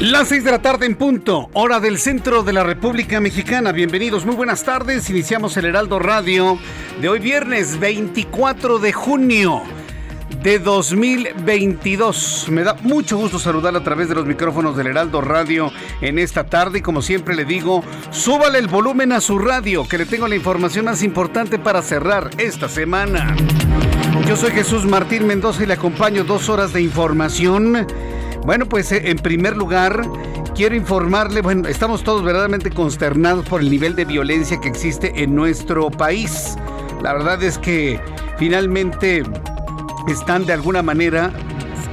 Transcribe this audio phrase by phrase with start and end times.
[0.00, 3.70] Las 6 de la tarde en punto, hora del centro de la República Mexicana.
[3.70, 5.10] Bienvenidos, muy buenas tardes.
[5.10, 6.58] Iniciamos el Heraldo Radio
[7.02, 9.60] de hoy viernes 24 de junio
[10.42, 12.46] de 2022.
[12.48, 15.70] Me da mucho gusto saludar a través de los micrófonos del Heraldo Radio
[16.00, 19.98] en esta tarde y como siempre le digo, súbale el volumen a su radio que
[19.98, 23.36] le tengo la información más importante para cerrar esta semana.
[24.26, 27.86] Yo soy Jesús Martín Mendoza y le acompaño dos horas de información
[28.44, 30.02] bueno, pues eh, en primer lugar,
[30.54, 35.34] quiero informarle, bueno, estamos todos verdaderamente consternados por el nivel de violencia que existe en
[35.34, 36.56] nuestro país.
[37.02, 38.00] La verdad es que
[38.38, 39.22] finalmente
[40.08, 41.32] están de alguna manera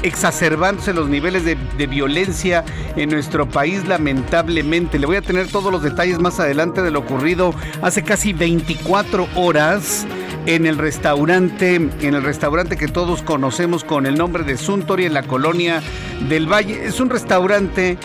[0.04, 2.64] exacerbándose los niveles de, de, violencia
[2.96, 5.00] en nuestro país, lamentablemente.
[5.00, 9.28] Le voy a tener todos los detalles más adelante de lo ocurrido hace casi 24
[9.36, 10.06] horas
[10.48, 15.14] en el restaurante, en el restaurante que todos conocemos con el nombre de Suntory en
[15.14, 15.82] la colonia
[16.30, 16.86] del Valle.
[16.86, 17.98] Es un restaurante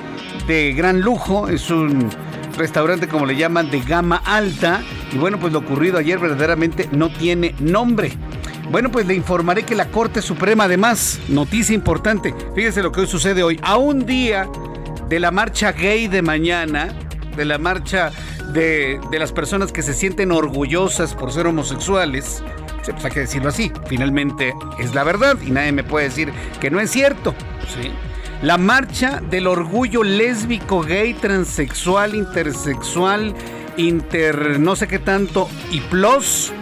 [0.48, 2.10] de gran lujo, es un
[2.58, 7.10] restaurante como le llaman de gama alta y bueno, pues lo ocurrido ayer verdaderamente no
[7.12, 8.12] tiene nombre.
[8.70, 13.06] Bueno, pues le informaré que la Corte Suprema, además, noticia importante, fíjese lo que hoy
[13.06, 14.48] sucede hoy, a un día
[15.08, 16.88] de la marcha gay de mañana,
[17.36, 18.12] de la marcha
[18.52, 22.42] de, las personas que se sienten orgullosas por ser homosexuales,
[22.84, 26.70] pues hay que decirlo así, finalmente es la verdad y nadie me puede decir que
[26.70, 27.34] no es cierto.
[27.74, 27.90] ¿sí?
[28.42, 33.34] La marcha del orgullo lésbico, gay, transexual, intersexual,
[33.76, 36.52] inter no sé qué tanto y plus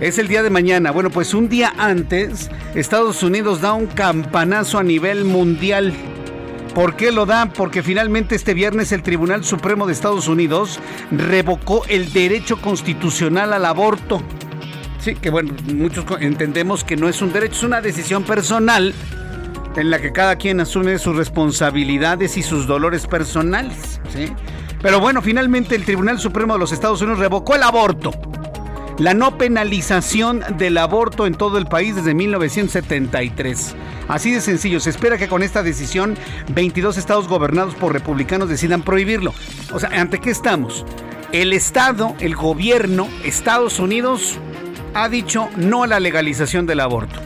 [0.00, 0.90] es el día de mañana.
[0.90, 5.92] Bueno, pues un día antes, Estados Unidos da un campanazo a nivel mundial
[6.76, 7.54] ¿Por qué lo dan?
[7.54, 10.78] Porque finalmente este viernes el Tribunal Supremo de Estados Unidos
[11.10, 14.20] revocó el derecho constitucional al aborto.
[14.98, 18.92] Sí, que bueno, muchos entendemos que no es un derecho, es una decisión personal
[19.74, 23.98] en la que cada quien asume sus responsabilidades y sus dolores personales.
[24.10, 24.30] ¿sí?
[24.82, 28.10] Pero bueno, finalmente el Tribunal Supremo de los Estados Unidos revocó el aborto
[28.98, 33.74] la no penalización del aborto en todo el país desde 1973.
[34.08, 36.16] Así de sencillo, se espera que con esta decisión
[36.48, 39.34] 22 estados gobernados por republicanos decidan prohibirlo.
[39.72, 40.84] O sea, ¿ante qué estamos?
[41.32, 44.38] El Estado, el gobierno, Estados Unidos,
[44.94, 47.20] ha dicho no a la legalización del aborto.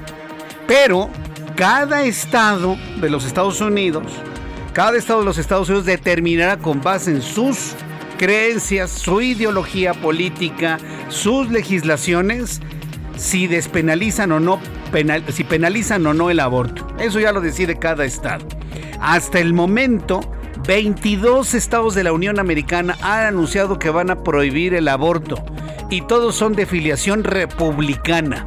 [0.67, 1.11] Pero
[1.55, 4.05] cada estado de los Estados Unidos,
[4.73, 7.75] cada estado de los Estados Unidos determinará con base en sus
[8.21, 10.77] creencias, su ideología política,
[11.09, 12.61] sus legislaciones,
[13.17, 14.61] si despenalizan o no,
[15.33, 16.87] si penalizan o no el aborto.
[16.99, 18.47] Eso ya lo decide cada estado.
[19.01, 20.21] Hasta el momento,
[20.69, 25.43] 22 estados de la Unión Americana han anunciado que van a prohibir el aborto
[25.89, 28.45] y todos son de filiación republicana.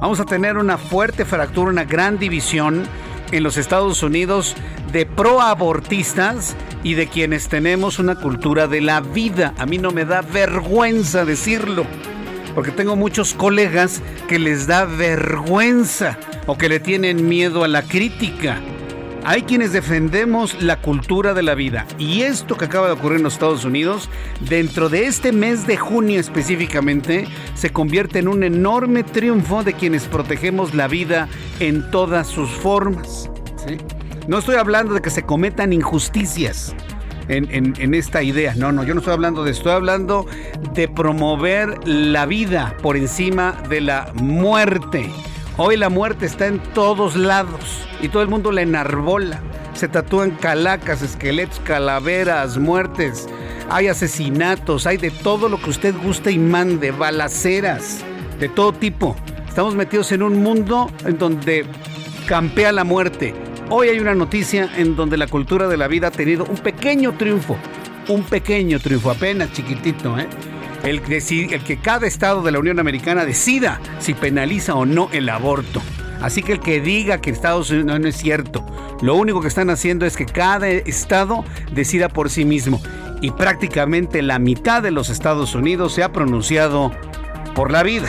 [0.00, 2.84] Vamos a tener una fuerte fractura, una gran división
[3.32, 4.54] en los Estados Unidos
[4.92, 9.54] de proabortistas y de quienes tenemos una cultura de la vida.
[9.58, 11.84] A mí no me da vergüenza decirlo,
[12.54, 17.82] porque tengo muchos colegas que les da vergüenza o que le tienen miedo a la
[17.82, 18.60] crítica.
[19.28, 23.24] Hay quienes defendemos la cultura de la vida y esto que acaba de ocurrir en
[23.24, 24.08] los Estados Unidos,
[24.48, 27.26] dentro de este mes de junio específicamente,
[27.56, 31.28] se convierte en un enorme triunfo de quienes protegemos la vida
[31.58, 33.28] en todas sus formas.
[34.28, 36.74] No estoy hablando de que se cometan injusticias.
[37.28, 38.54] En, esta idea.
[38.54, 40.26] No, no, yo no estoy hablando de esto, estoy hablando
[40.74, 45.10] de promover la vida por encima de la muerte.
[45.56, 49.40] Hoy la muerte está en todos lados y todo el mundo la enarbola.
[49.74, 53.28] Se tatúan calacas, esqueletos, calaveras, muertes.
[53.70, 58.04] Hay asesinatos, hay de todo lo que usted guste y mande, balaceras,
[58.38, 59.16] de todo tipo.
[59.48, 61.66] Estamos metidos en un mundo en donde
[62.28, 63.34] campea la muerte
[63.68, 67.14] Hoy hay una noticia en donde la cultura de la vida ha tenido un pequeño
[67.14, 67.56] triunfo,
[68.08, 70.28] un pequeño triunfo, apenas chiquitito, ¿eh?
[70.84, 75.82] el, que cada estado de la Unión Americana decida si penaliza o no el aborto.
[76.22, 78.64] Así que el que diga que Estados Unidos no, es cierto,
[79.02, 82.80] lo único que están haciendo es que cada estado decida por sí mismo.
[83.20, 86.92] Y prácticamente la mitad de los Estados Unidos se ha pronunciado
[87.56, 88.08] por la vida.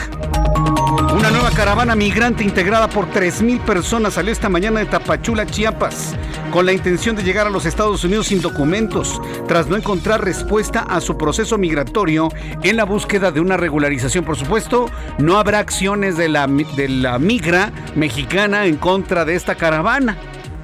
[1.18, 6.14] Una nueva caravana migrante integrada por 3.000 personas salió esta mañana de Tapachula, Chiapas,
[6.52, 10.82] con la intención de llegar a los Estados Unidos sin documentos, tras no encontrar respuesta
[10.82, 12.28] a su proceso migratorio
[12.62, 14.24] en la búsqueda de una regularización.
[14.24, 14.88] Por supuesto,
[15.18, 20.16] no habrá acciones de la, de la migra mexicana en contra de esta caravana.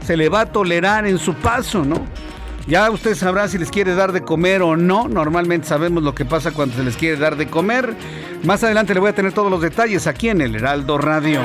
[0.07, 2.07] Se le va a tolerar en su paso, ¿no?
[2.67, 5.09] Ya usted sabrá si les quiere dar de comer o no.
[5.09, 7.95] Normalmente sabemos lo que pasa cuando se les quiere dar de comer.
[8.45, 11.41] Más adelante le voy a tener todos los detalles aquí en el Heraldo Radio.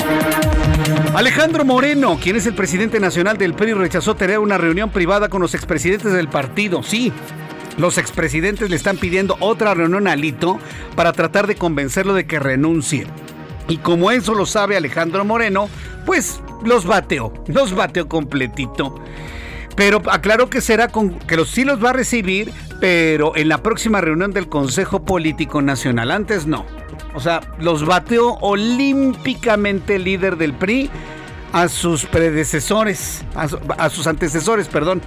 [1.15, 5.41] Alejandro Moreno, quien es el presidente nacional del PRI, rechazó tener una reunión privada con
[5.41, 6.83] los expresidentes del partido.
[6.83, 7.13] Sí,
[7.77, 10.59] los expresidentes le están pidiendo otra reunión a Alito
[10.97, 13.07] para tratar de convencerlo de que renuncie.
[13.69, 15.69] Y como eso lo sabe Alejandro Moreno,
[16.05, 18.95] pues los bateó, los bateó completito.
[19.79, 23.63] Pero aclaro que será con que los sí los va a recibir, pero en la
[23.63, 26.11] próxima reunión del Consejo Político Nacional.
[26.11, 26.65] Antes no.
[27.13, 30.89] O sea, los bateó olímpicamente el líder del PRI
[31.53, 35.01] a sus predecesores, a, sus antecesores, perdón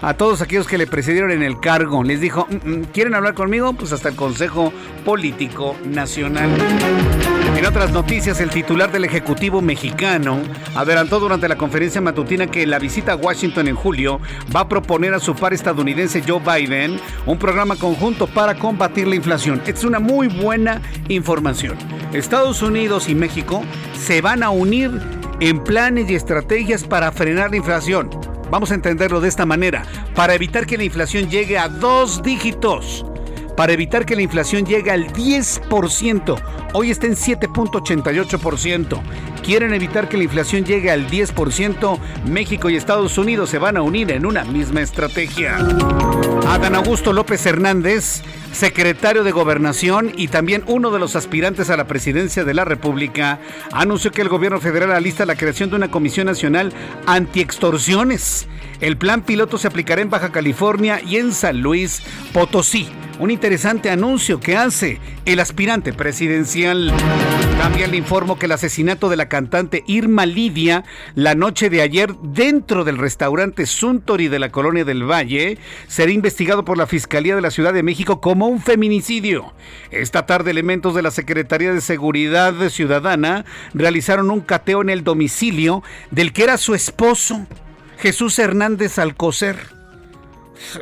[0.00, 2.02] a todos aquellos que le precedieron en el cargo.
[2.02, 3.74] Les dijo, mm, mm, ¿quieren hablar conmigo?
[3.74, 4.72] Pues hasta el Consejo
[5.04, 6.48] Político Nacional.
[7.56, 10.42] En otras noticias, el titular del Ejecutivo mexicano
[10.74, 14.20] adelantó durante la conferencia matutina que la visita a Washington en julio
[14.54, 19.14] va a proponer a su par estadounidense Joe Biden un programa conjunto para combatir la
[19.14, 19.62] inflación.
[19.66, 21.78] Es una muy buena información.
[22.12, 23.62] Estados Unidos y México
[23.96, 24.90] se van a unir
[25.38, 28.10] en planes y estrategias para frenar la inflación.
[28.50, 29.84] Vamos a entenderlo de esta manera.
[30.16, 33.06] Para evitar que la inflación llegue a dos dígitos.
[33.56, 36.36] Para evitar que la inflación llegue al 10%.
[36.72, 39.00] Hoy está en 7.88%.
[39.42, 41.98] Quieren evitar que la inflación llegue al 10%.
[42.26, 45.58] México y Estados Unidos se van a unir en una misma estrategia.
[46.46, 48.22] Adán Augusto López Hernández
[48.54, 53.40] secretario de Gobernación y también uno de los aspirantes a la presidencia de la República,
[53.72, 56.72] anunció que el gobierno federal alista la creación de una Comisión Nacional
[57.06, 58.46] Antiextorsiones.
[58.80, 62.02] El plan piloto se aplicará en Baja California y en San Luis
[62.32, 62.88] Potosí
[63.18, 66.92] un interesante anuncio que hace el aspirante presidencial.
[67.58, 70.84] También le informo que el asesinato de la cantante Irma Lidia
[71.14, 76.64] la noche de ayer dentro del restaurante Suntory de la Colonia del Valle será investigado
[76.64, 79.54] por la Fiscalía de la Ciudad de México como un feminicidio.
[79.90, 85.82] Esta tarde elementos de la Secretaría de Seguridad Ciudadana realizaron un cateo en el domicilio
[86.10, 87.46] del que era su esposo,
[87.98, 89.74] Jesús Hernández Alcocer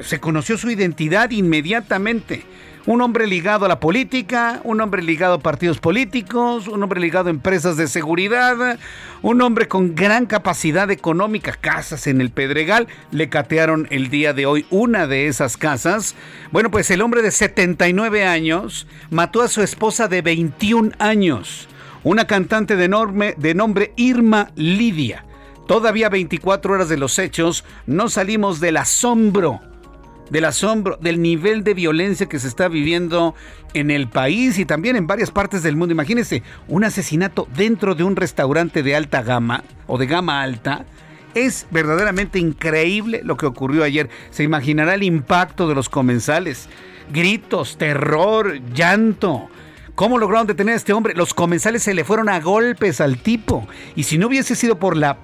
[0.03, 2.44] se conoció su identidad inmediatamente.
[2.84, 7.29] Un hombre ligado a la política, un hombre ligado a partidos políticos, un hombre ligado
[7.29, 8.76] a empresas de seguridad,
[9.23, 12.88] un hombre con gran capacidad económica, casas en el Pedregal.
[13.12, 16.17] Le catearon el día de hoy una de esas casas.
[16.50, 21.69] Bueno, pues el hombre de 79 años mató a su esposa de 21 años,
[22.02, 25.25] una cantante de, de nombre Irma Lidia.
[25.69, 29.61] Todavía 24 horas de los hechos, no salimos del asombro
[30.32, 33.34] del asombro, del nivel de violencia que se está viviendo
[33.75, 35.93] en el país y también en varias partes del mundo.
[35.93, 40.86] Imagínense, un asesinato dentro de un restaurante de alta gama o de gama alta.
[41.34, 44.08] Es verdaderamente increíble lo que ocurrió ayer.
[44.31, 46.70] Se imaginará el impacto de los comensales.
[47.12, 49.51] Gritos, terror, llanto.
[49.94, 51.15] ¿Cómo lograron detener a este hombre?
[51.15, 53.69] Los comensales se le fueron a golpes al tipo.
[53.96, 55.19] Y si no hubiese sido por la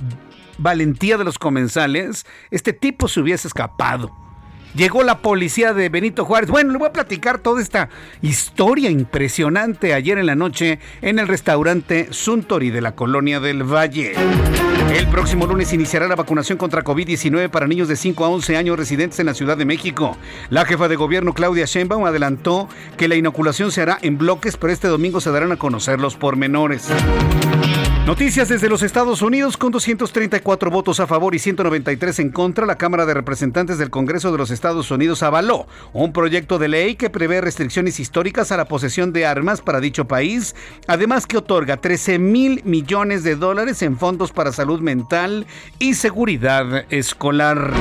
[0.59, 4.28] valentía de los comensales, este tipo se hubiese escapado.
[4.75, 6.51] Llegó la policía de Benito Juárez.
[6.51, 7.89] Bueno, le voy a platicar toda esta
[8.23, 14.15] historia impresionante ayer en la noche en el restaurante Suntory de la colonia del Valle.
[14.95, 18.79] El próximo lunes iniciará la vacunación contra COVID-19 para niños de 5 a 11 años
[18.79, 20.17] residentes en la Ciudad de México.
[20.49, 24.73] La jefa de gobierno Claudia Sheinbaum adelantó que la inoculación se hará en bloques, pero
[24.73, 26.89] este domingo se darán a conocer los pormenores.
[28.09, 32.65] Noticias desde los Estados Unidos con 234 votos a favor y 193 en contra.
[32.65, 36.97] La Cámara de Representantes del Congreso de los Estados Unidos avaló un proyecto de ley
[36.97, 41.83] que prevé restricciones históricas a la posesión de armas para dicho país, además que otorga
[41.83, 45.47] 13 mil millones de dólares en fondos para salud mental
[45.79, 47.75] y seguridad escolar.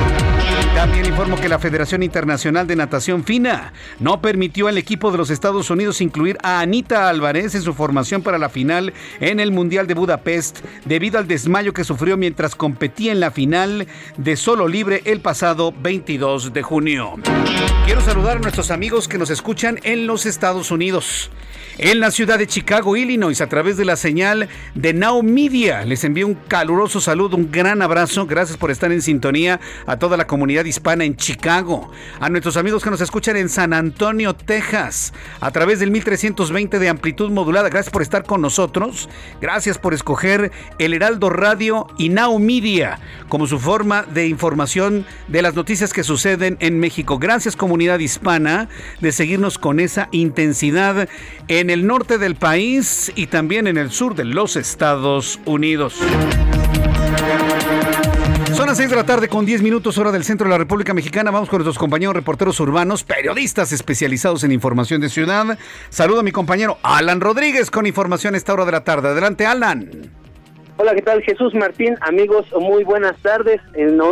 [0.74, 5.30] También informo que la Federación Internacional de Natación FINA no permitió al equipo de los
[5.30, 9.86] Estados Unidos incluir a Anita Álvarez en su formación para la final en el Mundial
[9.86, 13.86] de Budapest debido al desmayo que sufrió mientras competía en la final
[14.16, 17.14] de solo libre el pasado 22 de junio.
[17.84, 21.30] Quiero saludar a nuestros amigos que nos escuchan en los Estados Unidos
[21.78, 25.84] en la ciudad de Chicago, Illinois, a través de la señal de Now Media.
[25.84, 28.26] Les envío un caluroso saludo, un gran abrazo.
[28.26, 31.90] Gracias por estar en sintonía a toda la comunidad hispana en Chicago.
[32.18, 36.88] A nuestros amigos que nos escuchan en San Antonio, Texas, a través del 1320 de
[36.88, 37.68] amplitud modulada.
[37.68, 39.08] Gracias por estar con nosotros.
[39.40, 45.42] Gracias por escoger el Heraldo Radio y Now Media como su forma de información de
[45.42, 47.18] las noticias que suceden en México.
[47.18, 48.68] Gracias comunidad hispana
[49.00, 51.08] de seguirnos con esa intensidad
[51.46, 55.96] en en el norte del país y también en el sur de los Estados Unidos.
[58.54, 60.94] Son las 6 de la tarde con 10 minutos hora del centro de la República
[60.94, 61.30] Mexicana.
[61.30, 65.58] Vamos con nuestros compañeros reporteros urbanos, periodistas especializados en información de ciudad.
[65.90, 69.08] Saludo a mi compañero Alan Rodríguez con información a esta hora de la tarde.
[69.08, 70.10] Adelante, Alan.
[70.80, 71.20] Hola, ¿qué tal?
[71.22, 73.60] Jesús Martín, amigos, muy buenas tardes.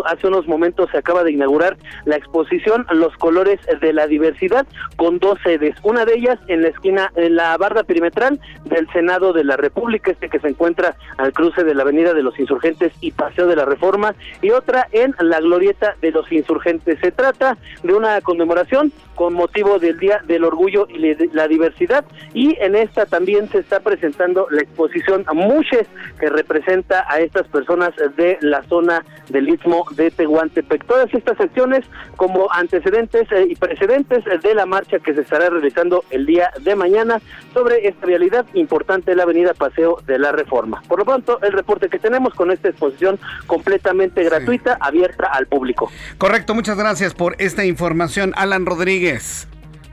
[0.06, 5.20] hace unos momentos se acaba de inaugurar la exposición Los colores de la diversidad con
[5.20, 5.76] dos sedes.
[5.84, 10.10] Una de ellas en la esquina, en la barra perimetral del Senado de la República,
[10.10, 13.54] este que se encuentra al cruce de la Avenida de los Insurgentes y Paseo de
[13.54, 16.98] la Reforma, y otra en la Glorieta de los Insurgentes.
[16.98, 20.98] Se trata de una conmemoración con motivo del Día del Orgullo y
[21.32, 22.04] la Diversidad,
[22.34, 25.86] y en esta también se está presentando la exposición Muches,
[26.18, 30.86] que representa presenta a estas personas de la zona del Istmo de Tehuantepec.
[30.86, 31.84] Todas estas acciones
[32.16, 36.74] como antecedentes eh, y precedentes de la marcha que se estará realizando el día de
[36.74, 37.20] mañana
[37.52, 40.82] sobre esta realidad importante de la avenida Paseo de la Reforma.
[40.88, 45.90] Por lo pronto, el reporte que tenemos con esta exposición completamente gratuita, abierta al público.
[46.16, 49.46] Correcto, muchas gracias por esta información, Alan Rodríguez.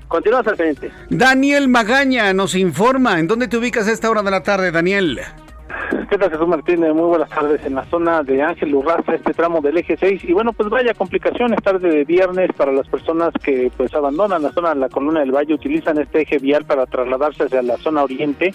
[0.08, 0.92] Continuamos al frente.
[1.10, 3.20] Daniel Magaña nos informa.
[3.20, 5.20] ¿En dónde te ubicas a esta hora de la tarde, Daniel?
[6.10, 6.94] ¿Qué tal Jesús Martínez?
[6.94, 7.66] Muy buenas tardes.
[7.66, 10.24] En la zona de Ángel Urraza, este tramo del eje 6.
[10.24, 14.52] Y bueno, pues vaya complicaciones tarde de viernes para las personas que pues abandonan la
[14.52, 18.04] zona de la Colonia del Valle, utilizan este eje vial para trasladarse hacia la zona
[18.04, 18.54] oriente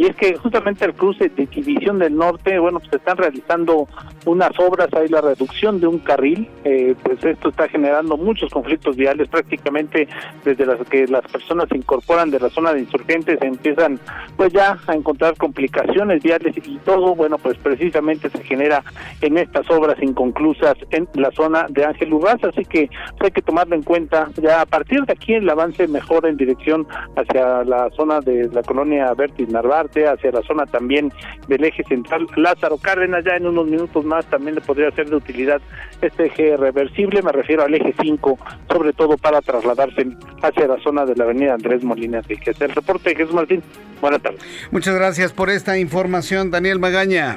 [0.00, 3.86] y es que justamente el cruce de División del Norte, bueno, pues se están realizando
[4.24, 8.96] unas obras, hay la reducción de un carril, eh, pues esto está generando muchos conflictos
[8.96, 10.08] viales, prácticamente
[10.42, 14.00] desde las que las personas se incorporan de la zona de insurgentes empiezan
[14.38, 18.82] pues ya a encontrar complicaciones viales y todo, bueno, pues precisamente se genera
[19.20, 22.88] en estas obras inconclusas en la zona de Ángel Urraza, así que
[23.18, 26.38] pues, hay que tomarlo en cuenta, ya a partir de aquí el avance mejora en
[26.38, 31.12] dirección hacia la zona de la colonia Vertis Narvar hacia la zona también
[31.48, 33.24] del eje central Lázaro Cárdenas.
[33.24, 35.60] Ya en unos minutos más también le podría ser de utilidad
[36.00, 38.38] este eje reversible, me refiero al eje 5,
[38.70, 40.06] sobre todo para trasladarse
[40.42, 43.62] hacia la zona de la avenida Andrés Molina es El reporte de Jesús Martín.
[44.00, 44.40] Buenas tardes.
[44.70, 47.36] Muchas gracias por esta información, Daniel Magaña.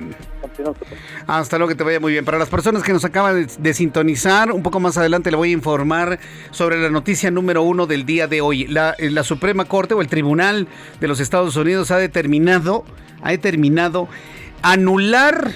[1.27, 2.25] Hasta luego, que te vaya muy bien.
[2.25, 5.53] Para las personas que nos acaban de, sintonizar, un poco más adelante le voy a
[5.53, 6.19] informar
[6.51, 8.67] sobre la noticia número uno del día de hoy.
[8.67, 10.67] La, la Suprema Corte o el Tribunal
[10.99, 14.07] de los Estados Unidos ha determinado, ha determinado
[14.61, 15.53] anular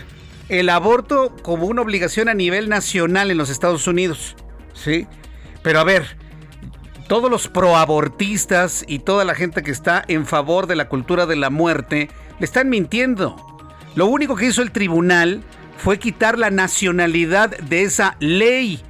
[0.49, 4.35] el aborto como una obligación a nivel nacional en los Estados Unidos.
[4.73, 5.07] ¿Sí?
[5.63, 6.17] Pero a ver,
[7.07, 11.35] todos los proabortistas y toda la gente que está en favor de la cultura de
[11.35, 13.35] la muerte le están mintiendo.
[13.95, 15.43] Lo único que hizo el tribunal
[15.77, 18.81] fue quitar la nacionalidad de esa ley.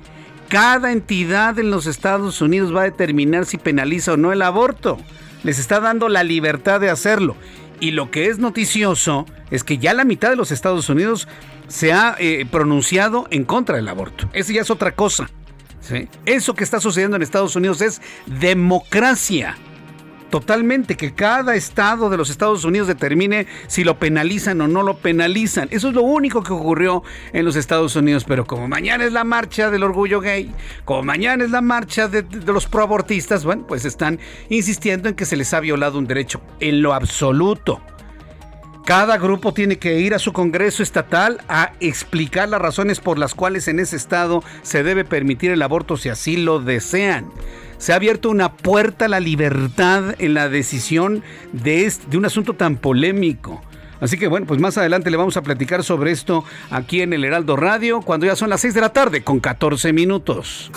[0.50, 4.98] Cada entidad en los Estados Unidos va a determinar si penaliza o no el aborto.
[5.44, 7.36] Les está dando la libertad de hacerlo.
[7.80, 11.28] Y lo que es noticioso es que ya la mitad de los Estados Unidos
[11.68, 14.30] se ha eh, pronunciado en contra del aborto.
[14.34, 15.30] Eso ya es otra cosa.
[16.26, 19.56] Eso que está sucediendo en Estados Unidos es democracia.
[20.30, 24.98] Totalmente, que cada estado de los Estados Unidos determine si lo penalizan o no lo
[24.98, 25.70] penalizan.
[25.72, 28.26] Eso es lo único que ocurrió en los Estados Unidos.
[28.26, 30.52] Pero como mañana es la marcha del orgullo gay,
[30.84, 34.20] como mañana es la marcha de, los proabortistas, bueno, pues están
[34.50, 37.82] insistiendo en que se les ha violado un derecho en lo absoluto.
[38.86, 43.34] Cada grupo tiene que ir a su Congreso estatal a explicar las razones por las
[43.34, 47.30] cuales en ese estado se debe permitir el aborto si así lo desean.
[47.78, 52.26] Se ha abierto una puerta a la libertad en la decisión de, este, de un
[52.26, 53.62] asunto tan polémico.
[54.00, 57.24] Así que bueno, pues más adelante le vamos a platicar sobre esto aquí en el
[57.24, 60.72] Heraldo Radio cuando ya son las 6 de la tarde con 14 minutos.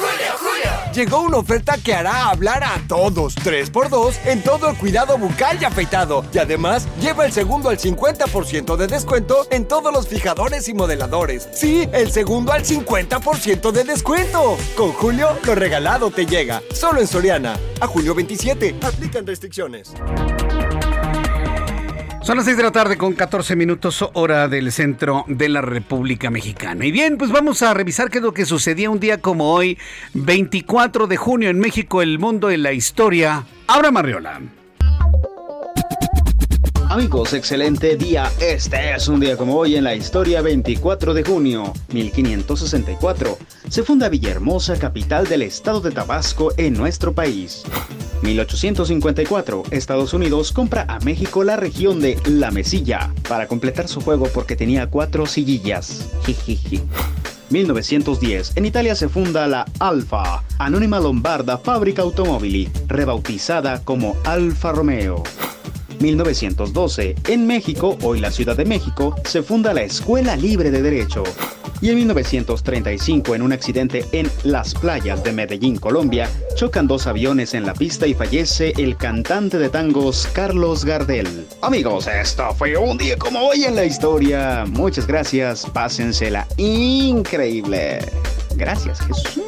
[0.95, 3.37] Llegó una oferta que hará hablar a todos.
[3.37, 6.25] 3x2 en todo el cuidado bucal y afeitado.
[6.33, 11.49] Y además, lleva el segundo al 50% de descuento en todos los fijadores y modeladores.
[11.53, 14.57] Sí, el segundo al 50% de descuento.
[14.77, 16.61] Con Julio, lo regalado te llega.
[16.75, 17.57] Solo en Soriana.
[17.81, 18.75] A julio 27.
[18.83, 19.93] Aplican restricciones.
[22.31, 26.31] Son las 6 de la tarde con 14 minutos hora del centro de la República
[26.31, 26.87] Mexicana.
[26.87, 29.77] Y bien, pues vamos a revisar qué es lo que sucedía un día como hoy,
[30.15, 33.47] 24 de junio en México, el mundo en la historia.
[33.67, 34.41] Abra Marriola.
[36.91, 38.29] Amigos, excelente día.
[38.41, 43.39] Este es un día como hoy en la historia 24 de junio 1564.
[43.69, 47.63] Se funda Villahermosa, capital del estado de Tabasco en nuestro país.
[48.23, 49.63] 1854.
[49.71, 54.57] Estados Unidos compra a México la región de La Mesilla para completar su juego porque
[54.57, 56.09] tenía cuatro sillillas.
[57.51, 58.57] 1910.
[58.57, 65.23] En Italia se funda la Alfa, anónima lombarda fábrica automóvil, rebautizada como Alfa Romeo.
[66.01, 71.23] 1912, en México, hoy la Ciudad de México, se funda la Escuela Libre de Derecho.
[71.81, 77.55] Y en 1935, en un accidente en las playas de Medellín, Colombia, chocan dos aviones
[77.55, 81.47] en la pista y fallece el cantante de tangos Carlos Gardel.
[81.63, 84.65] Amigos, esto fue un día como hoy en la historia.
[84.69, 88.01] Muchas gracias, pásensela increíble.
[88.57, 89.41] Gracias, Jesús.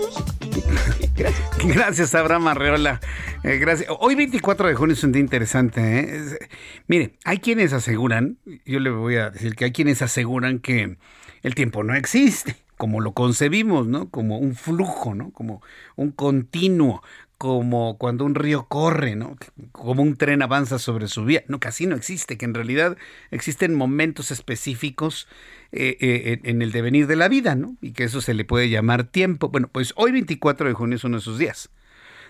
[1.64, 2.14] Gracias.
[2.14, 3.00] Abraham Arreola.
[3.42, 3.88] Eh, gracias.
[4.00, 6.00] Hoy 24 de junio es un día interesante.
[6.00, 6.38] ¿eh?
[6.86, 10.96] mire, hay quienes aseguran, yo le voy a decir que hay quienes aseguran que
[11.42, 14.10] el tiempo no existe, como lo concebimos, ¿no?
[14.10, 15.30] Como un flujo, ¿no?
[15.30, 15.62] Como
[15.96, 17.02] un continuo,
[17.38, 19.36] como cuando un río corre, ¿no?
[19.72, 21.42] Como un tren avanza sobre su vía.
[21.48, 22.96] No, casi no existe, que en realidad
[23.30, 25.26] existen momentos específicos
[25.72, 27.76] eh, eh, en el devenir de la vida, ¿no?
[27.80, 29.48] Y que eso se le puede llamar tiempo.
[29.48, 31.70] Bueno, pues hoy 24 de junio es uno de esos días.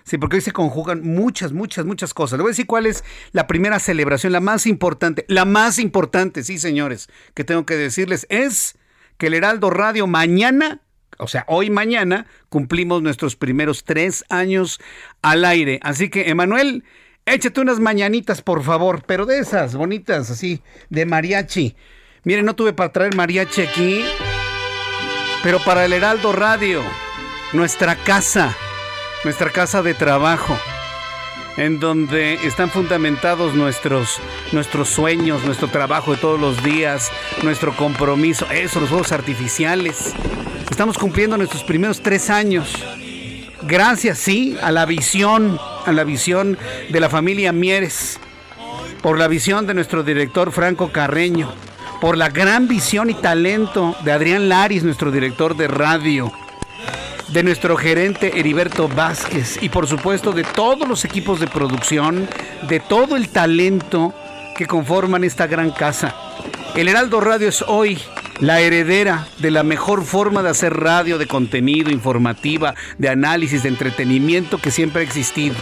[0.05, 2.39] Sí, porque hoy se conjugan muchas, muchas, muchas cosas.
[2.39, 6.43] Le voy a decir cuál es la primera celebración, la más importante, la más importante,
[6.43, 8.77] sí, señores, que tengo que decirles, es
[9.19, 10.81] que el Heraldo Radio mañana
[11.19, 14.81] o sea, hoy mañana cumplimos nuestros primeros tres años
[15.21, 15.79] al aire.
[15.83, 16.85] Así que, Emanuel,
[17.27, 21.77] échate unas mañanitas, por favor, pero de esas bonitas, así, de mariachi.
[22.25, 24.05] Miren, no tuve para traer mariachi aquí,
[25.43, 26.81] pero para el Heraldo Radio,
[27.53, 28.57] nuestra casa,
[29.25, 30.57] nuestra casa de trabajo
[31.57, 34.21] en donde están fundamentados nuestros,
[34.53, 37.11] nuestros sueños, nuestro trabajo de todos los días,
[37.43, 40.15] nuestro compromiso, eso, los juegos artificiales.
[40.71, 42.73] Estamos cumpliendo nuestros primeros tres años.
[43.63, 46.57] Gracias, sí, a la visión, a la visión
[46.89, 48.21] de la familia Mieres,
[49.03, 51.53] por la visión de nuestro director Franco Carreño,
[52.03, 56.33] por la gran visión y talento de Adrián Laris, nuestro director de radio
[57.29, 62.29] de nuestro gerente Heriberto Vázquez y por supuesto de todos los equipos de producción,
[62.69, 64.13] de todo el talento
[64.57, 66.13] que conforman esta gran casa.
[66.75, 68.01] El Heraldo Radio es hoy
[68.41, 73.69] la heredera de la mejor forma de hacer radio, de contenido, informativa, de análisis, de
[73.69, 75.55] entretenimiento que siempre ha existido.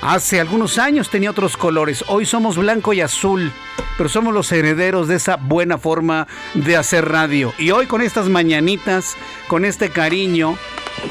[0.00, 3.50] Hace algunos años tenía otros colores, hoy somos blanco y azul,
[3.96, 7.52] pero somos los herederos de esa buena forma de hacer radio.
[7.58, 9.16] Y hoy con estas mañanitas,
[9.48, 10.56] con este cariño,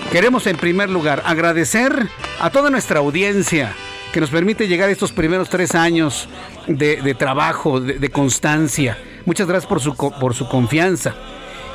[0.09, 2.07] queremos en primer lugar agradecer
[2.39, 3.73] a toda nuestra audiencia
[4.13, 6.29] que nos permite llegar a estos primeros tres años
[6.67, 8.97] de, trabajo, de, de, constancia.
[9.25, 11.13] Muchas gracias por su, por su confianza.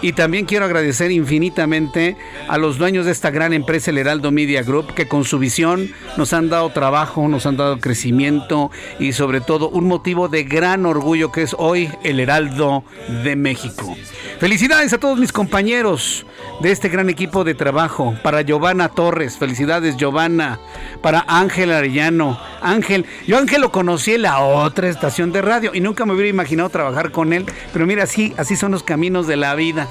[0.02, 2.16] Y también quiero agradecer infinitamente
[2.48, 5.92] a los dueños de esta gran empresa, el Heraldo Media Group, que con su visión
[6.16, 10.86] nos han dado trabajo, nos han dado crecimiento y sobre todo un motivo de gran
[10.86, 12.82] orgullo que es hoy el Heraldo
[13.22, 13.96] de México.
[14.40, 16.26] Felicidades a todos mis compañeros
[16.60, 18.16] de este gran equipo de trabajo.
[18.24, 20.58] Para Giovanna Torres, felicidades Giovanna.
[21.00, 22.40] Para Ángel Arellano.
[22.60, 26.28] Ángel, yo Ángel lo conocí en la otra estación de radio y nunca me hubiera
[26.28, 27.46] imaginado trabajar con él.
[27.72, 29.88] Pero mira, así, así son los caminos de la vida.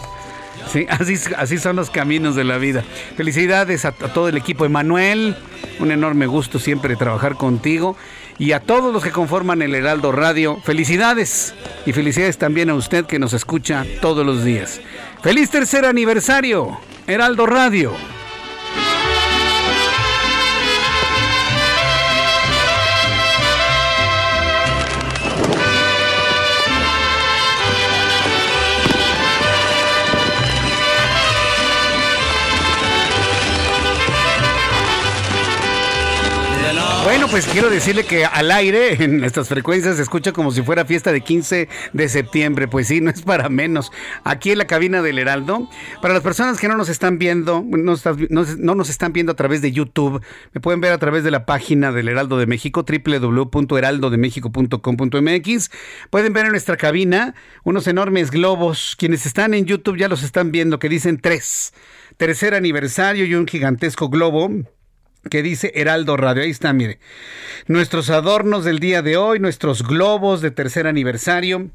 [0.72, 2.84] Sí, así, así son los caminos de la vida.
[3.18, 4.66] Felicidades a, todo el equipo.
[4.66, 5.36] Emanuel,
[5.80, 7.98] un enorme gusto siempre trabajar contigo.
[8.38, 11.54] Y a todos los que conforman el Heraldo Radio, felicidades.
[11.86, 14.82] Y felicidades también a usted que nos escucha todos los días.
[15.22, 17.94] Feliz tercer aniversario, Heraldo Radio.
[37.32, 41.14] Pues quiero decirle que al aire en estas frecuencias se escucha como si fuera fiesta
[41.14, 42.68] de 15 de septiembre.
[42.68, 43.90] Pues sí, no es para menos.
[44.26, 45.70] Aquí en la cabina del Heraldo,
[46.02, 47.96] para las personas que no nos están viendo, no,
[48.30, 51.46] no nos están viendo a través de YouTube, me pueden ver a través de la
[51.46, 55.72] página del Heraldo de México, www.heraldodemexico.com.mx.
[56.10, 58.98] Pueden ver en nuestra cabina unos enormes globos.
[59.00, 61.74] Quienes están en YouTube ya los están viendo, que dicen tres.
[62.18, 64.50] Tercer aniversario y un gigantesco globo
[65.30, 66.44] que dice Heraldo Radio.
[66.44, 67.00] Ahí está, mire.
[67.68, 71.70] Nuestros adornos del día de hoy, nuestros globos de tercer aniversario.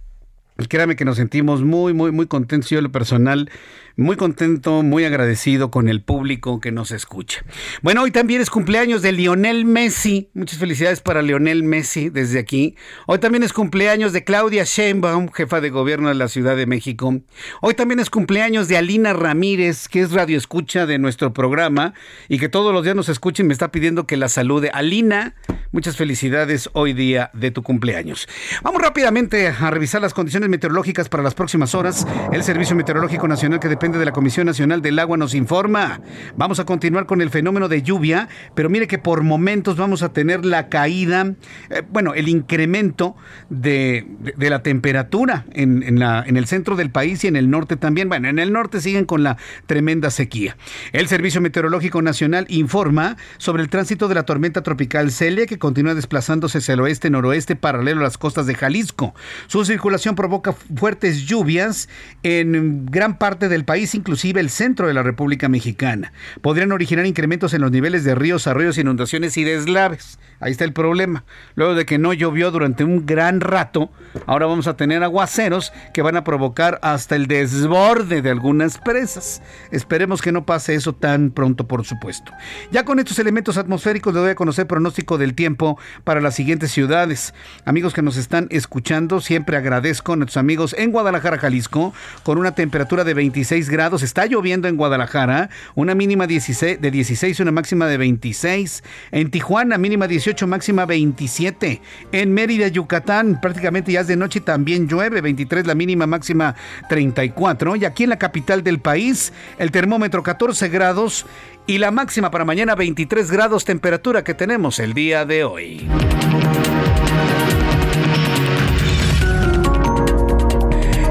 [0.59, 2.71] Y créame que nos sentimos muy, muy, muy contentos.
[2.71, 3.51] Yo, lo personal,
[3.97, 7.43] muy contento, muy agradecido con el público que nos escucha.
[7.81, 10.29] Bueno, hoy también es cumpleaños de Lionel Messi.
[10.35, 12.77] Muchas felicidades para Lionel Messi desde aquí.
[13.07, 17.21] Hoy también es cumpleaños de Claudia Sheinbaum, jefa de gobierno de la Ciudad de México.
[17.63, 21.95] Hoy también es cumpleaños de Alina Ramírez, que es radio escucha de nuestro programa
[22.29, 24.71] y que todos los días nos escucha y me está pidiendo que la salude.
[24.75, 25.37] Alina,
[25.73, 28.29] muchas felicidades hoy día de tu cumpleaños.
[28.63, 32.07] Vamos rápidamente a revisar las condiciones meteorológicas para las próximas horas.
[32.31, 36.01] El Servicio Meteorológico Nacional que depende de la Comisión Nacional del Agua nos informa.
[36.37, 40.13] Vamos a continuar con el fenómeno de lluvia, pero mire que por momentos vamos a
[40.13, 41.35] tener la caída,
[41.71, 43.17] eh, bueno, el incremento
[43.49, 48.09] de, la temperatura en, en el centro del país y en el norte también.
[48.09, 50.57] Bueno, en el norte siguen con la tremenda sequía.
[50.93, 55.95] El Servicio Meteorológico Nacional informa sobre el tránsito de la tormenta tropical Celia que continúa
[55.95, 59.15] desplazándose hacia el oeste-noroeste paralelo a las costas de Jalisco.
[59.47, 61.89] Su circulación provoca fuertes lluvias
[62.23, 66.13] en gran parte del país inclusive el centro de la República Mexicana.
[66.41, 70.19] Podrían originar incrementos en los niveles de ríos, arroyos, inundaciones y deslaves.
[70.39, 71.25] Ahí está el problema.
[71.55, 73.91] Luego de que no llovió durante un gran rato,
[74.27, 79.43] ahora vamos a tener aguaceros que van a provocar hasta el desborde de algunas presas.
[79.71, 82.33] Esperemos que no pase eso tan pronto, por supuesto.
[82.71, 86.71] Ya con estos elementos atmosféricos le doy a conocer pronóstico del tiempo para las siguientes
[86.71, 87.33] ciudades.
[87.65, 91.95] Amigos que nos están escuchando, siempre agradezco a nuestros amigos en Guadalajara, Jalisco,
[92.25, 94.03] con una temperatura de 26 grados.
[94.03, 98.85] Está lloviendo en Guadalajara, una mínima 16, de 16 y una máxima de 26.
[99.13, 101.81] En Tijuana, mínima 18 máxima 27.
[102.13, 106.55] En Mérida, Yucatán, prácticamente ya es de noche también llueve, 23 la mínima, máxima
[106.89, 107.77] 34.
[107.77, 111.27] Y aquí en la capital del país, el termómetro 14 grados
[111.67, 115.87] y la máxima para mañana 23 grados temperatura que tenemos el día de hoy.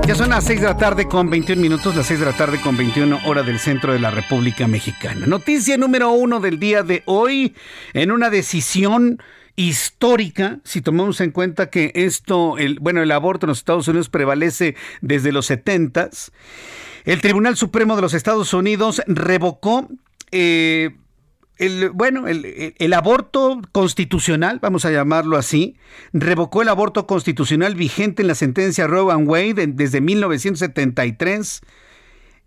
[0.08, 2.62] Ya son las 6 de la tarde con 21 minutos, las 6 de la tarde
[2.62, 5.26] con 21 hora del centro de la República Mexicana.
[5.26, 7.56] Noticia número uno del día de hoy,
[7.94, 9.20] en una decisión
[9.56, 14.10] histórica, si tomamos en cuenta que esto, el, bueno, el aborto en los Estados Unidos
[14.10, 16.12] prevalece desde los 70
[17.06, 19.88] el Tribunal Supremo de los Estados Unidos revocó
[20.32, 20.96] eh,
[21.58, 25.78] el, bueno, el, aborto constitucional, vamos a llamarlo así,
[26.12, 31.62] revocó el aborto constitucional vigente en la sentencia Roe and Wade desde 1973.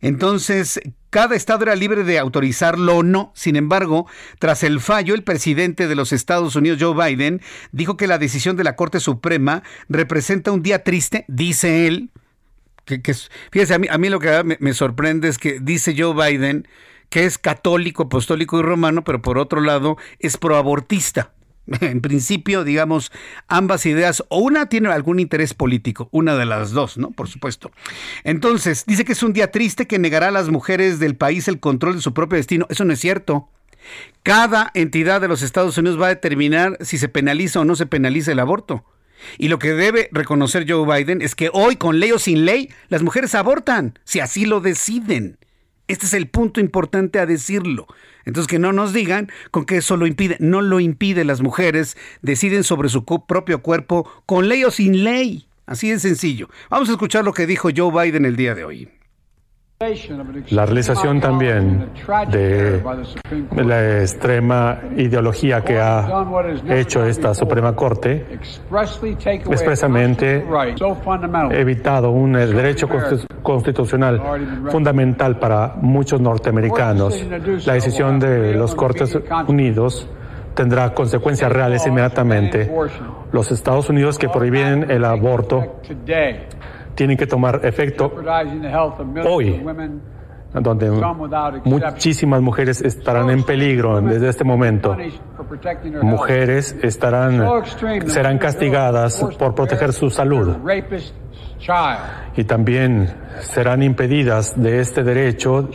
[0.01, 3.33] Entonces, cada estado era libre de autorizarlo o no.
[3.35, 4.07] Sin embargo,
[4.38, 7.40] tras el fallo, el presidente de los Estados Unidos, Joe Biden,
[7.73, 12.11] dijo que la decisión de la Corte Suprema representa un día triste, dice él.
[12.85, 13.03] Que,
[13.51, 16.66] fíjese, a mí, a mí lo que me sorprende es que dice Joe Biden
[17.11, 21.33] que es católico, apostólico y romano, pero por otro lado es proabortista.
[21.81, 23.12] En principio, digamos,
[23.47, 27.11] ambas ideas, o una tiene algún interés político, una de las dos, ¿no?
[27.11, 27.71] Por supuesto.
[28.25, 31.61] Entonces, dice que es un día triste que negará a las mujeres del país el
[31.61, 32.66] control de su propio destino.
[32.71, 33.51] Eso no es cierto.
[34.23, 37.87] Cada entidad de los Estados Unidos va a determinar si se penaliza o no se
[37.87, 38.85] penaliza el aborto.
[39.37, 42.71] Y lo que debe reconocer Joe Biden es que hoy, con ley o sin ley,
[42.88, 45.38] las mujeres abortan, si así lo deciden.
[45.88, 47.87] Este es el punto importante a decirlo.
[48.24, 50.37] Entonces que no nos digan con que eso lo impide.
[50.38, 51.24] No lo impide.
[51.24, 55.46] Las mujeres deciden sobre su propio cuerpo con ley o sin ley.
[55.66, 56.48] Así de sencillo.
[56.70, 58.88] Vamos a escuchar lo que dijo Joe Biden el día de hoy.
[60.51, 61.91] La realización también
[62.33, 62.83] de
[63.64, 66.25] la extrema ideología que ha
[66.69, 68.27] hecho esta Suprema Corte
[69.49, 70.45] expresamente
[71.53, 72.88] evitado un derecho
[73.41, 74.21] constitucional
[74.69, 77.25] fundamental para muchos norteamericanos.
[77.64, 80.09] La decisión de los Cortes Unidos
[80.55, 82.69] tendrá consecuencias reales inmediatamente.
[83.31, 85.77] Los Estados Unidos que prohíben el aborto
[86.98, 88.12] tienen que tomar efecto
[89.24, 89.64] hoy,
[90.52, 90.90] donde
[91.64, 94.96] muchísimas mujeres estarán en peligro desde este momento.
[96.02, 97.40] Mujeres estarán,
[98.06, 100.56] serán castigadas por proteger su salud
[102.34, 105.68] y también serán impedidas de este derecho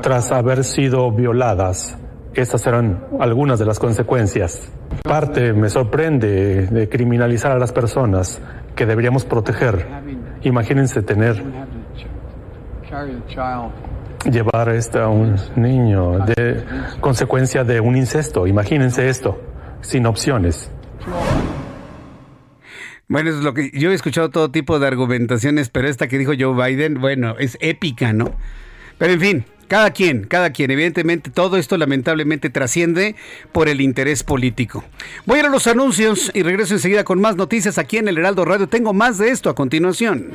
[0.00, 1.98] tras haber sido violadas.
[2.34, 4.70] Estas serán algunas de las consecuencias.
[5.02, 8.40] Parte me sorprende de criminalizar a las personas
[8.76, 9.84] que deberíamos proteger
[10.42, 11.42] Imagínense tener,
[14.30, 16.64] llevar a un niño de
[17.00, 18.46] consecuencia de un incesto.
[18.46, 19.40] Imagínense esto,
[19.80, 20.70] sin opciones.
[23.08, 26.32] Bueno, es lo que yo he escuchado todo tipo de argumentaciones, pero esta que dijo
[26.38, 28.32] Joe Biden, bueno, es épica, ¿no?
[28.98, 30.70] Pero en fin, cada quien, cada quien.
[30.70, 33.14] Evidentemente, todo esto lamentablemente trasciende
[33.52, 34.84] por el interés político.
[35.26, 38.18] Voy a ir a los anuncios y regreso enseguida con más noticias aquí en el
[38.18, 38.66] Heraldo Radio.
[38.66, 40.30] Tengo más de esto a continuación.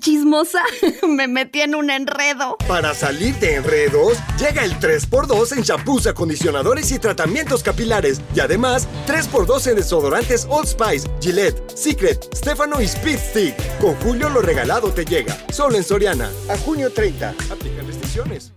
[0.00, 0.62] Chismosa,
[1.08, 2.56] me metí en un enredo.
[2.66, 8.20] Para salir de enredos, llega el 3x2 en champús, acondicionadores y tratamientos capilares.
[8.34, 13.78] Y además, 3x2 en desodorantes Old Spice, Gillette, Secret, Stefano y Speed Stick.
[13.78, 15.36] Con Julio lo regalado te llega.
[15.52, 16.30] Solo en Soriana.
[16.48, 17.34] A junio 30.
[17.50, 18.52] Aplican restricciones.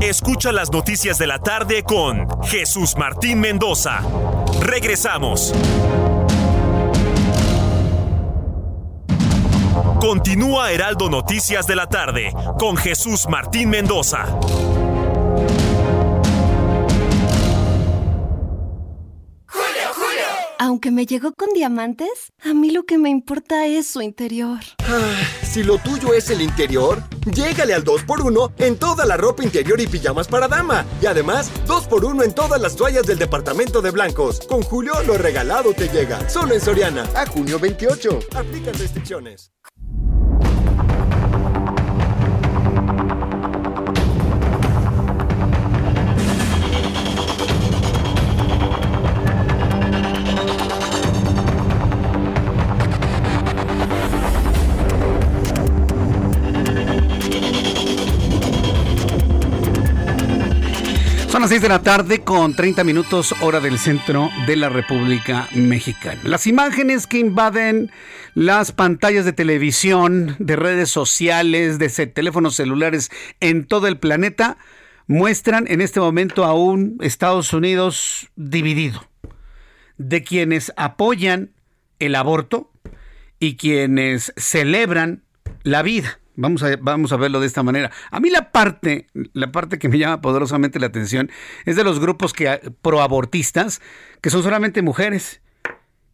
[0.00, 4.00] Escucha las noticias de la tarde con Jesús Martín Mendoza.
[4.60, 5.52] Regresamos.
[10.00, 14.26] Continúa Heraldo Noticias de la tarde con Jesús Martín Mendoza.
[20.58, 24.58] Aunque me llegó con diamantes, a mí lo que me importa es su interior.
[24.80, 29.80] Ah, si lo tuyo es el interior, llégale al 2x1 en toda la ropa interior
[29.80, 30.84] y pijamas para dama.
[31.00, 34.40] Y además, 2x1 en todas las toallas del departamento de blancos.
[34.46, 36.28] Con Julio, lo regalado te llega.
[36.28, 37.04] Solo en Soriana.
[37.14, 38.18] A junio 28.
[38.34, 39.52] Aplican restricciones.
[61.46, 66.20] Las 6 de la tarde con 30 minutos hora del centro de la República Mexicana.
[66.24, 67.92] Las imágenes que invaden
[68.34, 74.58] las pantallas de televisión, de redes sociales, de teléfonos celulares en todo el planeta
[75.06, 79.08] muestran en este momento a un Estados Unidos dividido,
[79.98, 81.52] de quienes apoyan
[82.00, 82.72] el aborto
[83.38, 85.22] y quienes celebran
[85.62, 86.18] la vida.
[86.36, 87.90] Vamos a, vamos a verlo de esta manera.
[88.10, 91.30] A mí la parte, la parte que me llama poderosamente la atención
[91.64, 93.80] es de los grupos que proabortistas,
[94.20, 95.40] que son solamente mujeres.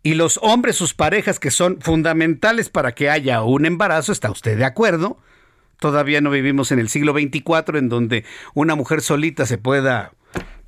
[0.05, 4.57] Y los hombres, sus parejas, que son fundamentales para que haya un embarazo, ¿está usted
[4.57, 5.19] de acuerdo?
[5.79, 10.13] Todavía no vivimos en el siglo 24 en donde una mujer solita se pueda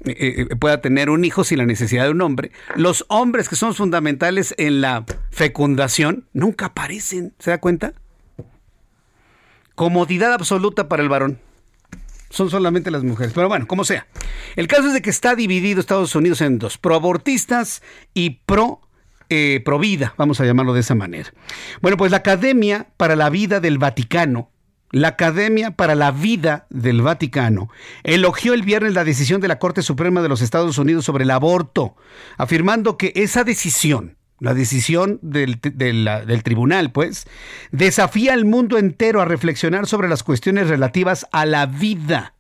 [0.04, 2.52] eh, eh, pueda tener un hijo sin la necesidad de un hombre.
[2.76, 7.94] Los hombres que son fundamentales en la fecundación nunca aparecen, ¿se da cuenta?
[9.74, 11.38] Comodidad absoluta para el varón.
[12.30, 13.32] Son solamente las mujeres.
[13.32, 14.06] Pero bueno, como sea.
[14.56, 17.82] El caso es de que está dividido Estados Unidos en dos, proabortistas
[18.12, 18.80] y pro
[19.30, 21.32] eh, pro vida, vamos a llamarlo de esa manera.
[21.80, 24.50] Bueno, pues la Academia para la Vida del Vaticano,
[24.90, 27.70] la Academia para la Vida del Vaticano,
[28.02, 31.30] elogió el viernes la decisión de la Corte Suprema de los Estados Unidos sobre el
[31.30, 31.96] aborto,
[32.36, 35.58] afirmando que esa decisión la decisión del,
[36.42, 37.26] tribunal, pues,
[37.72, 42.34] desafía al mundo entero a reflexionar sobre las cuestiones relativas a la vida.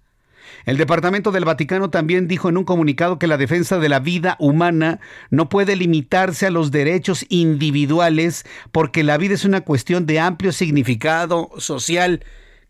[0.66, 4.36] El Departamento del Vaticano también dijo en un comunicado que la defensa de la vida
[4.38, 10.20] humana no puede limitarse a los derechos individuales porque la vida es una cuestión de
[10.20, 12.22] amplio significado social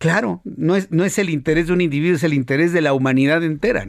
[0.04, 2.92] Claro, no es, no es el interés de un individuo, es el interés de la
[2.92, 3.86] humanidad entera.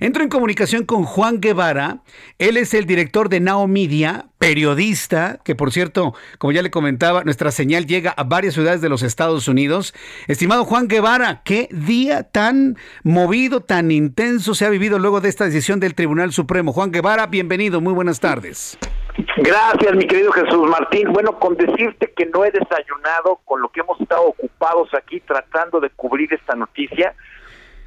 [0.00, 2.02] Entro en comunicación con Juan Guevara.
[2.40, 7.22] Él es el director de Now Media, periodista, que por cierto, como ya le comentaba,
[7.22, 9.94] nuestra señal llega a varias ciudades de los Estados Unidos.
[10.26, 15.44] Estimado Juan Guevara, qué día tan movido, tan intenso se ha vivido luego de esta
[15.44, 16.72] decisión del Tribunal Supremo.
[16.72, 18.76] Juan Guevara, bienvenido, muy buenas tardes.
[19.16, 21.12] Gracias, mi querido Jesús Martín.
[21.12, 25.80] Bueno, con decirte que no he desayunado con lo que hemos estado ocupados aquí tratando
[25.80, 27.14] de cubrir esta noticia.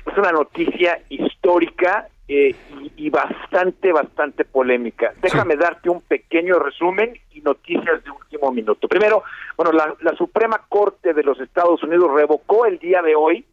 [0.06, 2.56] Es una noticia histórica eh,
[2.98, 5.14] y, bastante, bastante polémica.
[5.22, 8.88] Déjame darte un pequeño resumen y noticias de último minuto.
[8.88, 9.24] Primero,
[9.56, 13.46] bueno, la, la Suprema Corte de los Estados Unidos revocó el día de hoy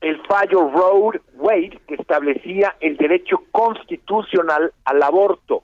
[0.00, 5.62] el fallo Roe Wade que establecía el derecho constitucional al aborto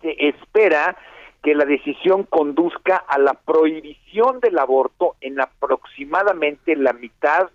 [0.00, 0.96] se espera
[1.42, 7.50] que la decisión conduzca a la prohibición del aborto en aproximadamente la mitad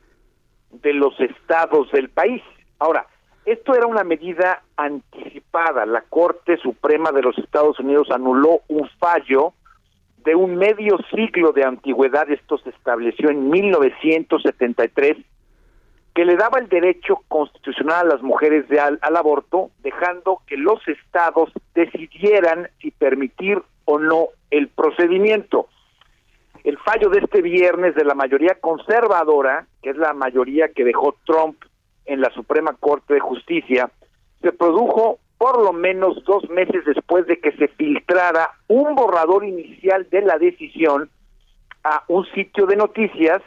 [0.72, 2.42] de los estados del país.
[2.80, 3.06] Ahora,
[3.46, 5.86] esto era una medida anticipada.
[5.86, 9.54] La Corte Suprema de los Estados Unidos anuló un fallo
[10.24, 12.30] de un medio siglo de antigüedad.
[12.32, 15.18] Esto se estableció en 1973
[16.16, 20.80] que le daba el derecho constitucional a las mujeres de al, aborto, dejando que los
[20.88, 25.68] estados decidieran si permitir o no el procedimiento.
[26.64, 31.18] El fallo de este viernes de la mayoría conservadora, que es la mayoría que dejó
[31.26, 31.62] Trump
[32.06, 33.92] en la Suprema Corte de Justicia,
[34.42, 40.08] se produjo por lo menos dos meses después de que se filtrara un borrador inicial
[40.10, 41.10] de la decisión
[41.84, 43.42] a un sitio de noticias,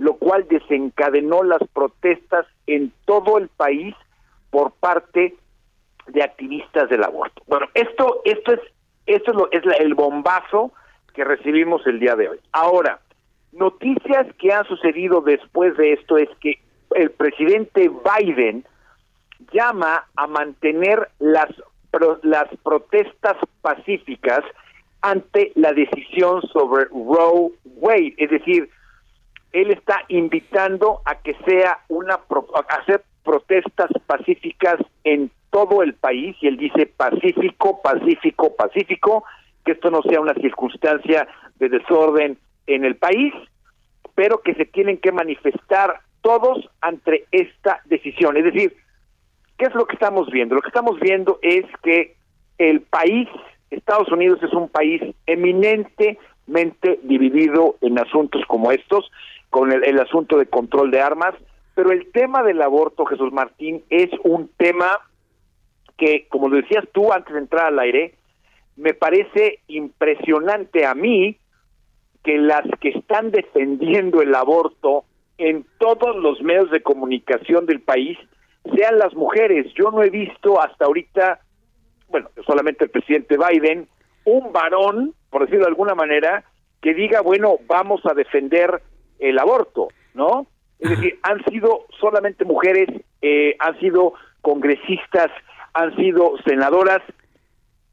[0.00, 3.94] lo cual desencadenó las protestas en todo el país
[4.48, 5.36] por parte
[6.06, 7.42] de activistas del aborto.
[7.46, 8.60] Bueno, esto esto es
[9.04, 10.72] esto es, lo, es el bombazo
[11.12, 12.40] que recibimos el día de hoy.
[12.52, 13.00] Ahora,
[13.52, 16.58] noticias que han sucedido después de esto es que
[16.94, 18.64] el presidente Biden
[19.52, 21.50] llama a mantener las
[22.22, 24.44] las protestas pacíficas
[25.02, 28.70] ante la decisión sobre Roe Wade, es decir,
[29.52, 36.36] él está invitando a que sea una a hacer protestas pacíficas en todo el país
[36.40, 39.24] y él dice pacífico, pacífico, pacífico,
[39.64, 43.34] que esto no sea una circunstancia de desorden en el país,
[44.14, 48.36] pero que se tienen que manifestar todos ante esta decisión.
[48.36, 48.76] Es decir,
[49.58, 50.54] ¿qué es lo que estamos viendo?
[50.54, 52.16] Lo que estamos viendo es que
[52.58, 53.28] el país,
[53.70, 59.10] Estados Unidos es un país eminentemente dividido en asuntos como estos,
[59.50, 61.34] con el, el asunto de control de armas,
[61.74, 65.00] pero el tema del aborto, Jesús Martín, es un tema
[65.96, 68.14] que, como lo decías tú antes de entrar al aire,
[68.76, 71.36] me parece impresionante a mí
[72.24, 75.04] que las que están defendiendo el aborto
[75.38, 78.18] en todos los medios de comunicación del país
[78.76, 79.72] sean las mujeres.
[79.74, 81.40] Yo no he visto hasta ahorita,
[82.08, 83.88] bueno, solamente el presidente Biden,
[84.24, 86.44] un varón, por decirlo de alguna manera,
[86.82, 88.82] que diga, bueno, vamos a defender
[89.20, 90.46] el aborto, ¿no?
[90.78, 92.88] Es decir, han sido solamente mujeres,
[93.20, 95.30] eh, han sido congresistas
[95.74, 97.02] han sido senadoras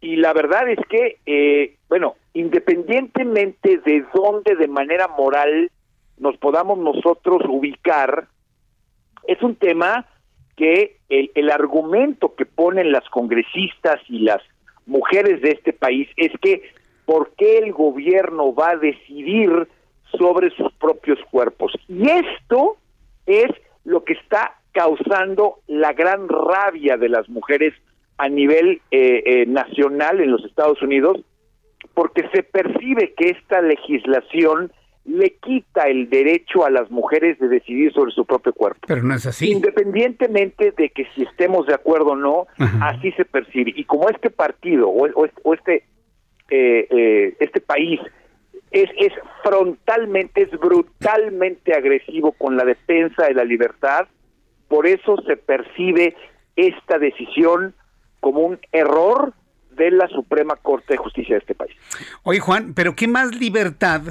[0.02, 5.72] y la verdad es que, eh, bueno, independientemente de dónde de manera moral
[6.18, 8.28] nos podamos nosotros ubicar,
[9.28, 10.06] es un tema
[10.56, 14.42] que el, el argumento que ponen las congresistas y las
[14.86, 16.64] mujeres de este país es que
[17.06, 19.68] ¿por qué el gobierno va a decidir
[20.18, 21.74] sobre sus propios cuerpos?
[21.88, 22.78] Y esto
[23.26, 23.50] es
[23.84, 27.74] lo que está causando la gran rabia de las mujeres
[28.18, 31.18] a nivel eh, eh, nacional en los Estados Unidos,
[31.94, 34.72] porque se percibe que esta legislación
[35.06, 38.82] le quita el derecho a las mujeres de decidir sobre su propio cuerpo.
[38.88, 39.50] Pero no es así.
[39.52, 42.48] Independientemente de que si estemos de acuerdo o no,
[42.82, 43.72] así se percibe.
[43.76, 45.86] Y como este partido o, este
[46.50, 48.00] eh, este país
[48.82, 49.14] es,
[49.44, 54.08] frontalmente, es brutalmente agresivo con la defensa de la libertad,
[54.68, 56.16] por eso se percibe
[56.56, 57.74] esta decisión
[58.20, 59.34] como un error
[59.72, 61.76] de la Suprema Corte de Justicia de este país.
[62.24, 64.02] Oye, Juan, pero ¿qué más libertad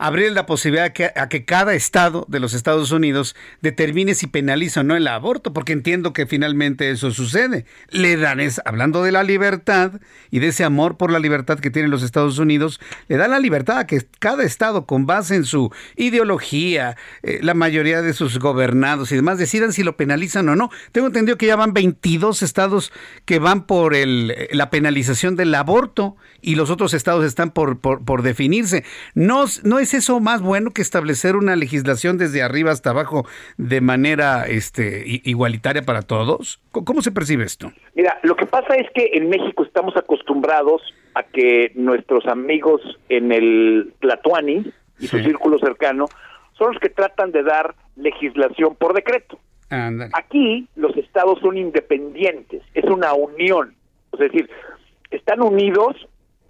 [0.00, 4.82] abrir la posibilidad a que cada estado de los Estados Unidos determine si penaliza o
[4.82, 7.66] no el aborto, porque entiendo que finalmente eso sucede.
[7.90, 11.70] Le dan, es, hablando de la libertad y de ese amor por la libertad que
[11.70, 15.44] tienen los Estados Unidos, le dan la libertad a que cada estado, con base en
[15.44, 20.56] su ideología, eh, la mayoría de sus gobernados y demás, decidan si lo penalizan o
[20.56, 20.70] no.
[20.92, 22.90] Tengo entendido que ya van 22 estados
[23.26, 28.22] que van por el, la penalización del aborto y los otros estados están por, por,
[28.22, 28.84] definirse.
[29.14, 33.26] No es ¿Es eso más bueno que establecer una legislación desde arriba hasta abajo
[33.56, 36.60] de manera este, igualitaria para todos?
[36.70, 37.72] ¿Cómo se percibe esto?
[37.96, 40.80] Mira, lo que pasa es que en México estamos acostumbrados
[41.14, 46.06] a que nuestros amigos en el Tlatuani y su círculo cercano
[46.56, 49.40] son los que tratan de dar legislación por decreto.
[50.12, 53.74] Aquí los estados son independientes, es una unión,
[54.12, 54.48] es decir,
[55.10, 55.96] están unidos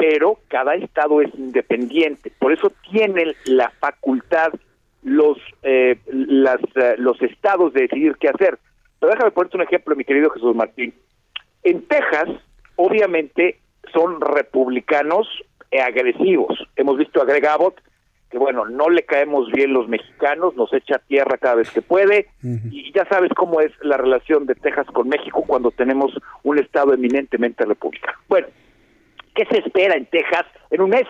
[0.00, 4.50] pero cada estado es independiente, por eso tienen la facultad
[5.02, 8.58] los eh, las, eh, los estados de decidir qué hacer.
[8.98, 10.94] Pero déjame ponerte un ejemplo, mi querido Jesús Martín.
[11.62, 12.28] En Texas,
[12.76, 13.60] obviamente,
[13.92, 15.26] son republicanos
[15.86, 16.58] agresivos.
[16.76, 17.80] Hemos visto a Greg Abbott,
[18.30, 22.28] que bueno, no le caemos bien los mexicanos, nos echa tierra cada vez que puede,
[22.42, 26.94] y ya sabes cómo es la relación de Texas con México cuando tenemos un estado
[26.94, 28.18] eminentemente republicano.
[28.28, 28.48] Bueno,
[29.34, 31.06] ¿Qué se espera en Texas en un mes?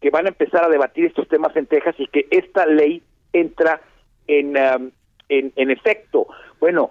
[0.00, 3.80] Que van a empezar a debatir estos temas en Texas y que esta ley entra
[4.26, 4.90] en, um,
[5.28, 6.26] en, efecto.
[6.60, 6.90] Bueno,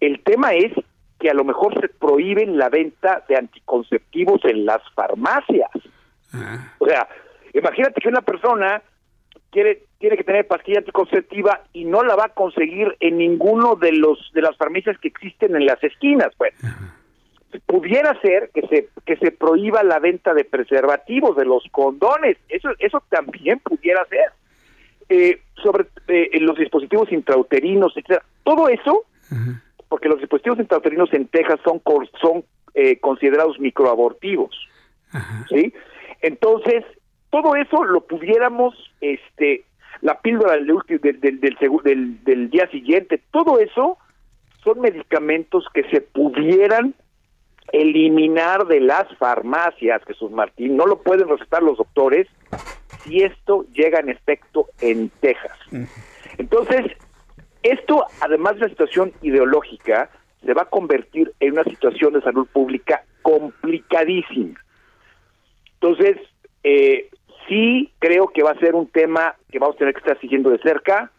[0.00, 0.72] el tema es
[1.18, 5.70] que a lo mejor se prohíben la venta de anticonceptivos en las farmacias.
[6.32, 6.72] Ah.
[6.78, 7.08] O sea,
[7.52, 8.82] imagínate que una persona
[9.50, 13.92] quiere tiene que tener pastilla anticonceptiva y no la va a conseguir en ninguno de
[13.92, 16.54] los de las farmacias que existen en las esquinas, pues
[17.66, 22.36] pudiera ser que se que se prohíba la venta de preservativos de los condones.
[22.48, 24.32] Eso eso también pudiera ser.
[25.10, 28.22] Eh, sobre eh, los dispositivos intrauterinos etcétera.
[28.44, 29.04] Todo eso
[29.88, 31.82] porque los dispositivos intrauterinos en Texas son
[32.20, 32.44] son
[32.74, 34.54] eh, considerados microabortivos.
[35.48, 35.72] ¿Sí?
[36.20, 36.84] Entonces,
[37.30, 39.64] todo eso lo pudiéramos, este,
[40.00, 40.66] la píldora del,
[41.00, 43.98] del, del, del, del día siguiente, todo eso
[44.62, 46.94] son medicamentos que se pudieran
[47.72, 52.26] eliminar de las farmacias, Jesús Martín, no lo pueden recetar los doctores
[53.04, 55.56] si esto llega en efecto en Texas.
[56.38, 56.86] Entonces,
[57.62, 60.10] esto, además de la situación ideológica,
[60.44, 64.58] se va a convertir en una situación de salud pública complicadísima.
[65.74, 66.16] Entonces,
[66.62, 67.08] eh,
[67.48, 70.50] sí creo que va a ser un tema que vamos a tener que estar siguiendo
[70.50, 71.10] de cerca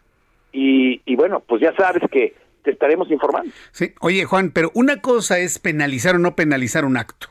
[0.51, 3.51] y, y bueno, pues ya sabes que te estaremos informando.
[3.71, 7.27] Sí, oye Juan, pero una cosa es penalizar o no penalizar un acto.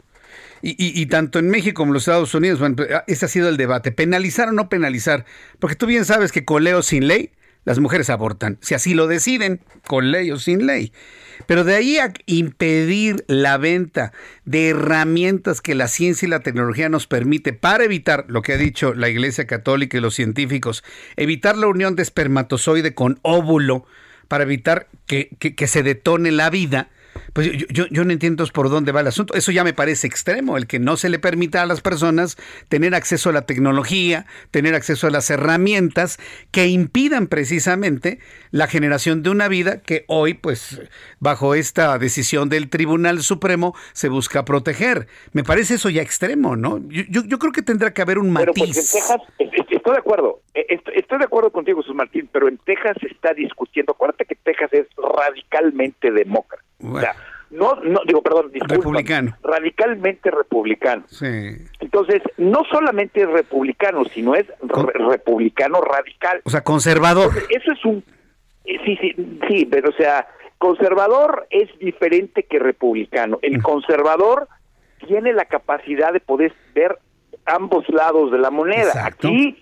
[0.60, 3.56] Y, tanto en México como en los Estados Unidos, bueno, pues, ese ha sido el
[3.56, 5.24] debate, penalizar o no penalizar,
[5.60, 7.30] porque tú bien sabes que con leo sin ley,
[7.64, 10.92] las mujeres abortan, si así lo deciden, con ley o sin ley.
[11.46, 14.12] Pero de ahí a impedir la venta
[14.44, 18.56] de herramientas que la ciencia y la tecnología nos permite para evitar lo que ha
[18.56, 20.82] dicho la Iglesia Católica y los científicos,
[21.16, 23.86] evitar la unión de espermatozoide con óvulo,
[24.28, 26.88] para evitar que, que, se detone la vida,
[27.38, 29.34] pues yo, yo, no entiendo por dónde va el asunto.
[29.34, 32.36] Eso ya me parece extremo, el que no se le permita a las personas
[32.68, 36.18] tener acceso a la tecnología, tener acceso a las herramientas
[36.50, 38.18] que impidan precisamente
[38.50, 40.82] la generación de una vida que hoy, pues,
[41.20, 45.06] bajo esta decisión del Tribunal Supremo, se busca proteger.
[45.32, 46.80] Me parece eso ya extremo, ¿no?
[46.88, 48.46] Yo, yo, creo que tendrá que haber un matiz.
[48.46, 49.20] Pero pues en Texas,
[49.70, 53.32] estoy de acuerdo, e, estoy de acuerdo contigo, Jesús Martín, pero en Texas se está
[53.32, 56.64] discutiendo, acuérdate que Texas es radicalmente demócrata.
[56.82, 57.14] O sea,
[57.50, 59.36] no, no, digo, perdón, republicano.
[59.42, 61.04] Radicalmente republicano.
[61.08, 61.56] Sí.
[61.80, 66.42] Entonces, no solamente es republicano, sino es republicano radical.
[66.44, 67.32] O sea, conservador.
[67.48, 68.04] eso es un...
[68.64, 70.26] Eh, sí, sí, sí, pero o sea,
[70.58, 73.38] conservador es diferente que republicano.
[73.40, 74.48] El conservador
[75.06, 76.98] tiene la capacidad de poder ver
[77.46, 79.06] ambos lados de la moneda.
[79.06, 79.56] Aquí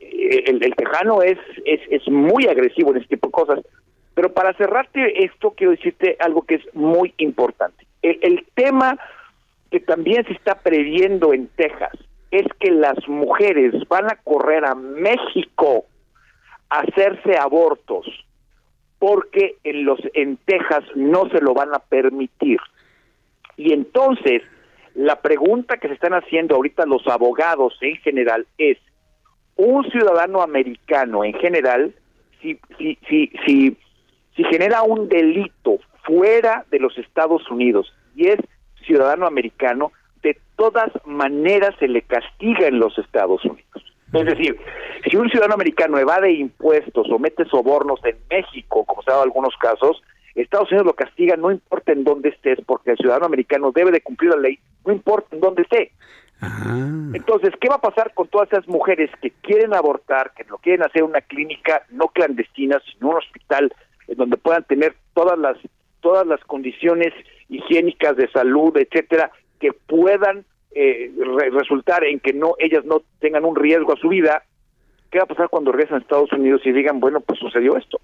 [0.00, 3.60] eh, el, el, tejano es, es, es muy agresivo en este tipo de cosas.
[4.18, 7.86] Pero para cerrarte esto, quiero decirte algo que es muy importante.
[8.02, 8.98] El, tema
[9.70, 11.92] que también se está previendo en Texas
[12.32, 15.84] es que las mujeres van a correr a México
[16.68, 18.06] a hacerse abortos
[18.98, 22.58] porque en los en Texas no se lo van a permitir.
[23.56, 24.42] Y entonces,
[24.96, 28.78] la pregunta que se están haciendo ahorita los abogados en general es
[29.54, 31.94] un ciudadano americano en general
[32.42, 33.76] si si si si
[34.38, 38.38] si genera un delito fuera de los Estados Unidos y es
[38.86, 39.90] ciudadano americano,
[40.22, 43.82] de todas maneras se le castiga en los Estados Unidos.
[44.12, 44.56] Es decir,
[45.10, 49.24] si un ciudadano americano evade impuestos o mete sobornos en México, como se ha dado
[49.24, 50.00] en algunos casos,
[50.36, 54.02] Estados Unidos lo castiga no importa en dónde estés, porque el ciudadano americano debe de
[54.02, 55.90] cumplir la ley, no importa en dónde esté.
[57.12, 60.84] Entonces, ¿qué va a pasar con todas esas mujeres que quieren abortar, que lo quieren
[60.84, 63.72] hacer en una clínica no clandestina, sino un hospital
[64.16, 65.56] donde puedan tener todas las
[66.00, 67.12] todas las condiciones
[67.48, 71.10] higiénicas de salud, etcétera, que puedan eh,
[71.50, 74.44] resultar en que no ellas no tengan un riesgo a su vida.
[75.10, 77.98] ¿Qué va a pasar cuando regresan a Estados Unidos y digan, bueno, pues sucedió esto?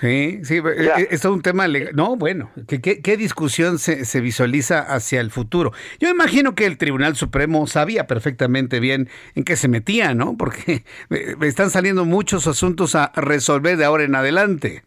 [0.00, 1.94] Sí, sí, eh, es un tema legal.
[1.94, 5.72] No, bueno, ¿qué, qué, discusión se, se, visualiza hacia el futuro?
[6.00, 10.36] Yo imagino que el Tribunal Supremo sabía perfectamente bien en qué se metía, ¿no?
[10.36, 10.84] Porque
[11.42, 14.82] están saliendo muchos asuntos a resolver de ahora en adelante.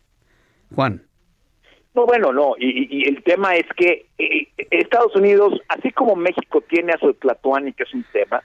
[0.74, 1.04] Juan.
[1.94, 6.92] No, bueno, no, y, el tema es que eh, Estados Unidos, así como México tiene
[6.92, 8.44] a su Tlatuani, que es un tema,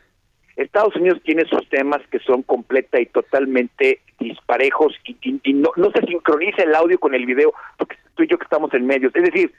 [0.61, 6.63] Estados Unidos tiene sus temas que son completa y totalmente disparejos y, no, se sincroniza
[6.63, 9.15] el audio con el video porque tú y yo que estamos en medios.
[9.15, 9.53] Es decir,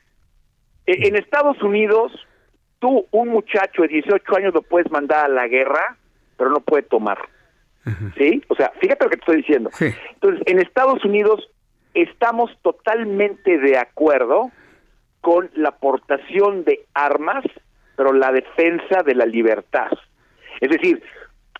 [0.85, 2.11] e, en Estados Unidos,
[2.79, 5.97] tú, un muchacho de 18 años, lo puedes mandar a la guerra,
[6.37, 7.17] pero no puede tomar.
[8.15, 8.43] ¿Sí?
[8.47, 9.71] O sea, fíjate lo que te estoy diciendo.
[9.79, 11.49] Entonces, en Estados Unidos
[11.95, 14.51] estamos totalmente de acuerdo
[15.21, 17.43] con la aportación de armas,
[17.95, 19.89] pero la defensa de la libertad.
[20.59, 21.01] Es decir,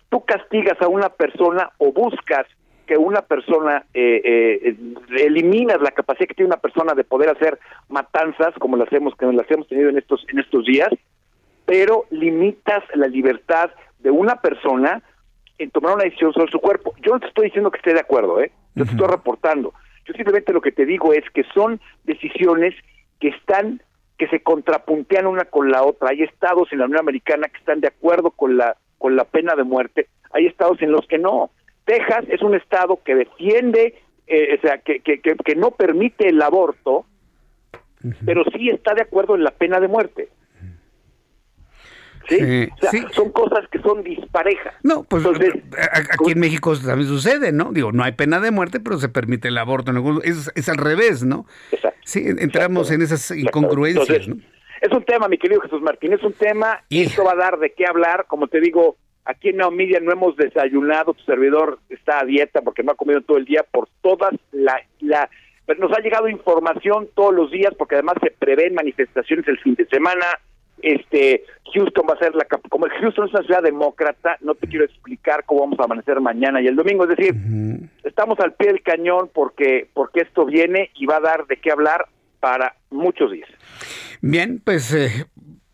[0.08, 2.46] tú castigas a una persona o buscas
[2.86, 4.20] que una persona eh,
[4.64, 4.76] eh,
[5.24, 9.26] eliminas la capacidad que tiene una persona de poder hacer matanzas como las hemos que
[9.26, 10.90] las hemos tenido en estos en estos días,
[11.64, 13.70] pero limitas la libertad
[14.00, 15.02] de una persona
[15.58, 16.94] en tomar una decisión sobre su cuerpo.
[17.00, 18.50] Yo no te estoy diciendo que esté de acuerdo, ¿eh?
[18.74, 19.72] Yo te estoy reportando.
[20.04, 22.74] Yo simplemente lo que te digo es que son decisiones
[23.20, 23.80] que están
[24.18, 26.10] que se contrapuntean una con la otra.
[26.10, 29.56] Hay estados en la Unión Americana que están de acuerdo con la con la pena
[29.56, 31.50] de muerte, hay estados en los que no.
[31.84, 36.40] Texas es un estado que defiende, eh, o sea, que, que, que, no permite el
[36.40, 37.04] aborto,
[38.24, 40.28] pero sí está de acuerdo en la pena de muerte.
[42.28, 42.36] ¿Sí?
[42.36, 44.72] o sea, son cosas que son disparejas.
[44.84, 47.72] No, pues aquí en México también sucede, ¿no?
[47.72, 49.90] Digo, no hay pena de muerte, pero se permite el aborto.
[50.22, 51.46] Es, es al revés, ¿no?
[51.72, 51.98] Exacto.
[52.04, 54.36] Sí, entramos en esas incongruencias, ¿no?
[54.82, 57.56] Es un tema, mi querido Jesús Martín, es un tema y esto va a dar
[57.60, 58.26] de qué hablar.
[58.26, 62.82] Como te digo, aquí en Neomedia no hemos desayunado, tu servidor está a dieta porque
[62.82, 65.30] no ha comido todo el día por todas la, la
[65.78, 69.86] nos ha llegado información todos los días porque además se prevén manifestaciones el fin de
[69.86, 70.26] semana.
[70.82, 74.84] Este Houston va a ser la como Houston es una ciudad demócrata, no te quiero
[74.84, 77.36] explicar cómo vamos a amanecer mañana y el domingo, es decir,
[78.02, 81.70] estamos al pie del cañón porque porque esto viene y va a dar de qué
[81.70, 82.06] hablar
[82.42, 83.48] para muchos días.
[84.20, 85.26] Bien, pues eh,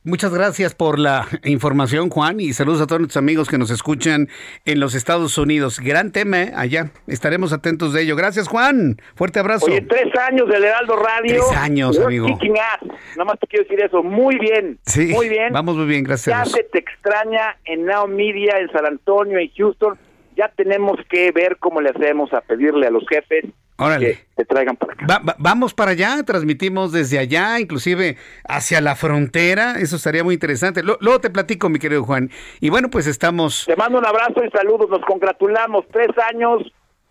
[0.04, 4.28] muchas gracias por la información, Juan, y saludos a todos nuestros amigos que nos escuchan
[4.66, 5.80] en los Estados Unidos.
[5.80, 6.52] Gran tema ¿eh?
[6.54, 8.16] allá, estaremos atentos de ello.
[8.16, 8.98] Gracias, Juan.
[9.14, 9.64] Fuerte abrazo.
[9.64, 11.42] Oye, tres años del Heraldo Radio.
[11.46, 12.28] Tres años, amigo.
[12.28, 14.02] Nada más te quiero decir eso.
[14.02, 14.78] Muy bien.
[14.84, 15.50] Sí, muy bien.
[15.54, 16.36] Vamos muy bien, gracias.
[16.36, 19.96] Ya se te extraña en Now Media, en San Antonio, en Houston.
[20.36, 23.46] Ya tenemos que ver cómo le hacemos a pedirle a los jefes
[23.78, 24.26] Órale.
[24.36, 25.36] que traigan para acá.
[25.38, 28.16] vamos para allá, transmitimos desde allá, inclusive
[28.48, 30.82] hacia la frontera, eso estaría muy interesante.
[30.82, 32.30] luego te platico, mi querido Juan.
[32.60, 33.64] Y bueno, pues estamos...
[33.66, 36.62] Te mando un abrazo y saludos, nos congratulamos, tres años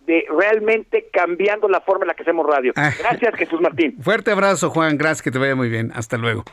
[0.07, 2.71] de realmente cambiando la forma en la que hacemos radio.
[2.77, 2.91] Ah.
[2.97, 3.97] Gracias, Jesús Martín.
[4.01, 5.91] Fuerte abrazo, Juan, gracias, que te vaya muy bien.
[5.93, 6.45] Hasta luego.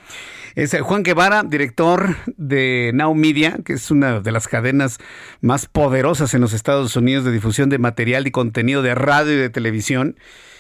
[0.57, 4.99] Es eh, Juan Guevara, director de Now Media, que es una de las cadenas
[5.41, 9.37] más poderosas en los Estados Unidos de difusión de material y contenido de radio y
[9.37, 10.17] de televisión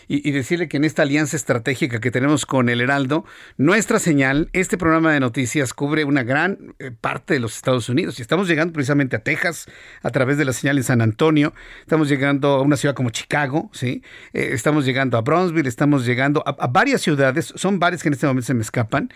[0.09, 3.24] y, decirle que en esta alianza estratégica que tenemos con el Heraldo,
[3.57, 8.18] nuestra señal, este programa de noticias cubre una gran eh, parte de los Estados Unidos.
[8.18, 9.66] Y estamos llegando precisamente a Texas
[10.02, 13.70] a través de la señal en San Antonio, estamos llegando a una ciudad como Chicago,
[13.72, 14.02] ¿sí?
[14.32, 18.26] Eh, estamos llegando a Bronzeville, estamos llegando a, varias ciudades, son varias que en este
[18.26, 19.12] momento se me escapan.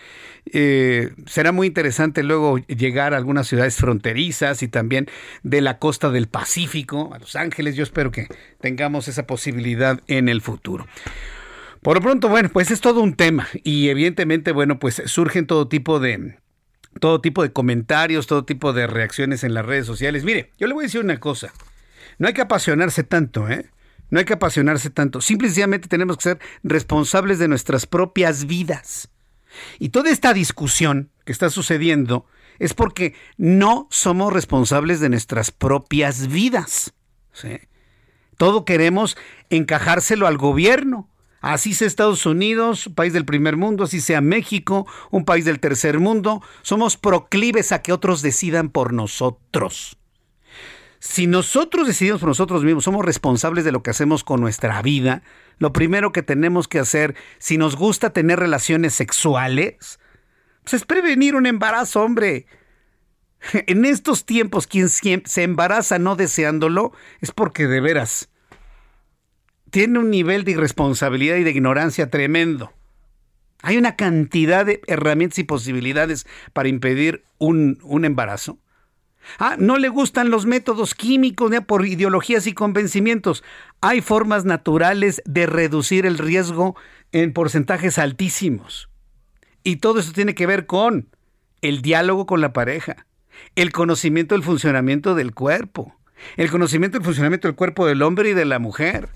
[0.51, 5.07] Eh, será muy interesante luego llegar a algunas ciudades fronterizas y también
[5.43, 7.75] de la costa del Pacífico, a Los Ángeles.
[7.75, 8.27] Yo espero que
[8.59, 10.78] tengamos esa posibilidad en el futuro.
[11.81, 15.67] Por lo pronto, bueno, pues es todo un tema y evidentemente, bueno, pues surgen todo
[15.67, 16.37] tipo de
[16.99, 20.23] todo tipo de comentarios, todo tipo de reacciones en las redes sociales.
[20.23, 21.53] Mire, yo le voy a decir una cosa.
[22.17, 23.69] No hay que apasionarse tanto, ¿eh?
[24.09, 25.21] No hay que apasionarse tanto.
[25.21, 29.09] Simplemente tenemos que ser responsables de nuestras propias vidas.
[29.77, 32.25] Y toda esta discusión que está sucediendo
[32.57, 36.93] es porque no somos responsables de nuestras propias vidas.
[37.33, 37.59] ¿sí?
[38.39, 39.17] Todo queremos
[39.49, 41.09] encajárselo al gobierno.
[41.41, 45.99] Así sea Estados Unidos, país del primer mundo, así sea México, un país del tercer
[45.99, 49.97] mundo, somos proclives a que otros decidan por nosotros.
[50.99, 55.21] Si nosotros decidimos por nosotros mismos, somos responsables de lo que hacemos con nuestra vida,
[55.57, 59.99] lo primero que tenemos que hacer, si nos gusta tener relaciones sexuales,
[60.63, 62.45] pues es prevenir un embarazo, hombre.
[63.67, 68.29] En estos tiempos, quien se embaraza no deseándolo es porque de veras
[69.69, 72.73] tiene un nivel de irresponsabilidad y de ignorancia tremendo.
[73.61, 78.57] Hay una cantidad de herramientas y posibilidades para impedir un, embarazo.
[79.37, 83.43] Ah, no le gustan los métodos químicos ni por ideologías y convencimientos.
[83.81, 86.75] Hay formas naturales de reducir el riesgo
[87.11, 88.89] en porcentajes altísimos.
[89.63, 91.09] Y todo eso tiene que ver con
[91.61, 93.05] el diálogo con la pareja,
[93.55, 95.95] el conocimiento del funcionamiento del cuerpo,
[96.37, 99.09] el conocimiento del funcionamiento del cuerpo del hombre y de la mujer,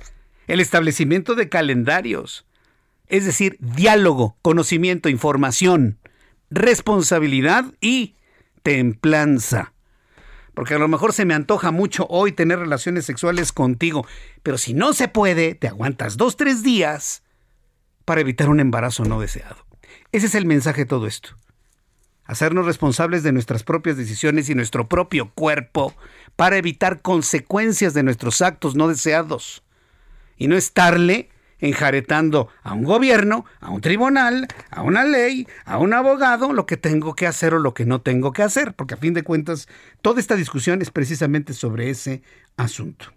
[0.48, 2.46] el establecimiento de calendarios,
[3.08, 6.00] es decir, diálogo, conocimiento, información,
[6.50, 8.16] responsabilidad y
[8.64, 9.74] templanza.
[10.54, 14.06] Porque a lo mejor se me antoja mucho hoy tener relaciones sexuales contigo,
[14.44, 17.24] pero si no se puede, te aguantas dos, tres días
[18.06, 19.66] para evitar un embarazo no deseado.
[20.12, 21.36] Ese es el mensaje de todo esto
[22.26, 25.94] hacernos responsables de nuestras propias decisiones y nuestro propio cuerpo
[26.36, 29.64] para evitar consecuencias de nuestros actos no deseados
[30.38, 35.94] y no estarle enjaretando a un gobierno, a un tribunal, a una ley, a un
[35.94, 38.98] abogado, lo que tengo que hacer o lo que no tengo que hacer, porque a
[38.98, 39.70] fin de cuentas
[40.02, 42.22] toda esta discusión es precisamente sobre ese
[42.58, 43.14] asunto.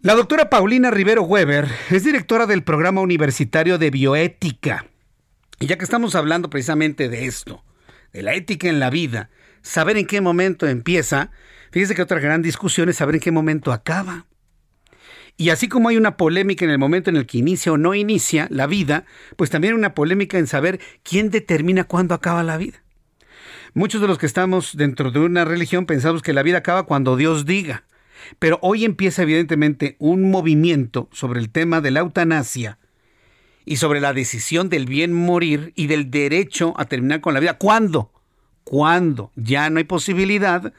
[0.00, 4.86] La doctora Paulina Rivero Weber es directora del programa universitario de bioética
[5.58, 7.64] y ya que estamos hablando precisamente de esto,
[8.12, 9.30] de la ética en la vida,
[9.62, 11.30] saber en qué momento empieza,
[11.70, 14.26] fíjese que otra gran discusión es saber en qué momento acaba.
[15.38, 17.94] Y así como hay una polémica en el momento en el que inicia o no
[17.94, 19.04] inicia la vida,
[19.36, 22.82] pues también hay una polémica en saber quién determina cuándo acaba la vida.
[23.74, 27.16] Muchos de los que estamos dentro de una religión pensamos que la vida acaba cuando
[27.16, 27.84] Dios diga.
[28.38, 32.78] Pero hoy empieza evidentemente un movimiento sobre el tema de la eutanasia
[33.66, 37.58] y sobre la decisión del bien morir y del derecho a terminar con la vida.
[37.58, 38.12] ¿Cuándo?
[38.64, 40.72] Cuando ya no hay posibilidad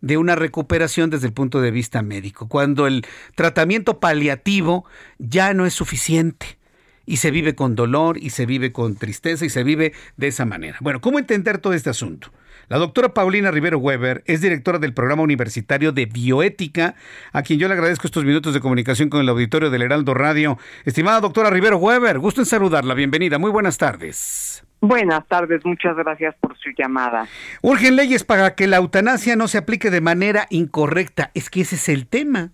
[0.00, 4.84] de una recuperación desde el punto de vista médico, cuando el tratamiento paliativo
[5.18, 6.58] ya no es suficiente
[7.06, 10.44] y se vive con dolor y se vive con tristeza y se vive de esa
[10.44, 10.78] manera.
[10.80, 12.32] Bueno, ¿cómo entender todo este asunto?
[12.72, 16.94] La doctora Paulina Rivero Weber es directora del programa universitario de bioética,
[17.30, 20.56] a quien yo le agradezco estos minutos de comunicación con el auditorio del Heraldo Radio.
[20.86, 24.64] Estimada doctora Rivero Weber, gusto en saludarla, bienvenida, muy buenas tardes.
[24.80, 27.28] Buenas tardes, muchas gracias por su llamada.
[27.60, 31.30] Urgen leyes para que la eutanasia no se aplique de manera incorrecta.
[31.34, 32.52] Es que ese es el tema.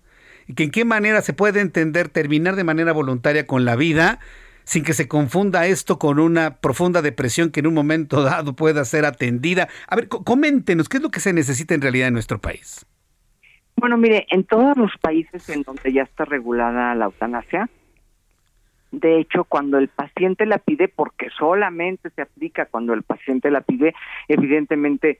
[0.53, 4.19] Que en qué manera se puede entender terminar de manera voluntaria con la vida
[4.69, 8.85] sin que se confunda esto con una profunda depresión que en un momento dado pueda
[8.85, 9.67] ser atendida.
[9.87, 12.85] A ver, coméntenos, ¿qué es lo que se necesita en realidad en nuestro país?
[13.77, 17.67] Bueno, mire, en todos los países en donde ya está regulada la eutanasia,
[18.91, 23.61] de hecho, cuando el paciente la pide, porque solamente se aplica cuando el paciente la
[23.61, 23.95] pide,
[24.27, 25.19] evidentemente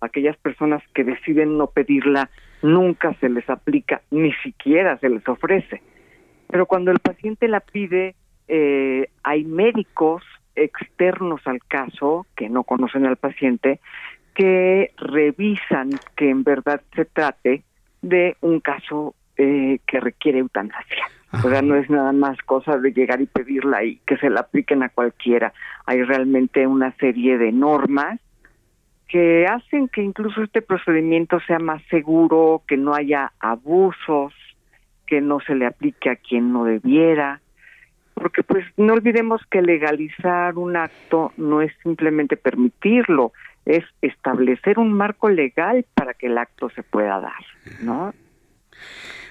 [0.00, 2.30] aquellas personas que deciden no pedirla
[2.62, 5.82] nunca se les aplica, ni siquiera se les ofrece.
[6.48, 8.14] Pero cuando el paciente la pide,
[8.48, 10.22] eh, hay médicos
[10.54, 13.80] externos al caso que no conocen al paciente
[14.34, 17.64] que revisan que en verdad se trate
[18.02, 21.04] de un caso eh, que requiere eutanasia.
[21.32, 24.40] O sea, no es nada más cosa de llegar y pedirla y que se la
[24.40, 25.52] apliquen a cualquiera.
[25.84, 28.20] Hay realmente una serie de normas
[29.08, 34.32] que hacen que incluso este procedimiento sea más seguro, que no haya abusos,
[35.06, 37.40] que no se le aplique a quien no debiera,
[38.16, 43.32] porque pues no olvidemos que legalizar un acto no es simplemente permitirlo,
[43.66, 47.44] es establecer un marco legal para que el acto se pueda dar,
[47.82, 48.14] ¿no?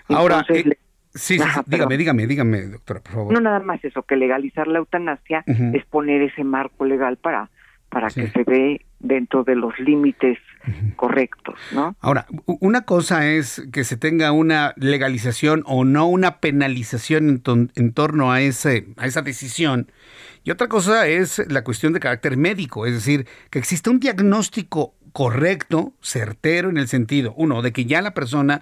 [0.07, 0.77] Ahora, eh,
[1.15, 3.33] sí, dígame, dígame, dígame, doctora, por favor.
[3.33, 7.49] No nada más eso, que legalizar la eutanasia es poner ese marco legal para
[7.89, 10.37] para que se ve dentro de los límites
[10.95, 11.95] correctos, ¿no?
[11.99, 17.41] Ahora, una cosa es que se tenga una legalización o no una penalización
[17.75, 19.91] en, torno a ese a esa decisión.
[20.43, 24.93] Y otra cosa es la cuestión de carácter médico, es decir, que exista un diagnóstico
[25.11, 28.61] correcto, certero en el sentido, uno, de que ya la persona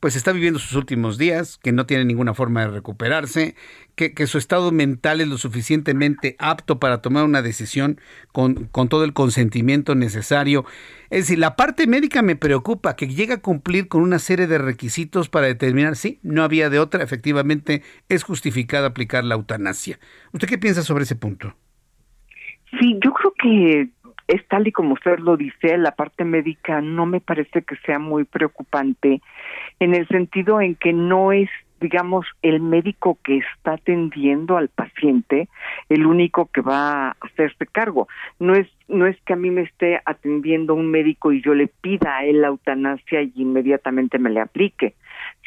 [0.00, 3.54] pues está viviendo sus últimos días, que no tiene ninguna forma de recuperarse,
[3.94, 8.00] que, su estado mental es lo suficientemente apto para tomar una decisión
[8.32, 10.64] con, con, todo el consentimiento necesario.
[11.10, 14.56] Es decir, la parte médica me preocupa, que llega a cumplir con una serie de
[14.56, 19.98] requisitos para determinar si no había de otra, efectivamente es justificada aplicar la eutanasia.
[20.32, 21.54] ¿Usted qué piensa sobre ese punto?
[22.78, 23.90] Sí, yo creo que
[24.30, 27.98] es tal y como usted lo dice, la parte médica no me parece que sea
[27.98, 29.20] muy preocupante
[29.80, 31.50] en el sentido en que no es
[31.80, 35.48] digamos el médico que está atendiendo al paciente
[35.88, 38.06] el único que va a hacerse cargo.
[38.38, 41.68] No es no es que a mí me esté atendiendo un médico y yo le
[41.68, 44.94] pida a él la eutanasia y inmediatamente me le aplique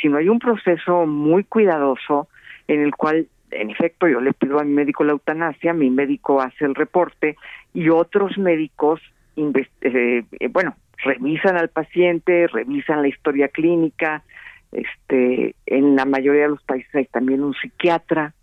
[0.02, 2.28] sino hay un proceso muy cuidadoso
[2.68, 6.42] en el cual en efecto yo le pido a mi médico la eutanasia mi médico
[6.42, 7.36] hace el reporte
[7.74, 9.02] y otros médicos
[9.36, 14.24] eh, bueno revisan al paciente, revisan la historia clínica,
[14.72, 18.34] este, en la mayoría de los países hay también un psiquiatra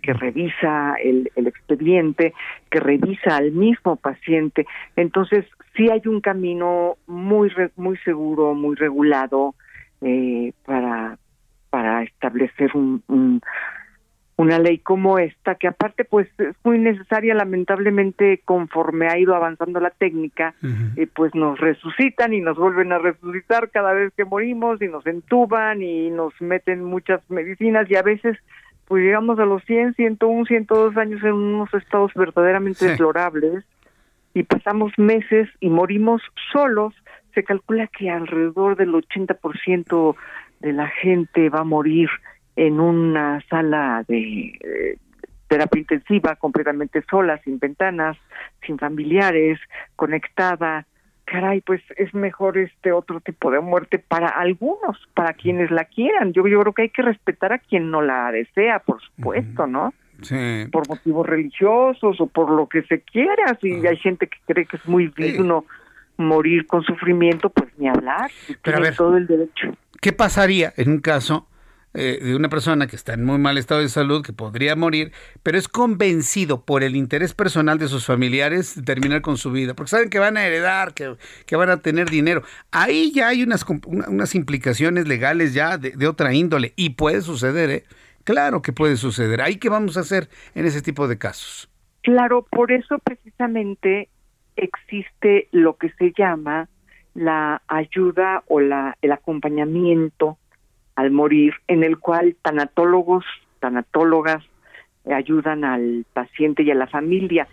[0.00, 2.34] que revisa el, el expediente,
[2.70, 4.66] que revisa al mismo paciente.
[4.96, 5.44] Entonces,
[5.76, 9.54] sí hay un camino muy muy seguro, muy regulado
[10.00, 11.18] eh, para
[11.70, 13.40] para establecer un, un,
[14.36, 19.78] una ley como esta, que aparte pues es muy necesaria, lamentablemente conforme ha ido avanzando
[19.78, 20.54] la técnica,
[20.96, 25.06] eh, pues nos resucitan y nos vuelven a resucitar cada vez que morimos y nos
[25.06, 28.38] entuban y nos meten muchas medicinas y a veces
[28.88, 33.64] pues llegamos a los 100, 101, 102 años en unos estados verdaderamente deplorables
[34.34, 36.22] y pasamos meses y morimos
[36.52, 36.94] solos.
[37.34, 40.16] Se calcula que alrededor del 80%
[40.60, 42.08] de la gente va a morir
[42.56, 44.98] en una sala de eh,
[45.48, 48.16] terapia intensiva completamente sola, sin ventanas,
[48.66, 49.58] sin familiares,
[49.96, 50.86] conectada.
[51.24, 56.32] Caray, pues es mejor este otro tipo de muerte para algunos, para quienes la quieran.
[56.32, 59.94] Yo, yo creo que hay que respetar a quien no la desea, por supuesto, ¿no?
[60.22, 60.66] Sí.
[60.70, 63.56] Por motivos religiosos o por lo que se quiera.
[63.60, 65.64] Si hay gente que cree que es muy digno
[66.16, 68.30] morir con sufrimiento, pues ni hablar.
[68.62, 69.76] Pero todo el derecho.
[70.00, 71.46] ¿Qué pasaría en un caso
[71.94, 75.12] eh, de una persona que está en muy mal estado de salud, que podría morir,
[75.42, 79.74] pero es convencido por el interés personal de sus familiares de terminar con su vida,
[79.74, 82.42] porque saben que van a heredar, que, que van a tener dinero.
[82.70, 87.84] Ahí ya hay unas, unas implicaciones legales ya de, otra índole y puede suceder, ¿eh?
[88.24, 89.40] Claro que puede suceder.
[89.40, 91.68] ¿Ahí qué vamos a hacer en ese tipo de casos?
[92.02, 94.08] Claro, por eso precisamente
[94.56, 96.68] existe lo que se llama
[97.14, 100.38] la ayuda o la, el acompañamiento
[100.96, 103.24] al morir, en el cual tanatólogos,
[103.60, 104.44] tanatólogas
[105.10, 107.48] ayudan al paciente y a la familia.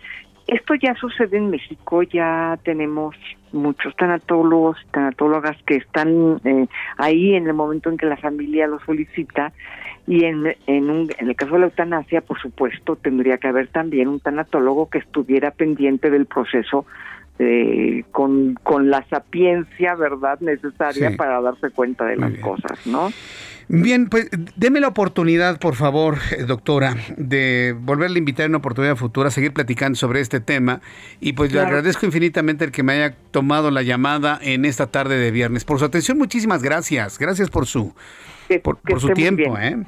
[0.46, 3.14] Esto ya sucede en México, ya tenemos
[3.52, 6.66] muchos tanatólogos, tanatólogas que están eh,
[6.96, 9.52] ahí en el momento en que la familia lo solicita
[10.06, 13.68] y en, en, un, en el caso de la eutanasia, por supuesto, tendría que haber
[13.68, 16.84] también un tanatólogo que estuviera pendiente del proceso
[17.42, 23.10] eh, con, con la sapiencia, ¿verdad?, necesaria para darse cuenta de las cosas, ¿no?
[23.66, 28.58] Bien, pues deme la oportunidad, por favor, eh, doctora, de volverle a invitar en una
[28.58, 30.82] oportunidad futura a seguir platicando sobre este tema.
[31.18, 35.16] Y pues le agradezco infinitamente el que me haya tomado la llamada en esta tarde
[35.16, 35.64] de viernes.
[35.64, 37.18] Por su atención, muchísimas gracias.
[37.18, 37.94] Gracias por su,
[38.62, 39.56] por, su tiempo.
[39.56, 39.78] ¿eh?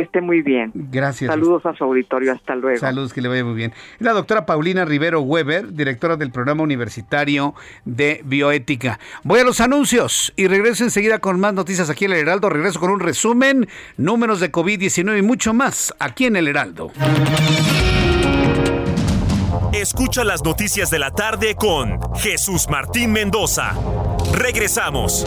[0.00, 0.72] Esté muy bien.
[0.74, 1.30] Gracias.
[1.30, 2.78] Saludos a su auditorio, hasta luego.
[2.78, 3.72] Saludos, que le vaya muy bien.
[3.98, 8.98] La doctora Paulina Rivero Weber, directora del programa universitario de bioética.
[9.24, 12.48] Voy a los anuncios y regreso enseguida con más noticias aquí en el Heraldo.
[12.48, 16.92] Regreso con un resumen, números de COVID-19 y mucho más aquí en el Heraldo.
[19.72, 23.72] Escucha las noticias de la tarde con Jesús Martín Mendoza.
[24.34, 25.26] Regresamos.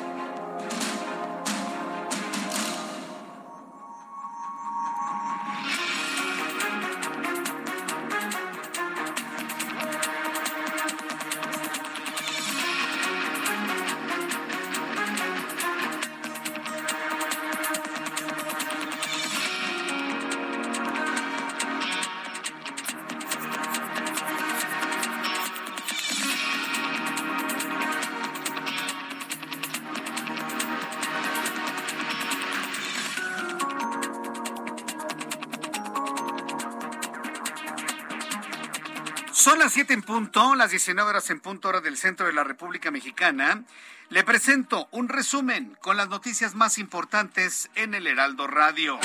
[39.41, 42.43] Son las 7 en punto, las 19 horas en punto hora del centro de la
[42.43, 43.63] República Mexicana.
[44.09, 48.99] Le presento un resumen con las noticias más importantes en el Heraldo Radio.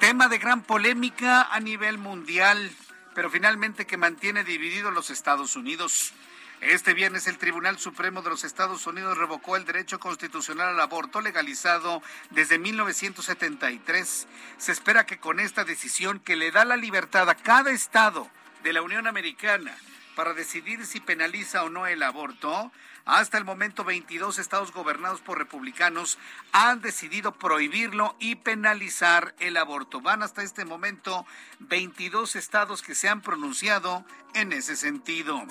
[0.00, 2.72] Tema de gran polémica a nivel mundial,
[3.14, 6.14] pero finalmente que mantiene divididos los Estados Unidos.
[6.62, 11.20] Este viernes el Tribunal Supremo de los Estados Unidos revocó el derecho constitucional al aborto
[11.20, 14.26] legalizado desde 1973.
[14.56, 18.30] Se espera que con esta decisión que le da la libertad a cada estado
[18.66, 19.72] de la Unión Americana
[20.16, 22.72] para decidir si penaliza o no el aborto,
[23.04, 26.18] hasta el momento 22 estados gobernados por republicanos
[26.50, 30.00] han decidido prohibirlo y penalizar el aborto.
[30.00, 31.24] Van hasta este momento
[31.60, 34.04] 22 estados que se han pronunciado
[34.34, 35.44] en ese sentido.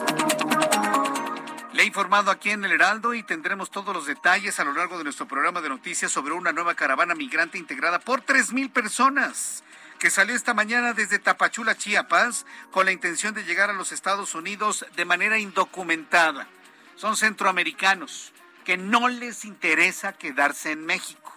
[1.71, 4.97] Le he informado aquí en el Heraldo y tendremos todos los detalles a lo largo
[4.97, 9.63] de nuestro programa de noticias sobre una nueva caravana migrante integrada por 3.000 personas
[10.05, 14.35] que salió esta mañana desde Tapachula, Chiapas, con la intención de llegar a los Estados
[14.35, 16.47] Unidos de manera indocumentada.
[16.95, 18.31] Son centroamericanos
[18.65, 21.33] que no les interesa quedarse en México.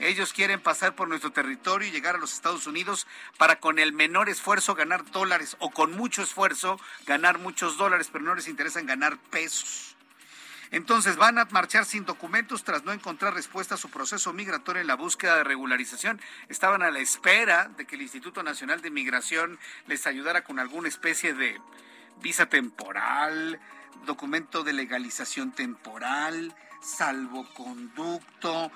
[0.00, 3.06] Ellos quieren pasar por nuestro territorio y llegar a los Estados Unidos
[3.36, 8.24] para con el menor esfuerzo ganar dólares o con mucho esfuerzo ganar muchos dólares, pero
[8.24, 9.87] no les interesa ganar pesos.
[10.70, 14.86] Entonces van a marchar sin documentos tras no encontrar respuesta a su proceso migratorio en
[14.86, 16.20] la búsqueda de regularización.
[16.48, 20.88] Estaban a la espera de que el Instituto Nacional de Migración les ayudara con alguna
[20.88, 21.60] especie de
[22.20, 23.60] visa temporal,
[24.04, 28.70] documento de legalización temporal, salvoconducto.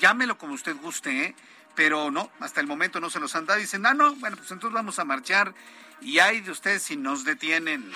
[0.00, 1.36] Llámelo como usted guste, ¿eh?
[1.74, 3.60] pero no, hasta el momento no se los han dado.
[3.60, 5.54] Dicen, ah, no, bueno, pues entonces vamos a marchar
[6.00, 7.90] y hay de ustedes si nos detienen.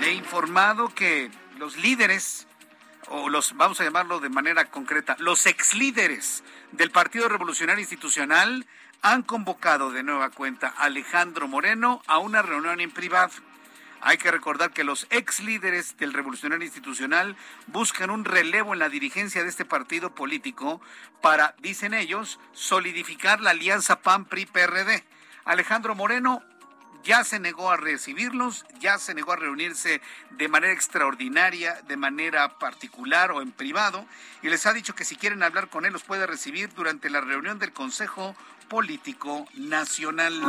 [0.00, 2.46] Le he informado que los líderes,
[3.08, 8.66] o los, vamos a llamarlo de manera concreta, los ex líderes del Partido Revolucionario Institucional
[9.02, 13.32] han convocado de nueva cuenta a Alejandro Moreno a una reunión en privado.
[14.06, 17.36] Hay que recordar que los ex líderes del Revolucionario Institucional
[17.66, 20.82] buscan un relevo en la dirigencia de este partido político
[21.22, 25.04] para, dicen ellos, solidificar la alianza PAN-PRI-PRD.
[25.46, 26.42] Alejandro Moreno
[27.04, 30.00] ya se negó a recibirlos, ya se negó a reunirse
[30.30, 34.06] de manera extraordinaria, de manera particular o en privado,
[34.42, 37.20] y les ha dicho que si quieren hablar con él los puede recibir durante la
[37.20, 38.34] reunión del Consejo
[38.68, 40.40] Político Nacional.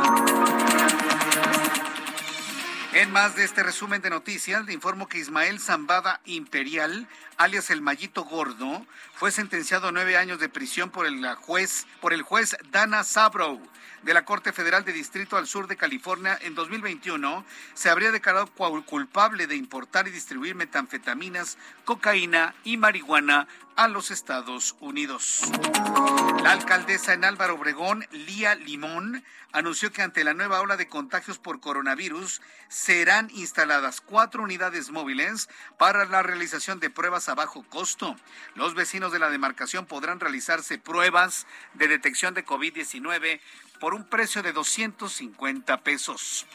[2.96, 7.82] En más de este resumen de noticias, le informo que Ismael Zambada Imperial, alias el
[7.82, 12.56] Mallito Gordo, fue sentenciado a nueve años de prisión por el juez, por el juez
[12.70, 13.60] Dana Sabrow
[14.06, 17.44] de la Corte Federal de Distrito al Sur de California en 2021
[17.74, 18.46] se habría declarado
[18.86, 25.42] culpable de importar y distribuir metanfetaminas, cocaína y marihuana a los Estados Unidos.
[26.42, 31.38] La alcaldesa en Álvaro Obregón, Lía Limón, anunció que ante la nueva ola de contagios
[31.38, 32.40] por coronavirus
[32.86, 38.14] serán instaladas cuatro unidades móviles para la realización de pruebas a bajo costo.
[38.54, 43.40] Los vecinos de la demarcación podrán realizarse pruebas de detección de COVID-19
[43.78, 46.46] por un precio de 250 pesos.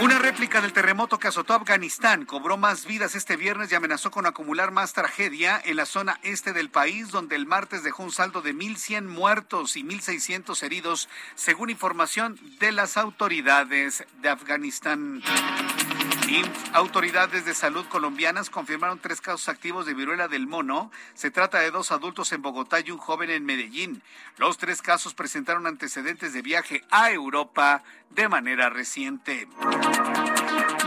[0.00, 4.24] Una réplica del terremoto que azotó Afganistán cobró más vidas este viernes y amenazó con
[4.24, 8.40] acumular más tragedia en la zona este del país, donde el martes dejó un saldo
[8.40, 15.22] de 1.100 muertos y 1.600 heridos, según información de las autoridades de Afganistán.
[16.72, 20.92] Autoridades de salud colombianas confirmaron tres casos activos de viruela del mono.
[21.14, 24.02] Se trata de dos adultos en Bogotá y un joven en Medellín.
[24.36, 29.48] Los tres casos presentaron antecedentes de viaje a Europa de manera reciente.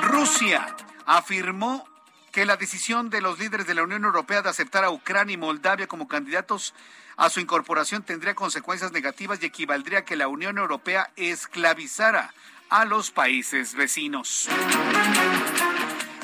[0.02, 0.76] Rusia
[1.06, 1.86] afirmó
[2.32, 5.38] que la decisión de los líderes de la Unión Europea de aceptar a Ucrania y
[5.38, 6.74] Moldavia como candidatos
[7.18, 12.34] a su incorporación tendría consecuencias negativas y equivaldría a que la Unión Europea esclavizara
[12.74, 14.50] a los países vecinos.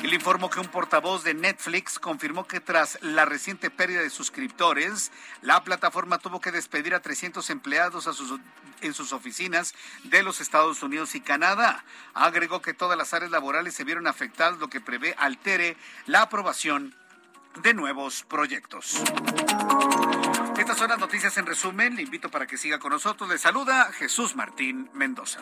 [0.02, 4.10] Y le informó que un portavoz de Netflix confirmó que tras la reciente pérdida de
[4.10, 8.08] suscriptores, la plataforma tuvo que despedir a 300 empleados
[8.80, 11.84] en sus oficinas de los Estados Unidos y Canadá.
[12.14, 15.76] Agregó que todas las áreas laborales se vieron afectadas, lo que prevé altere
[16.06, 16.96] la aprobación
[17.62, 19.00] de nuevos proyectos.
[20.58, 21.96] Estas son las noticias en resumen.
[21.96, 23.28] Le invito para que siga con nosotros.
[23.30, 25.40] Le saluda Jesús Martín Mendoza.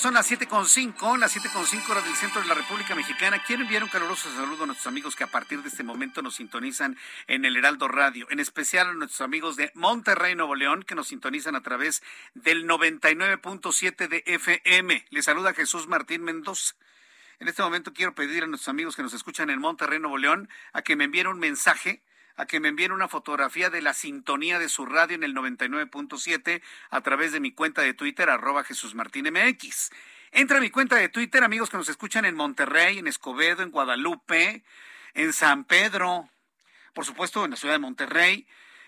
[0.00, 3.42] Son las 7.5, las 7.5 horas del centro de la República Mexicana.
[3.46, 6.34] Quiero enviar un caluroso saludo a nuestros amigos que a partir de este momento nos
[6.34, 10.94] sintonizan en el Heraldo Radio, en especial a nuestros amigos de Monterrey, Nuevo León, que
[10.94, 12.02] nos sintonizan a través
[12.34, 15.06] del 99.7 de FM.
[15.08, 16.74] Les saluda Jesús Martín Mendoza.
[17.40, 20.50] En este momento quiero pedir a nuestros amigos que nos escuchan en Monterrey, Nuevo León,
[20.74, 22.02] a que me envíen un mensaje
[22.36, 26.62] a que me envíen una fotografía de la sintonía de su radio en el 99.7
[26.90, 29.90] a través de mi cuenta de Twitter, arroba Jesús Martín MX.
[30.32, 33.70] Entra a mi cuenta de Twitter, amigos que nos escuchan en Monterrey, en Escobedo, en
[33.70, 34.64] Guadalupe,
[35.14, 36.28] en San Pedro,
[36.92, 38.46] por supuesto en la ciudad de Monterrey.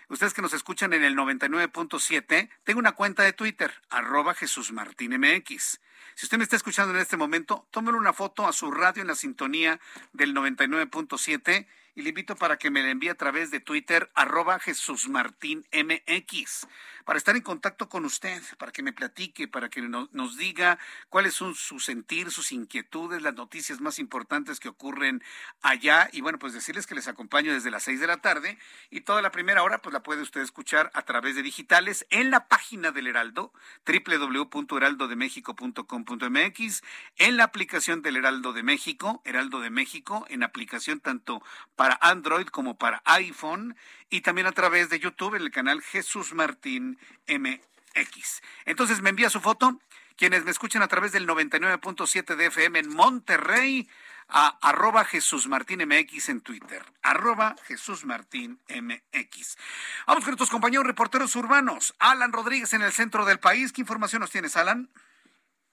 [0.09, 5.19] Ustedes que nos escuchan en el 99.7, tengo una cuenta de Twitter, arroba Jesús Martín
[5.19, 5.79] MX.
[6.15, 9.07] Si usted me está escuchando en este momento, tómele una foto a su radio en
[9.07, 9.79] la sintonía
[10.13, 14.59] del 99.7 y le invito para que me la envíe a través de Twitter, arroba
[14.59, 16.67] Jesús Martín MX,
[17.05, 20.77] para estar en contacto con usted, para que me platique, para que nos diga
[21.09, 25.23] cuáles son sus sentir, sus inquietudes, las noticias más importantes que ocurren
[25.61, 26.09] allá.
[26.13, 28.57] Y bueno, pues decirles que les acompaño desde las seis de la tarde
[28.89, 32.31] y toda la primera hora, pues la puede usted escuchar a través de digitales en
[32.31, 33.51] la página del Heraldo,
[33.85, 36.83] www.heraldodemexico.com.mx,
[37.17, 41.41] en la aplicación del Heraldo de México, Heraldo de México, en aplicación tanto
[41.79, 43.73] para Android como para iPhone
[44.09, 48.41] y también a través de YouTube en el canal Jesús Martín MX.
[48.65, 49.79] Entonces me envía su foto.
[50.17, 53.87] Quienes me escuchan a través del 99.7 de FM en Monterrey,
[54.27, 56.83] a arroba Jesús Martín MX en Twitter.
[57.01, 59.57] Arroba Jesús Martín MX.
[60.05, 61.95] Vamos con nuestros compañeros reporteros urbanos.
[61.99, 63.71] Alan Rodríguez en el centro del país.
[63.71, 64.89] ¿Qué información nos tienes, Alan?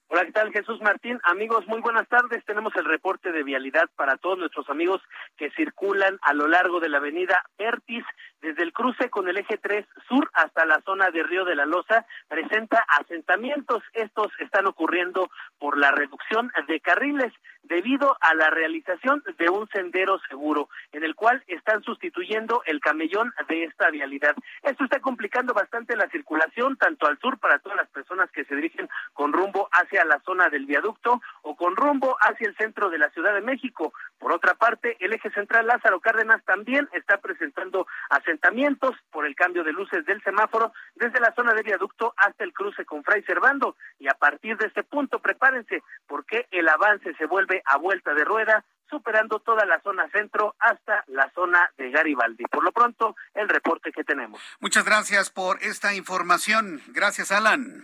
[0.08, 0.52] Hola, ¿qué tal?
[0.52, 1.18] Jesús Martín.
[1.24, 2.44] Amigos, muy buenas tardes.
[2.44, 5.02] Tenemos el reporte de vialidad para todos nuestros amigos
[5.36, 8.04] que circulan a lo largo de la avenida Ertis,
[8.40, 11.66] desde el cruce con el eje 3 sur hasta la zona de Río de la
[11.66, 13.82] Loza, presenta asentamientos.
[13.94, 15.28] Estos están ocurriendo
[15.58, 17.32] por la reducción de carriles
[17.68, 23.32] debido a la realización de un sendero seguro, en el cual están sustituyendo el camellón
[23.48, 24.34] de esta vialidad.
[24.62, 28.54] Esto está complicando bastante la circulación, tanto al sur para todas las personas que se
[28.54, 32.98] dirigen con rumbo hacia la zona del viaducto o con rumbo hacia el centro de
[32.98, 33.92] la Ciudad de México.
[34.18, 39.64] Por otra parte, el eje central Lázaro Cárdenas también está presentando asentamientos por el cambio
[39.64, 43.76] de luces del semáforo desde la zona del viaducto hasta el cruce con Fray Servando.
[43.98, 48.24] Y a partir de este punto, prepárense, porque el avance se vuelve a vuelta de
[48.24, 52.44] rueda, superando toda la zona centro hasta la zona de Garibaldi.
[52.44, 54.40] Por lo pronto, el reporte que tenemos.
[54.60, 56.80] Muchas gracias por esta información.
[56.88, 57.82] Gracias, Alan.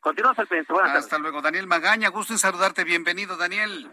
[0.00, 0.74] Continuamos al pendiente.
[0.82, 2.08] Hasta luego, Daniel Magaña.
[2.08, 2.84] Gusto en saludarte.
[2.84, 3.90] Bienvenido, Daniel.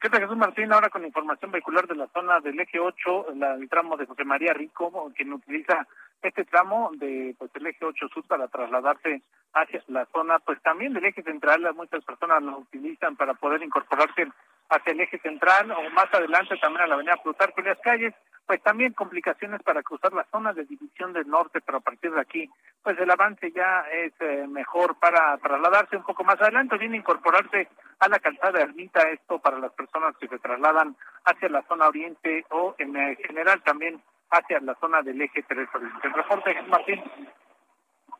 [0.00, 0.72] ¿Qué tal, Jesús Martín?
[0.72, 4.54] Ahora con información vehicular de la zona del eje 8, el tramo de José María
[4.54, 5.86] Rico, quien utiliza
[6.22, 10.92] este tramo de pues el eje 8 sur para trasladarse hacia la zona, pues también
[10.92, 14.28] del eje central, muchas personas lo utilizan para poder incorporarse
[14.68, 18.14] hacia el eje central o más adelante también a la avenida Plutarco y las calles,
[18.46, 22.20] pues también complicaciones para cruzar la zona de división del norte, pero a partir de
[22.20, 22.48] aquí,
[22.82, 27.68] pues el avance ya es eh, mejor para trasladarse un poco más adelante, bien incorporarse
[27.98, 32.44] a la calzada Ermita, esto para las personas que se trasladan hacia la zona oriente
[32.50, 34.00] o en general también
[34.30, 35.68] hacia la zona del eje 3
[36.56, 37.02] El Martín.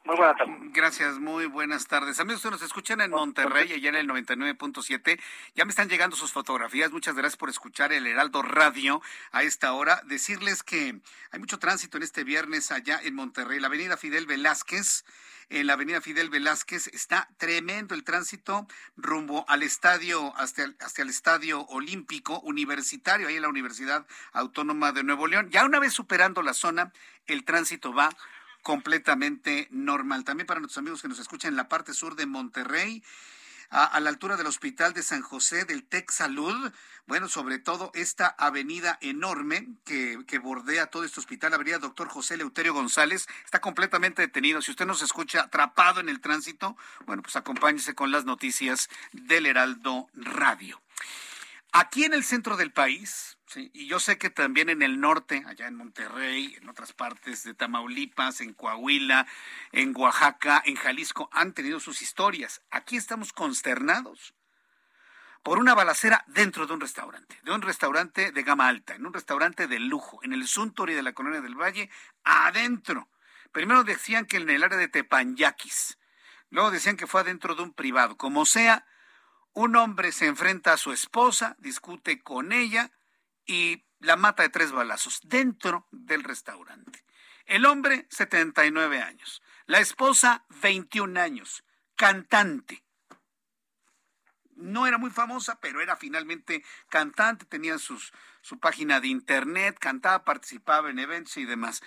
[0.05, 0.57] Muy buenas tardes.
[0.73, 2.21] Gracias, muy buenas tardes.
[2.21, 5.21] Amigos, que nos escuchan en Monterrey, allá en el 99.7.
[5.55, 6.91] Ya me están llegando sus fotografías.
[6.91, 10.01] Muchas gracias por escuchar el Heraldo Radio a esta hora.
[10.07, 13.61] Decirles que hay mucho tránsito en este viernes allá en Monterrey.
[13.61, 15.05] La avenida Fidel Velázquez
[15.51, 16.87] en la avenida Fidel Velázquez.
[16.89, 23.37] Está tremendo el tránsito rumbo al estadio, hasta el, hasta el estadio olímpico universitario, ahí
[23.37, 25.51] en la Universidad Autónoma de Nuevo León.
[25.51, 26.93] Ya una vez superando la zona,
[27.27, 28.11] el tránsito va
[28.63, 30.25] completamente normal.
[30.25, 33.03] También para nuestros amigos que nos escuchan en la parte sur de Monterrey,
[33.71, 36.73] a, la altura del Hospital de San José del Tec Salud.
[37.07, 42.09] Bueno, sobre todo esta avenida enorme que, que bordea todo este hospital, la avenida Doctor
[42.09, 44.61] José Leuterio González, está completamente detenido.
[44.61, 49.47] Si usted nos escucha atrapado en el tránsito, bueno, pues acompáñese con las noticias del
[49.47, 50.81] Heraldo Radio.
[51.73, 55.69] Aquí en el centro del país, y yo sé que también en el norte, allá
[55.69, 59.27] en Monterrey, en otras partes de Tamaulipas, en Coahuila,
[59.71, 62.63] en Oaxaca, en Jalisco, han tenido sus historias.
[62.71, 64.35] Aquí estamos consternados
[65.45, 69.15] por una balacera dentro de un restaurante, de un restaurante de gama alta, en un
[69.15, 71.89] restaurante de lujo, en el Suntory de la Colonia del Valle,
[72.25, 73.09] adentro.
[73.53, 75.99] Primero decían que en el área de Tepanyaquis,
[76.51, 78.17] luego decían que fue adentro de un privado.
[78.17, 78.85] Como sea,
[79.53, 82.93] un hombre se enfrenta a su esposa, discute con ella
[83.47, 87.05] y la mata de tres balazos dentro del restaurante.
[87.47, 89.43] El hombre, 79 años.
[89.67, 91.65] La esposa, 21 años.
[91.97, 92.85] Cantante.
[94.55, 100.25] No era muy famosa, pero era finalmente cantante, tenía sus, su página de internet, cantaba,
[100.25, 101.83] participaba en eventos y demás.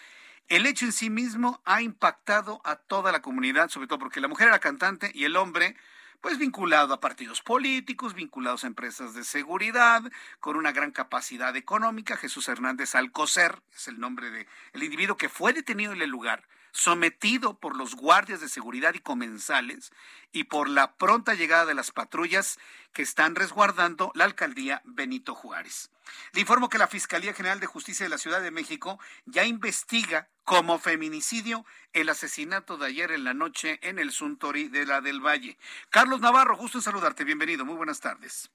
[0.48, 4.28] El hecho en sí mismo ha impactado a toda la comunidad, sobre todo porque la
[4.28, 5.78] mujer era cantante y el hombre
[6.24, 10.02] pues vinculado a partidos políticos, vinculados a empresas de seguridad,
[10.40, 12.16] con una gran capacidad económica.
[12.16, 16.48] Jesús Hernández Alcocer es el nombre del el individuo que fue detenido en el lugar,
[16.74, 19.94] sometido por los guardias de seguridad y comensales
[20.32, 22.60] y por la pronta llegada de las patrullas
[22.92, 25.92] que están resguardando la alcaldía Benito Juárez.
[26.34, 30.28] Le informo que la Fiscalía General de Justicia de la Ciudad de México ya investiga
[30.44, 35.22] como feminicidio el asesinato de ayer en la noche en el Suntory de la del
[35.22, 35.58] Valle.
[35.90, 37.24] Carlos Navarro, justo en saludarte.
[37.24, 37.66] Bienvenido.
[37.66, 38.50] Muy buenas tardes.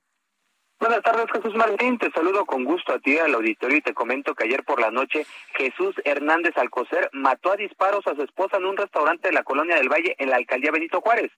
[0.81, 1.99] Buenas tardes, Jesús Martín.
[1.99, 4.93] Te saludo con gusto a ti, al auditorio, y te comento que ayer por la
[4.93, 9.43] noche Jesús Hernández Alcocer mató a disparos a su esposa en un restaurante de la
[9.43, 11.33] Colonia del Valle en la alcaldía Benito Juárez.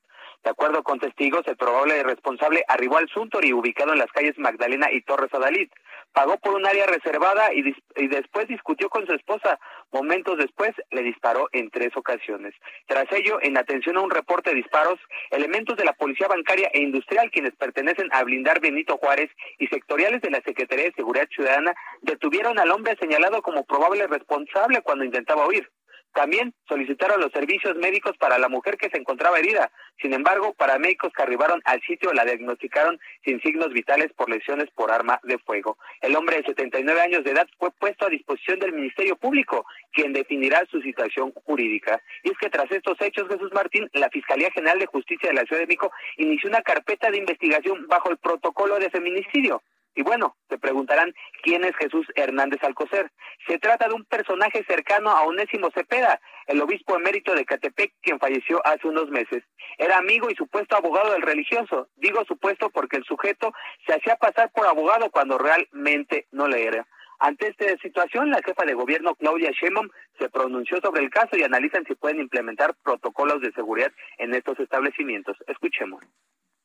[0.45, 4.93] De acuerdo con testigos, el probable responsable arribó al Suntory, ubicado en las calles Magdalena
[4.93, 5.71] y Torres Adalid
[6.13, 9.59] pagó por un área reservada y, y, después discutió con su esposa.
[9.93, 12.55] Momentos después le disparó en tres ocasiones.
[12.87, 14.99] Tras ello, en atención a un reporte de disparos,
[15.31, 20.21] elementos de la Policía Bancaria e Industrial, quienes pertenecen a Blindar Benito Juárez y sectoriales
[20.23, 25.47] de la Secretaría de Seguridad Ciudadana, detuvieron al hombre señalado como probable responsable cuando intentaba
[25.47, 25.69] huir.
[26.13, 29.71] También solicitaron los servicios médicos para la mujer que se encontraba herida.
[30.01, 34.91] Sin embargo, paramédicos que arribaron al sitio la diagnosticaron sin signos vitales por lesiones por
[34.91, 35.79] arma de fuego.
[36.01, 40.13] El hombre de 79 años de edad fue puesto a disposición del Ministerio Público, quien
[40.13, 42.03] definirá su situación jurídica.
[42.25, 45.45] Y es que tras estos hechos, Jesús Martín, la Fiscalía General de Justicia de la
[45.45, 49.63] Ciudad de México inició una carpeta de investigación bajo el protocolo de feminicidio.
[49.95, 51.13] Y bueno, se preguntarán
[51.43, 53.11] quién es Jesús Hernández Alcocer.
[53.47, 58.19] Se trata de un personaje cercano a Onésimo Cepeda, el obispo emérito de Catepec, quien
[58.21, 59.43] falleció hace unos meses.
[59.79, 61.89] Era amigo y supuesto abogado del religioso.
[61.97, 63.53] Digo supuesto porque el sujeto
[63.87, 66.87] se hacía pasar por abogado cuando realmente no le era.
[67.19, 71.43] Ante esta situación, la jefa de gobierno Claudia Sheinbaum se pronunció sobre el caso y
[71.43, 75.37] analizan si pueden implementar protocolos de seguridad en estos establecimientos.
[75.47, 76.03] Escuchemos.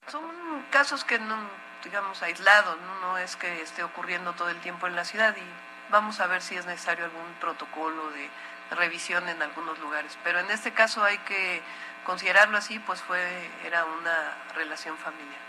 [0.07, 0.23] Son
[0.71, 3.17] casos que no digamos, aislado, ¿no?
[3.17, 6.55] es que esté ocurriendo todo el tiempo en la ciudad y vamos a ver si
[6.55, 8.27] es necesario algún protocolo de
[8.75, 10.17] revisión en algunos lugares.
[10.23, 11.61] Pero en este caso hay que
[12.03, 13.21] considerarlo así, pues fue,
[13.65, 15.45] era una relación familiar.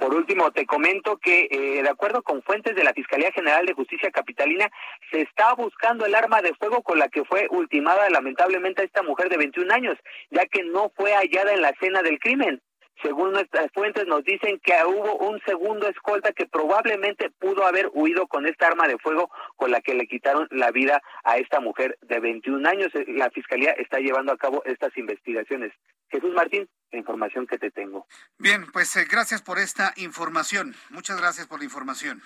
[0.00, 3.74] Por último, te comento que, eh, de acuerdo con fuentes de la Fiscalía General de
[3.74, 4.70] Justicia Capitalina,
[5.10, 9.28] se está buscando el arma de fuego con la que fue ultimada lamentablemente esta mujer
[9.28, 9.98] de 21 años,
[10.30, 12.62] ya que no fue hallada en la escena del crimen.
[13.02, 18.26] Según nuestras fuentes nos dicen que hubo un segundo escolta que probablemente pudo haber huido
[18.26, 21.98] con esta arma de fuego con la que le quitaron la vida a esta mujer
[22.02, 22.92] de 21 años.
[23.08, 25.72] La fiscalía está llevando a cabo estas investigaciones.
[26.08, 28.06] Jesús Martín, la información que te tengo.
[28.38, 30.74] Bien, pues eh, gracias por esta información.
[30.90, 32.22] Muchas gracias por la información.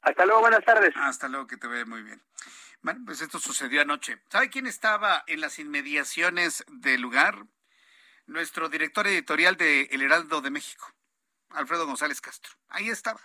[0.00, 0.92] Hasta luego, buenas tardes.
[0.96, 2.20] Hasta luego, que te vea muy bien.
[2.80, 4.18] Bueno, pues esto sucedió anoche.
[4.28, 7.44] ¿Sabe quién estaba en las inmediaciones del lugar?
[8.26, 10.86] Nuestro director editorial de El Heraldo de México,
[11.50, 12.52] Alfredo González Castro.
[12.68, 13.20] Ahí estaba.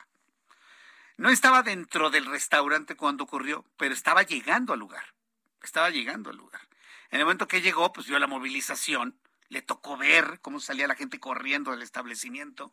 [1.17, 5.13] No estaba dentro del restaurante cuando ocurrió, pero estaba llegando al lugar.
[5.61, 6.61] Estaba llegando al lugar.
[7.09, 9.19] En el momento que llegó, pues vio la movilización,
[9.49, 12.71] le tocó ver cómo salía la gente corriendo del establecimiento.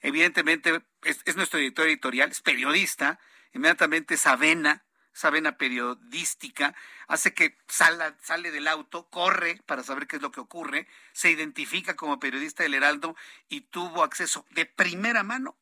[0.00, 3.18] Evidentemente, es, es nuestro director editorial, es periodista,
[3.52, 4.84] inmediatamente Sabena
[5.14, 6.74] esa vena periodística,
[7.06, 11.94] hace que sale del auto, corre para saber qué es lo que ocurre, se identifica
[11.94, 13.16] como periodista del Heraldo
[13.48, 15.56] y tuvo acceso de primera mano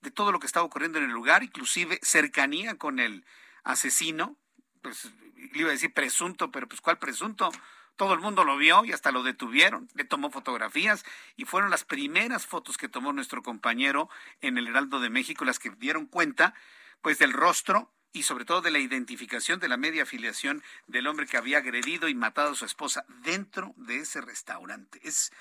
[0.00, 3.26] de todo lo que estaba ocurriendo en el lugar, inclusive cercanía con el
[3.62, 4.36] asesino,
[4.80, 5.04] pues
[5.36, 7.50] le iba a decir presunto, pero pues ¿cuál presunto?
[7.96, 11.04] Todo el mundo lo vio y hasta lo detuvieron, le tomó fotografías
[11.36, 14.08] y fueron las primeras fotos que tomó nuestro compañero
[14.40, 16.54] en el Heraldo de México las que dieron cuenta
[17.02, 21.26] pues del rostro y sobre todo de la identificación de la media afiliación del hombre
[21.26, 25.00] que había agredido y matado a su esposa dentro de ese restaurante.
[25.02, 25.32] Es,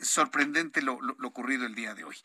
[0.00, 2.16] sorprendente lo, ocurrido el día de hoy.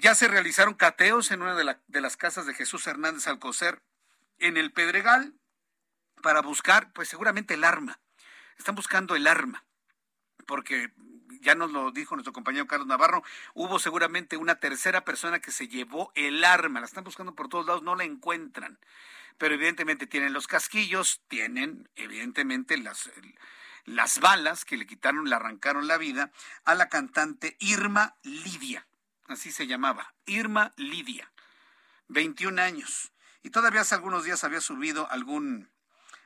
[0.00, 3.82] Ya se realizaron cateos en una de, de las casas de Jesús Hernández Alcocer
[4.38, 5.34] en el Pedregal
[6.22, 8.00] para buscar, pues seguramente el arma.
[8.58, 9.64] Están buscando el arma,
[10.46, 10.92] porque
[11.40, 13.22] ya nos lo dijo nuestro compañero Carlos Navarro,
[13.54, 17.66] hubo seguramente una tercera persona que se llevó el arma, la están buscando por todos
[17.66, 18.78] lados, no la encuentran.
[19.38, 23.10] Pero evidentemente tienen los casquillos, tienen evidentemente las,
[23.84, 26.32] las balas que le quitaron, le arrancaron la vida
[26.64, 28.86] a la cantante Irma Lidia,
[29.28, 31.32] así se llamaba, Irma Lidia,
[32.08, 33.12] 21 años.
[33.42, 35.70] Y todavía hace algunos días había subido algún,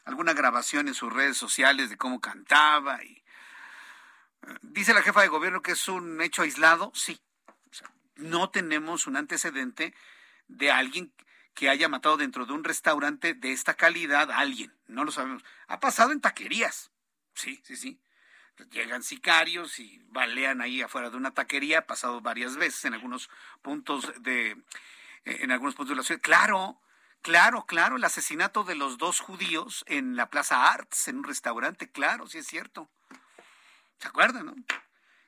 [0.04, 3.21] alguna grabación en sus redes sociales de cómo cantaba y
[4.62, 6.93] Dice la jefa de gobierno que es un hecho aislado.
[6.95, 7.20] Sí.
[8.16, 9.95] no tenemos un antecedente
[10.49, 11.12] de alguien
[11.55, 14.74] que haya matado dentro de un restaurante de esta calidad a alguien.
[14.86, 15.45] No lo sabemos.
[15.66, 16.90] Ha pasado en taquerías.
[17.34, 18.01] Sí, sí, sí.
[18.70, 21.80] Llegan sicarios y balean ahí afuera de una taquería.
[21.80, 23.28] Ha pasado varias veces en algunos
[23.61, 24.57] puntos de,
[25.24, 26.20] en algunos puntos de la ciudad.
[26.20, 26.80] Claro,
[27.22, 27.97] claro, claro.
[27.97, 31.90] El asesinato de los dos judíos en la Plaza Arts, en un restaurante.
[31.90, 32.88] Claro, sí es cierto.
[34.03, 34.55] ¿Se acuerdan, no?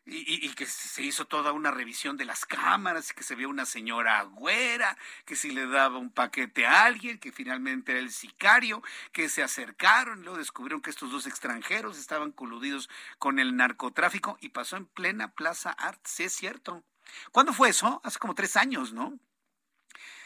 [0.04, 4.20] Y, que se hizo toda una revisión de las cámaras, que se vio una señora
[4.24, 9.28] güera, que si le daba un paquete a alguien, que finalmente era el sicario, que
[9.28, 14.48] se acercaron, y luego descubrieron que estos dos extranjeros estaban coludidos con el narcotráfico y
[14.48, 16.82] pasó en plena Plaza Art, sí es cierto.
[17.30, 18.00] ¿Cuándo fue eso?
[18.04, 19.20] Hace como tres años, ¿no?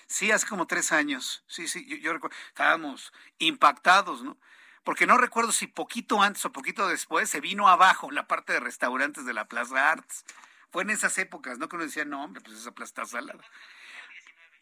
[0.06, 1.44] Sí, hace como tres años.
[1.46, 2.34] Sí, sí, yo recuerdo.
[2.48, 4.38] Estábamos impactados, ¿no?
[4.84, 8.60] Porque no recuerdo si poquito antes o poquito después se vino abajo la parte de
[8.60, 10.24] restaurantes de la Plaza Arts.
[10.70, 11.68] Fue en esas épocas, ¿no?
[11.68, 13.44] Que uno decía, no, hombre, pues esa plaza está salada.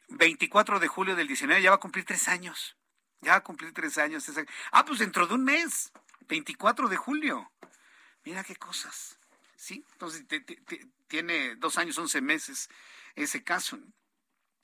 [0.09, 2.77] 24 de julio del 19, ya va a cumplir tres años.
[3.21, 4.25] Ya va a cumplir tres años.
[4.71, 5.93] Ah, pues dentro de un mes,
[6.29, 7.51] 24 de julio.
[8.25, 9.19] Mira qué cosas.
[9.57, 10.25] Sí, entonces
[11.09, 12.69] tiene dos años, once meses
[13.15, 13.79] ese caso.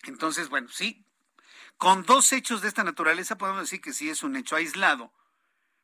[0.05, 1.05] Entonces, bueno, sí,
[1.77, 5.13] con dos hechos de esta naturaleza podemos decir que sí es un hecho aislado,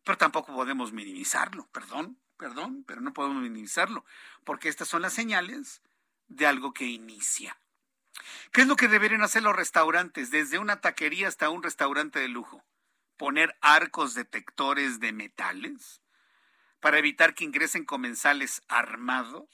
[0.08, 4.06] pero tampoco podemos minimizarlo, perdón, perdón, pero no podemos minimizarlo,
[4.42, 5.82] porque estas son las señales
[6.28, 7.60] de algo que inicia.
[8.50, 12.28] ¿Qué es lo que deberían hacer los restaurantes, desde una taquería hasta un restaurante de
[12.28, 12.64] lujo?
[13.18, 16.00] Poner arcos detectores de metales
[16.80, 19.44] para evitar que ingresen comensales armados.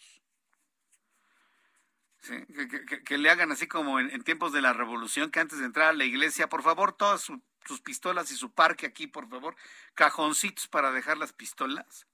[3.05, 5.95] Que, le hagan así como en, tiempos de la revolución, que antes de entrar a
[5.95, 9.57] la iglesia, por favor, todas su sus pistolas y su parque aquí, por favor.
[9.95, 12.07] Cajoncitos para dejar las pistolas.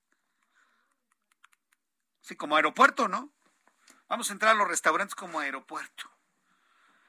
[2.21, 3.31] Sí, como aeropuerto, ¿no?
[4.09, 6.11] Vamos a entrar a los restaurantes como aeropuerto.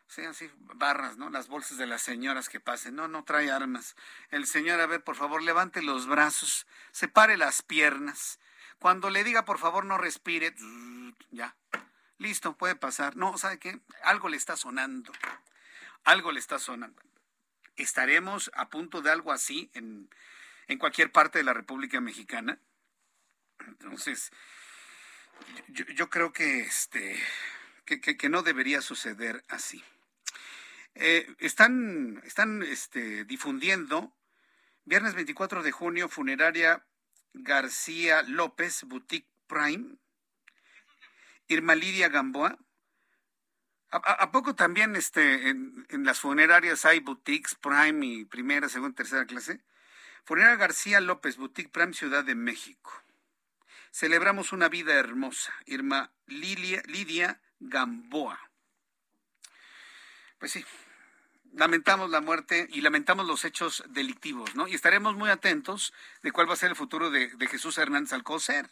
[0.08, 1.30] Sí, así, barras, ¿no?
[1.30, 2.96] Las bolsas de las señoras que pasen.
[2.96, 3.96] No, no trae armas.
[4.30, 8.40] El señor, a ver, por favor, levante los brazos, separe las piernas.
[8.80, 10.54] Cuando le diga, por favor, no respire,
[11.30, 11.56] ya.
[12.18, 13.16] Listo, puede pasar.
[13.16, 13.80] No, ¿sabe qué?
[14.04, 15.12] Algo le está sonando.
[16.04, 17.11] Algo le está sonando
[17.82, 20.10] estaremos a punto de algo así en,
[20.80, 22.58] cualquier parte de la República Mexicana.
[23.68, 24.32] Entonces,
[25.68, 27.22] yo, creo que, este,
[27.86, 29.84] que, no debería suceder así.
[30.96, 34.14] Eh, están están este, difundiendo,
[34.86, 36.86] viernes 24 de junio, funeraria
[37.34, 39.98] García López, Boutique Prime,
[41.48, 42.58] Irma Lidia Gamboa.
[43.92, 49.60] ¿A, poco también este, en, las funerarias hay boutiques Prime y primera, segunda, tercera clase?
[50.24, 52.94] Funeraria García López, Boutique Prime Ciudad de México.
[53.92, 55.54] Celebramos una vida hermosa.
[55.66, 58.40] Irma Lilia, Lidia Gamboa.
[60.40, 60.66] Pues sí,
[61.52, 64.70] lamentamos la muerte y lamentamos los hechos delictivos, ¿no?
[64.70, 65.94] Y estaremos muy atentos
[66.24, 68.70] de cuál va a ser el futuro de, de Jesús Hernández Alcocer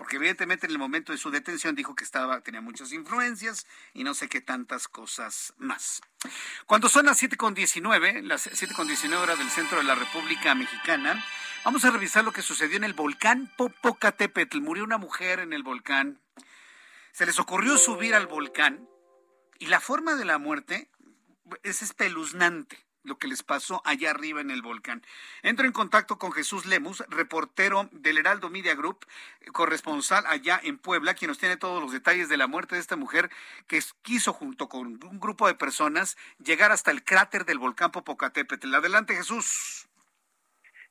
[0.00, 4.02] porque evidentemente en el momento de su detención dijo que estaba, tenía muchas influencias y
[4.02, 6.00] no sé qué tantas cosas más.
[6.64, 11.22] Cuando son las 7.19, las 7.19 horas del centro de la República Mexicana,
[11.66, 14.62] vamos a revisar lo que sucedió en el volcán Popocatépetl.
[14.62, 16.18] Murió una mujer en el volcán.
[17.12, 18.88] Se les ocurrió subir al volcán
[19.58, 20.88] y la forma de la muerte
[21.62, 25.02] es espeluznante lo que les pasó allá arriba en el volcán.
[25.42, 29.06] Entro en contacto con Jesús Lemus, reportero del Heraldo Media Group,
[29.52, 32.96] corresponsal allá en Puebla, quien nos tiene todos los detalles de la muerte de esta
[32.96, 33.30] mujer
[33.66, 38.74] que quiso junto con un grupo de personas llegar hasta el cráter del volcán Popocatépetl.
[38.74, 39.86] Adelante, Jesús.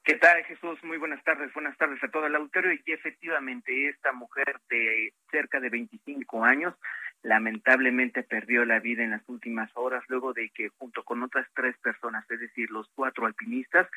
[0.03, 0.83] ¿Qué tal, Jesús?
[0.83, 1.53] Muy buenas tardes.
[1.53, 2.73] Buenas tardes a todo el auditorio.
[2.73, 6.73] Y efectivamente, esta mujer de cerca de 25 años
[7.21, 11.77] lamentablemente perdió la vida en las últimas horas luego de que junto con otras tres
[11.79, 13.87] personas, es decir, los cuatro alpinistas,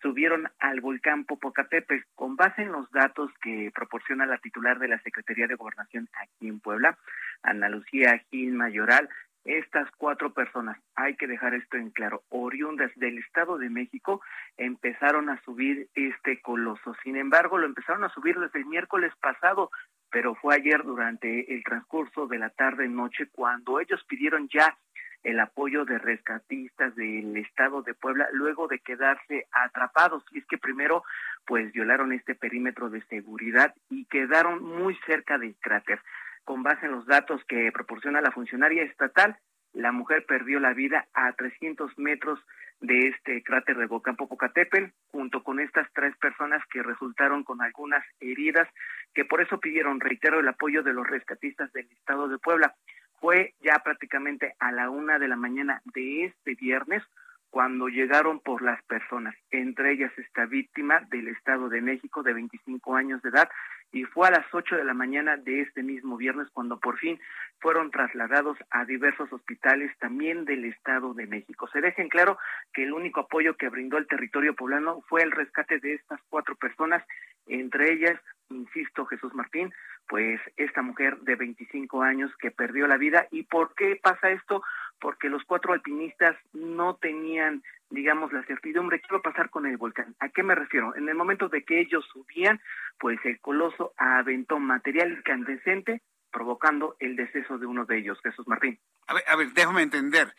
[0.00, 2.04] subieron al volcán Popocatépetl.
[2.14, 6.48] Con base en los datos que proporciona la titular de la Secretaría de Gobernación aquí
[6.48, 6.96] en Puebla,
[7.42, 9.08] Ana Lucía Gil Mayoral,
[9.44, 14.20] estas cuatro personas, hay que dejar esto en claro, oriundas del Estado de México,
[14.56, 16.94] empezaron a subir este coloso.
[17.02, 19.70] Sin embargo, lo empezaron a subir desde el miércoles pasado,
[20.10, 24.76] pero fue ayer durante el transcurso de la tarde-noche cuando ellos pidieron ya
[25.24, 30.24] el apoyo de rescatistas del estado de Puebla luego de quedarse atrapados.
[30.30, 31.02] Y es que primero,
[31.46, 36.00] pues violaron este perímetro de seguridad y quedaron muy cerca del cráter.
[36.44, 39.36] Con base en los datos que proporciona la funcionaria estatal,
[39.74, 42.40] la mujer perdió la vida a 300 metros
[42.80, 48.68] de este cráter de Popocatépetl, junto con estas tres personas que resultaron con algunas heridas,
[49.14, 52.74] que por eso pidieron, reitero, el apoyo de los rescatistas del estado de Puebla.
[53.20, 57.02] Fue ya prácticamente a la una de la mañana de este viernes
[57.50, 62.94] cuando llegaron por las personas, entre ellas esta víctima del Estado de México de 25
[62.94, 63.48] años de edad,
[63.92, 67.18] y fue a las 8 de la mañana de este mismo viernes cuando por fin
[67.60, 71.68] fueron trasladados a diversos hospitales también del Estado de México.
[71.72, 72.38] Se deja en claro
[72.72, 76.54] que el único apoyo que brindó el territorio poblano fue el rescate de estas cuatro
[76.56, 77.04] personas,
[77.46, 78.20] entre ellas,
[78.50, 79.72] insisto, Jesús Martín,
[80.08, 83.26] pues esta mujer de 25 años que perdió la vida.
[83.30, 84.62] ¿Y por qué pasa esto?
[85.00, 89.76] Porque los cuatro alpinistas no tenían digamos, la certidumbre, ¿qué va a pasar con el
[89.76, 90.14] volcán?
[90.20, 90.94] ¿A qué me refiero?
[90.96, 92.60] En el momento de que ellos subían,
[92.98, 98.78] pues el coloso aventó material incandescente, provocando el deceso de uno de ellos, Jesús Martín.
[99.06, 100.34] A ver, a ver, déjame entender.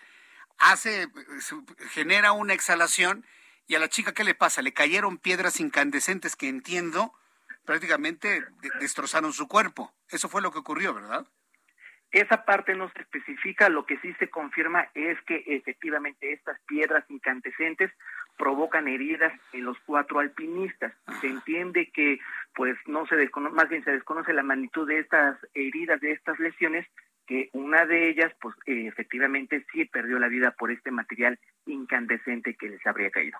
[0.59, 1.07] Hace,
[1.89, 3.25] genera una exhalación
[3.67, 4.61] y a la chica, ¿qué le pasa?
[4.61, 7.13] Le cayeron piedras incandescentes que entiendo
[7.65, 8.43] prácticamente
[8.79, 9.93] destrozaron su cuerpo.
[10.09, 11.27] Eso fue lo que ocurrió, ¿verdad?
[12.11, 17.05] Esa parte no se especifica, lo que sí se confirma es que efectivamente estas piedras
[17.09, 17.91] incandescentes
[18.35, 20.93] provocan heridas en los cuatro alpinistas.
[21.21, 22.19] Se entiende que
[22.55, 26.39] pues no se desconoce, más bien se desconoce la magnitud de estas heridas, de estas
[26.39, 26.87] lesiones,
[27.27, 31.37] que una de ellas pues efectivamente sí perdió la vida por este material
[31.67, 33.37] incandescente que les habría caído.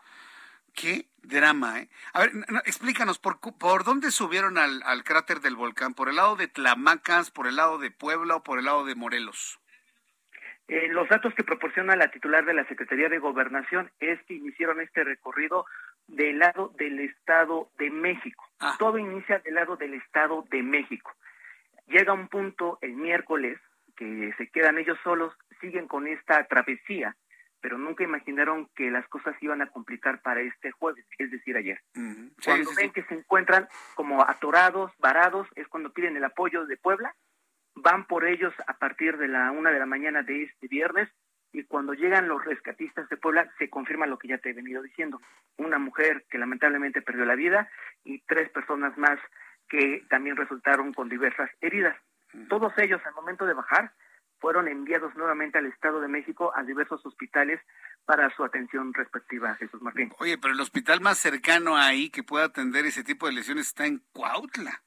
[0.73, 1.89] Qué drama, ¿eh?
[2.13, 2.31] A ver,
[2.65, 5.93] explícanos, ¿por, ¿por dónde subieron al, al, cráter del volcán?
[5.93, 8.95] ¿Por el lado de Tlamacas, por el lado de Puebla o por el lado de
[8.95, 9.59] Morelos?
[10.69, 14.79] Eh, los datos que proporciona la titular de la Secretaría de Gobernación es que iniciaron
[14.81, 15.65] este recorrido
[16.07, 18.47] del lado del Estado de México.
[18.59, 18.75] Ah.
[18.77, 21.11] Todo inicia del lado del Estado de México.
[21.87, 23.59] Llega un punto el miércoles
[23.95, 27.15] que se quedan ellos solos, siguen con esta travesía
[27.61, 31.81] pero nunca imaginaron que las cosas iban a complicar para este jueves, es decir, ayer.
[32.43, 37.15] cuando ven que se encuentran como atorados, varados, es cuando piden el apoyo de Puebla,
[37.75, 41.09] van por ellos a partir de la una de la mañana de este viernes,
[41.51, 44.83] y cuando llegan los rescatistas de Puebla se confirma lo que ya te he venido
[44.83, 45.19] diciendo,
[45.57, 47.69] una mujer que lamentablemente perdió la vida
[48.03, 49.19] y tres personas más
[49.67, 51.97] que también resultaron con diversas heridas.
[52.47, 53.91] Todos ellos al momento de bajar
[54.39, 57.59] fueron enviados nuevamente al Estado de México a diversos hospitales
[58.05, 60.11] para su atención respectiva, Jesús Martín.
[60.19, 63.85] Oye, pero el hospital más cercano ahí que pueda atender ese tipo de lesiones está
[63.85, 64.81] en Cuautla.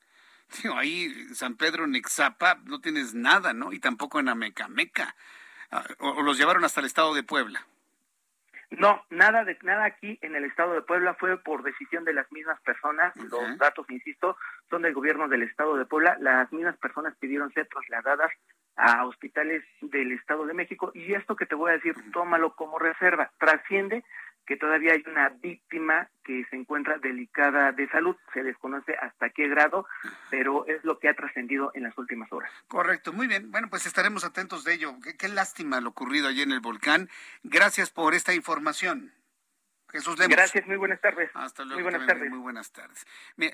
[0.76, 3.72] ahí San Pedro Nexapa no tienes nada, ¿no?
[3.72, 5.14] Y tampoco en Amecameca.
[5.70, 7.66] Ah, o, los llevaron hasta el estado de Puebla.
[8.70, 12.30] No, nada de nada aquí en el estado de Puebla fue por decisión de las
[12.32, 13.14] mismas personas.
[13.16, 14.36] Los datos, insisto,
[14.70, 16.16] son del gobierno del estado de Puebla.
[16.20, 18.32] Las mismas personas pidieron ser trasladadas
[18.76, 22.78] a hospitales del estado de México y esto que te voy a decir, tómalo como
[22.78, 23.30] reserva.
[23.38, 24.04] Trasciende
[24.46, 28.16] que todavía hay una víctima que se encuentra delicada de salud.
[28.32, 29.86] Se desconoce hasta qué grado,
[30.30, 32.50] pero es lo que ha trascendido en las últimas horas.
[32.66, 33.50] Correcto, muy bien.
[33.50, 34.94] Bueno, pues estaremos atentos de ello.
[35.18, 37.08] Qué, lástima lo ocurrido allí en el volcán.
[37.42, 39.12] Gracias por esta información.
[39.90, 40.34] Jesús Lemos.
[40.34, 41.30] Gracias, muy buenas tardes.
[41.34, 41.80] Hasta luego.
[41.80, 42.30] Muy buenas tardes.
[42.30, 43.06] Muy buenas tardes.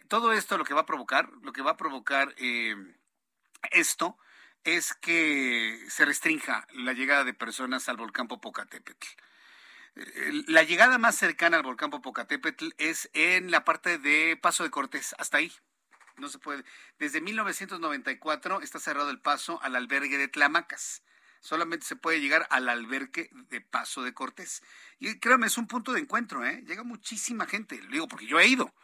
[0.08, 2.76] todo esto lo que va a provocar, lo que va a provocar eh,
[3.72, 4.16] esto
[4.64, 9.06] es que se restrinja la llegada de personas al volcán Popocatépetl.
[10.46, 15.14] La llegada más cercana al volcán Popocatépetl es en la parte de Paso de Cortés,
[15.18, 15.52] hasta ahí.
[16.16, 16.64] No se puede.
[16.98, 21.02] Desde 1994 está cerrado el paso al albergue de Tlamacas.
[21.40, 24.62] Solamente se puede llegar al albergue de Paso de Cortés.
[24.98, 26.62] Y créanme, es un punto de encuentro, ¿eh?
[26.66, 27.80] Llega muchísima gente.
[27.82, 28.74] Lo digo porque yo he ido.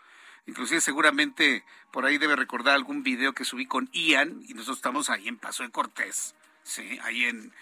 [0.46, 5.10] Inclusive seguramente por ahí debe recordar algún video que subí con Ian y nosotros estamos
[5.10, 6.34] ahí en Paso de Cortés.
[6.62, 7.52] Sí, ahí en,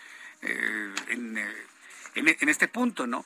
[0.43, 3.25] eh, eh, en este punto, ¿no?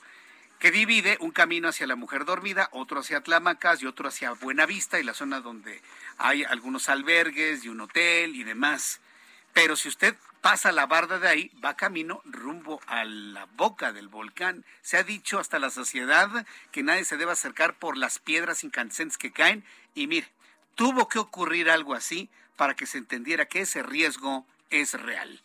[0.58, 4.98] que divide un camino hacia la mujer dormida, otro hacia Tlamacas y otro hacia Buenavista
[4.98, 5.82] y la zona donde
[6.18, 9.00] hay algunos albergues y un hotel y demás.
[9.52, 10.16] Pero si usted
[10.46, 14.64] pasa la barda de ahí, va camino rumbo a la boca del volcán.
[14.80, 19.18] Se ha dicho hasta la saciedad que nadie se debe acercar por las piedras incandescentes
[19.18, 19.64] que caen.
[19.96, 20.28] Y mire,
[20.76, 25.42] tuvo que ocurrir algo así para que se entendiera que ese riesgo es real.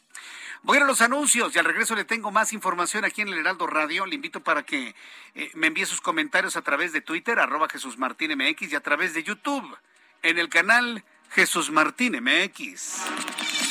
[0.61, 3.65] Voy a los anuncios y al regreso le tengo más información aquí en el Heraldo
[3.65, 4.05] Radio.
[4.05, 4.93] Le invito para que
[5.33, 8.81] eh, me envíe sus comentarios a través de Twitter, arroba Jesús Martín MX y a
[8.81, 9.75] través de YouTube
[10.21, 13.70] en el canal Jesús Martín MX.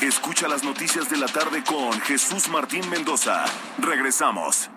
[0.00, 3.44] Escucha las noticias de la tarde con Jesús Martín Mendoza.
[3.78, 4.70] Regresamos.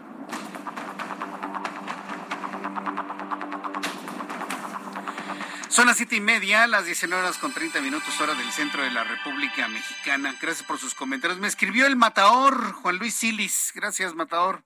[5.70, 8.92] Son las siete y media, las 19 horas con 30 minutos, hora del centro de
[8.92, 10.36] la República Mexicana.
[10.42, 11.40] Gracias por sus comentarios.
[11.40, 13.72] Me escribió el Matador, Juan Luis Silis.
[13.74, 14.66] Gracias, Matador.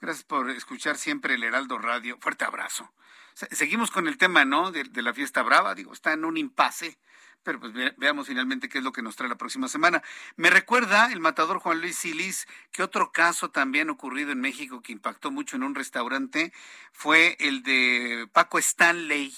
[0.00, 2.18] Gracias por escuchar siempre el Heraldo Radio.
[2.20, 2.92] Fuerte abrazo.
[3.34, 4.70] Seguimos con el tema, ¿no?
[4.70, 5.74] De, la fiesta brava.
[5.74, 6.98] Digo, está en un impasse.
[7.44, 10.02] Pero pues veamos finalmente qué es lo que nos trae la próxima semana.
[10.36, 14.92] Me recuerda el matador Juan Luis Silis que otro caso también ocurrido en México que
[14.92, 16.52] impactó mucho en un restaurante
[16.92, 19.32] fue el de Paco Stanley.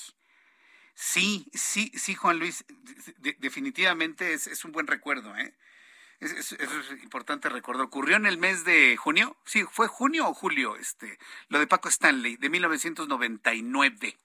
[0.94, 2.64] Sí, sí, sí, Juan Luis,
[3.38, 5.54] definitivamente es, es, un buen recuerdo, ¿eh?
[6.20, 6.52] Es,
[7.02, 7.84] importante recordar.
[7.84, 9.36] Ocurrió en el mes de junio.
[9.44, 11.18] Sí, fue junio o julio, este,
[11.48, 14.18] lo de Paco Stanley, de 1999.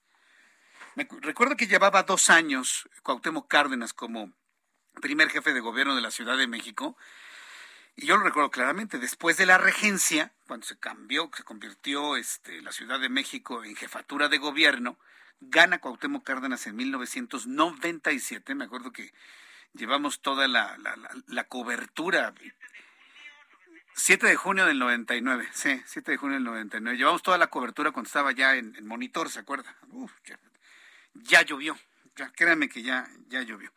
[0.95, 4.31] Me, recuerdo que llevaba dos años Cuauhtémoc Cárdenas como
[5.01, 6.97] primer jefe de gobierno de la Ciudad de México.
[7.95, 12.61] Y yo lo recuerdo claramente, después de la regencia, cuando se cambió, se convirtió este,
[12.61, 14.97] la Ciudad de México en jefatura de gobierno,
[15.39, 18.55] gana Cuauhtémoc Cárdenas en 1997.
[18.55, 19.13] Me acuerdo que
[19.73, 20.77] llevamos toda la,
[21.27, 22.33] la, cobertura.
[23.93, 26.97] 7 de junio del 99, sí, 7 de junio del 99.
[26.97, 29.75] Llevamos toda la cobertura cuando estaba ya en, monitor, ¿se acuerda?
[31.13, 31.77] Ya, llovió,
[32.15, 33.71] ya, créanme que ya, ya llovió.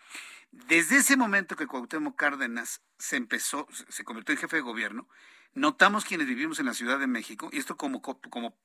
[0.50, 5.08] Desde ese momento que Cuauhtémoc Cárdenas se empezó, se convirtió en jefe de gobierno,
[5.52, 8.56] notamos quienes vivimos en la Ciudad de México, y esto como, como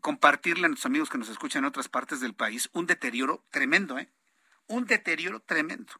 [0.00, 3.98] compartirle a nuestros amigos que nos escuchan en otras partes del país, un deterioro tremendo,
[3.98, 4.10] ¿eh?
[4.66, 5.92] Un deterioro tremendo.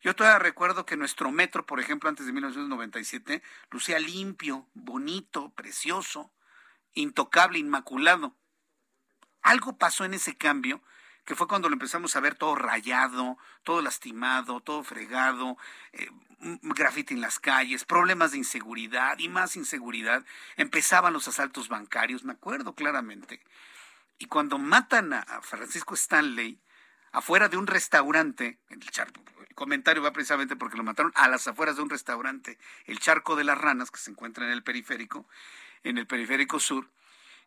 [0.00, 6.30] Yo todavía recuerdo que nuestro metro, por ejemplo, antes de 1997, lucía limpio, bonito, precioso,
[6.92, 8.36] intocable, inmaculado.
[9.40, 10.82] Algo pasó en ese cambio
[11.24, 15.56] que fue cuando lo empezamos a ver todo rayado, todo lastimado, todo fregado,
[15.92, 16.08] eh,
[16.40, 20.24] en las calles, problemas de inseguridad y más inseguridad.
[20.56, 23.40] Empezaban los asaltos bancarios, me acuerdo claramente.
[24.18, 26.60] Y cuando matan a Francisco Stanley
[27.12, 28.80] afuera de un restaurante, el,
[29.54, 33.44] comentario va precisamente porque lo mataron a las afueras de un restaurante, el Charco de
[33.44, 35.26] las Ranas, que se encuentra en el periférico,
[35.82, 36.88] en el periférico sur.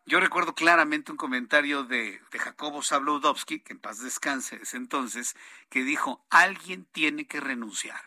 [0.08, 5.36] Yo recuerdo claramente un comentario de, de Jacobo Sabludowski, que en paz descanse ese entonces,
[5.68, 8.00] que dijo, alguien tiene que renunciar.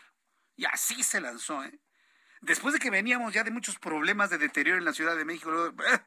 [0.56, 1.78] Y así se lanzó, ¿eh?
[2.40, 5.52] después de que veníamos ya de muchos problemas de deterioro en la Ciudad de México,
[5.68, 6.00] eh,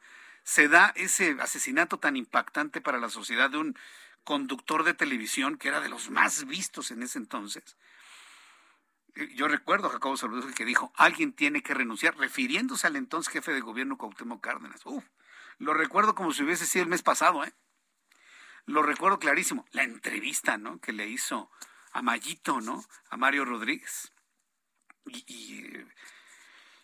[0.44, 3.80] se da ese asesinato tan impactante para la sociedad de un
[4.26, 7.78] conductor de televisión que era de los más vistos en ese entonces.
[9.36, 13.54] Yo recuerdo a Jacobo Salvador que dijo, alguien tiene que renunciar, refiriéndose al entonces jefe
[13.54, 14.86] de gobierno Cuauhtémoc Cárdenas.
[14.86, 15.06] Uf,
[15.60, 17.54] lo recuerdo como si hubiese sido el mes pasado, ¿eh?
[18.66, 19.66] Lo recuerdo clarísimo.
[19.72, 20.80] La entrevista, ¿no?
[20.80, 21.50] Que le hizo
[21.92, 22.84] a Mayito, ¿no?
[23.10, 24.12] A Mario Rodríguez.
[25.06, 25.72] Y,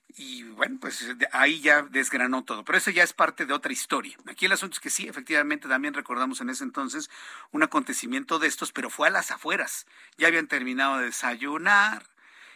[0.09, 2.63] y, bueno, pues ahí ya desgranó todo.
[2.63, 4.15] Pero eso ya es parte de otra historia.
[4.27, 7.09] Aquí el asunto es que sí, efectivamente, también recordamos en ese entonces
[7.51, 9.87] un acontecimiento de estos, pero fue a las afueras.
[10.17, 12.07] Ya habían terminado de desayunar.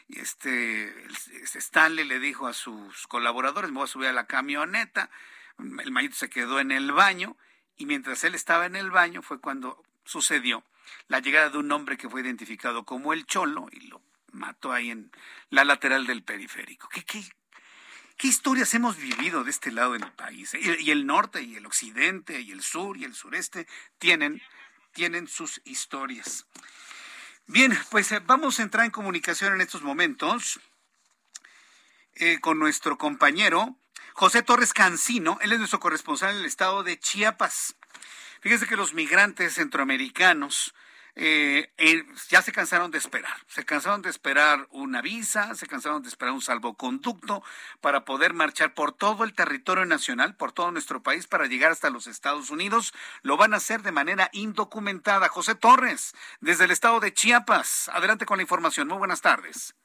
[0.07, 0.93] Y este,
[1.41, 5.09] este Stanley le dijo a sus colaboradores, me voy a subir a la camioneta.
[5.57, 7.38] El Mayito se quedó en el baño
[7.77, 10.64] y mientras él estaba en el baño fue cuando sucedió
[11.07, 14.02] la llegada de un hombre que fue identificado como el Cholo y lo
[14.32, 15.11] mató ahí en
[15.49, 16.88] la lateral del periférico.
[16.90, 17.23] ¿Qué, qué,
[18.18, 20.53] qué historias hemos vivido de este lado del país?
[20.53, 23.68] Y, el norte y el occidente y el sur y el sureste
[23.98, 24.41] tienen,
[24.91, 26.45] tienen sus historias.
[27.48, 30.60] Bien, pues eh, vamos a entrar en comunicación en estos momentos
[32.15, 33.77] eh, con nuestro compañero
[34.17, 37.75] José Torres Cancino, él es nuestro corresponsal en el estado de Chiapas.
[38.39, 40.73] Fíjese que los migrantes centroamericanos
[41.15, 43.35] eh, eh, ya se cansaron de esperar.
[43.47, 47.43] Se cansaron de esperar una visa, se cansaron de esperar un salvoconducto
[47.81, 51.89] para poder marchar por todo el territorio nacional, por todo nuestro país, para llegar hasta
[51.89, 52.93] los Estados Unidos.
[53.21, 55.27] Lo van a hacer de manera indocumentada.
[55.27, 57.89] José Torres, desde el estado de Chiapas.
[57.89, 58.87] Adelante con la información.
[58.87, 59.75] Muy buenas tardes.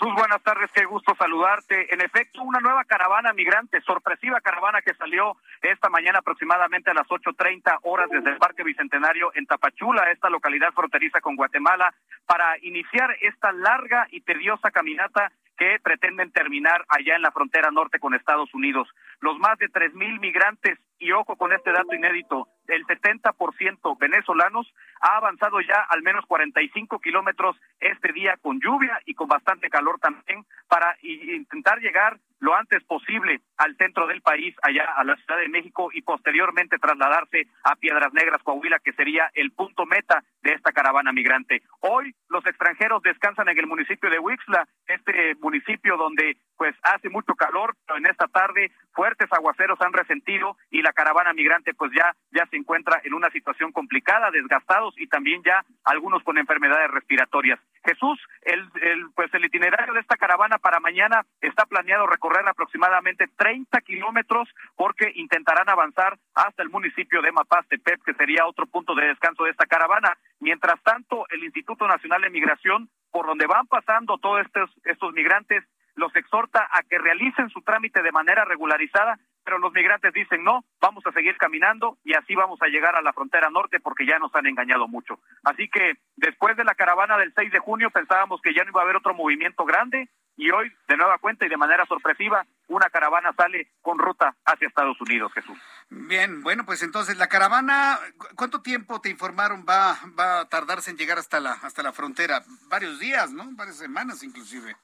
[0.00, 1.92] Jesús, buenas tardes, qué gusto saludarte.
[1.92, 7.06] En efecto, una nueva caravana migrante, sorpresiva caravana que salió esta mañana aproximadamente a las
[7.06, 11.92] 8.30 horas desde el Parque Bicentenario en Tapachula, esta localidad fronteriza con Guatemala,
[12.24, 17.98] para iniciar esta larga y tediosa caminata que pretenden terminar allá en la frontera norte
[17.98, 18.88] con Estados Unidos.
[19.20, 24.72] Los más de tres mil migrantes, y ojo con este dato inédito, el 70% venezolanos
[25.00, 29.98] ha avanzado ya al menos 45 kilómetros este día con lluvia y con bastante calor
[29.98, 35.38] también para intentar llegar lo antes posible al centro del país, allá a la Ciudad
[35.38, 40.54] de México y posteriormente trasladarse a Piedras Negras, Coahuila, que sería el punto meta de
[40.54, 41.62] esta caravana migrante.
[41.80, 47.34] Hoy los extranjeros descansan en el municipio de Huixla, este municipio donde pues hace mucho
[47.34, 48.70] calor, pero en esta tarde
[49.10, 53.28] fuertes aguaceros han resentido y la caravana migrante pues ya ya se encuentra en una
[53.30, 57.58] situación complicada, desgastados y también ya algunos con enfermedades respiratorias.
[57.84, 63.26] Jesús, el, el pues el itinerario de esta caravana para mañana está planeado recorrer aproximadamente
[63.36, 69.08] 30 kilómetros porque intentarán avanzar hasta el municipio de Mapastepec, que sería otro punto de
[69.08, 70.16] descanso de esta caravana.
[70.38, 75.64] Mientras tanto, el Instituto Nacional de Migración, por donde van pasando todos estos, estos migrantes,
[75.94, 80.64] los exhorta a que realicen su trámite de manera regularizada, pero los migrantes dicen no,
[80.80, 84.18] vamos a seguir caminando y así vamos a llegar a la frontera norte porque ya
[84.18, 85.18] nos han engañado mucho.
[85.44, 88.80] Así que después de la caravana del 6 de junio pensábamos que ya no iba
[88.80, 90.08] a haber otro movimiento grande
[90.40, 94.68] y hoy, de nueva cuenta y de manera sorpresiva, una caravana sale con ruta hacia
[94.68, 95.58] Estados Unidos, Jesús.
[95.90, 97.98] Bien, bueno, pues entonces la caravana,
[98.36, 102.42] ¿cuánto tiempo te informaron va, va a tardarse en llegar hasta la, hasta la frontera?
[102.68, 103.50] Varios días, ¿no?
[103.52, 104.76] Varias semanas inclusive.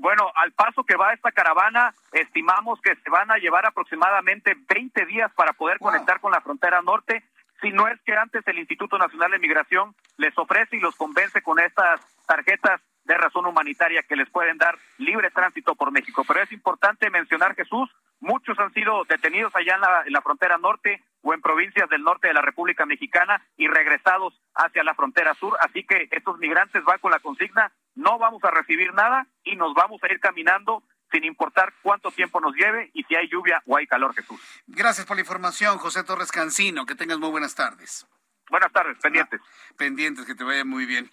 [0.00, 5.04] Bueno, al paso que va esta caravana, estimamos que se van a llevar aproximadamente 20
[5.04, 7.22] días para poder conectar con la frontera norte,
[7.60, 11.42] si no es que antes el Instituto Nacional de Migración les ofrece y los convence
[11.42, 16.24] con estas tarjetas de razón humanitaria que les pueden dar libre tránsito por México.
[16.26, 17.90] Pero es importante mencionar, Jesús,
[18.20, 22.02] muchos han sido detenidos allá en la, en la frontera norte o en provincias del
[22.02, 25.56] norte de la República Mexicana y regresados hacia la frontera sur.
[25.60, 29.74] Así que estos migrantes van con la consigna no vamos a recibir nada y nos
[29.74, 33.76] vamos a ir caminando sin importar cuánto tiempo nos lleve y si hay lluvia o
[33.76, 34.40] hay calor, Jesús.
[34.66, 36.86] Gracias por la información, José Torres Cancino.
[36.86, 38.06] Que tengas muy buenas tardes.
[38.50, 39.40] Buenas tardes, pendientes.
[39.42, 41.08] Ah, pendientes, que te vaya muy bien.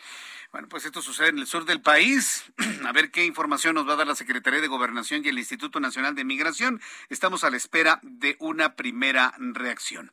[0.52, 2.52] Bueno, pues esto sucede en el sur del país.
[2.88, 5.80] A ver qué información nos va a dar la Secretaría de Gobernación y el Instituto
[5.80, 6.82] Nacional de Migración.
[7.10, 10.12] Estamos a la espera de una primera reacción.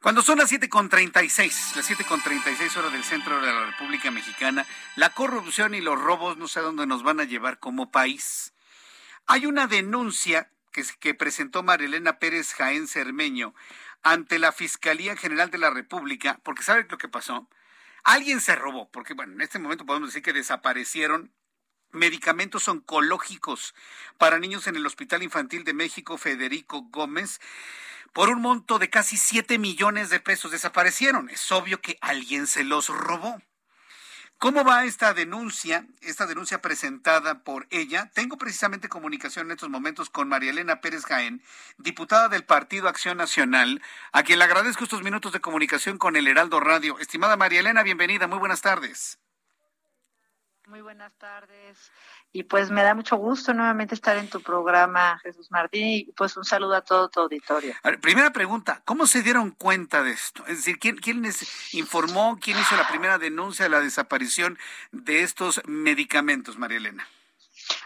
[0.00, 4.64] Cuando son las 7.36, las 7.36 horas del centro de la República Mexicana,
[4.94, 8.54] la corrupción y los robos no sé a dónde nos van a llevar como país.
[9.26, 13.54] Hay una denuncia que, que presentó Marilena Pérez Jaén Cermeño
[14.06, 17.48] ante la Fiscalía General de la República, porque ¿sabe lo que pasó?
[18.04, 21.32] Alguien se robó, porque bueno, en este momento podemos decir que desaparecieron
[21.90, 23.74] medicamentos oncológicos
[24.16, 27.40] para niños en el Hospital Infantil de México Federico Gómez
[28.12, 31.28] por un monto de casi 7 millones de pesos desaparecieron.
[31.28, 33.42] Es obvio que alguien se los robó.
[34.38, 38.10] ¿Cómo va esta denuncia, esta denuncia presentada por ella?
[38.12, 41.42] Tengo precisamente comunicación en estos momentos con María Elena Pérez Jaén,
[41.78, 43.80] diputada del Partido Acción Nacional,
[44.12, 46.98] a quien le agradezco estos minutos de comunicación con el Heraldo Radio.
[46.98, 49.18] Estimada María Elena, bienvenida, muy buenas tardes.
[50.66, 51.92] Muy buenas tardes.
[52.32, 56.36] Y pues me da mucho gusto nuevamente estar en tu programa, Jesús Martín, y pues
[56.36, 57.72] un saludo a todo tu auditorio.
[58.00, 60.44] primera pregunta, ¿cómo se dieron cuenta de esto?
[60.46, 64.58] Es decir, ¿quién, ¿quién les informó, quién hizo la primera denuncia de la desaparición
[64.90, 67.06] de estos medicamentos, María Elena?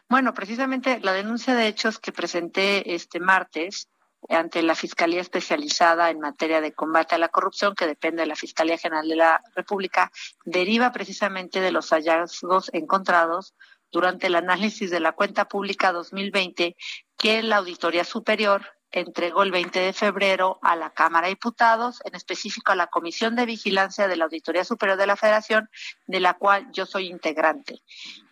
[0.09, 3.89] Bueno, precisamente la denuncia de hechos que presenté este martes
[4.29, 8.37] ante la Fiscalía Especializada en materia de combate a la corrupción, que depende de la
[8.37, 10.13] Fiscalía General de la República,
[10.45, 13.55] deriva precisamente de los hallazgos encontrados
[13.91, 16.77] durante el análisis de la cuenta pública 2020
[17.17, 22.15] que la Auditoría Superior entregó el 20 de febrero a la Cámara de Diputados, en
[22.15, 25.71] específico a la Comisión de Vigilancia de la Auditoría Superior de la Federación,
[26.07, 27.83] de la cual yo soy integrante.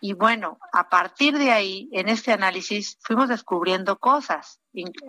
[0.01, 4.59] Y bueno, a partir de ahí, en este análisis, fuimos descubriendo cosas.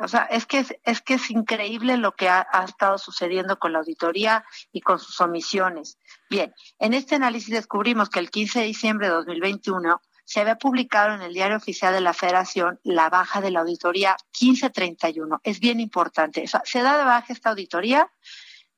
[0.02, 3.72] O sea, es que es, que es increíble lo que ha, ha estado sucediendo con
[3.72, 5.98] la auditoría y con sus omisiones.
[6.30, 10.00] Bien, en este análisis descubrimos que el 15 de diciembre de 2021
[10.30, 14.16] se había publicado en el Diario Oficial de la Federación la baja de la auditoría
[14.40, 15.40] 1531.
[15.42, 16.44] Es bien importante.
[16.46, 18.08] se da de baja esta auditoría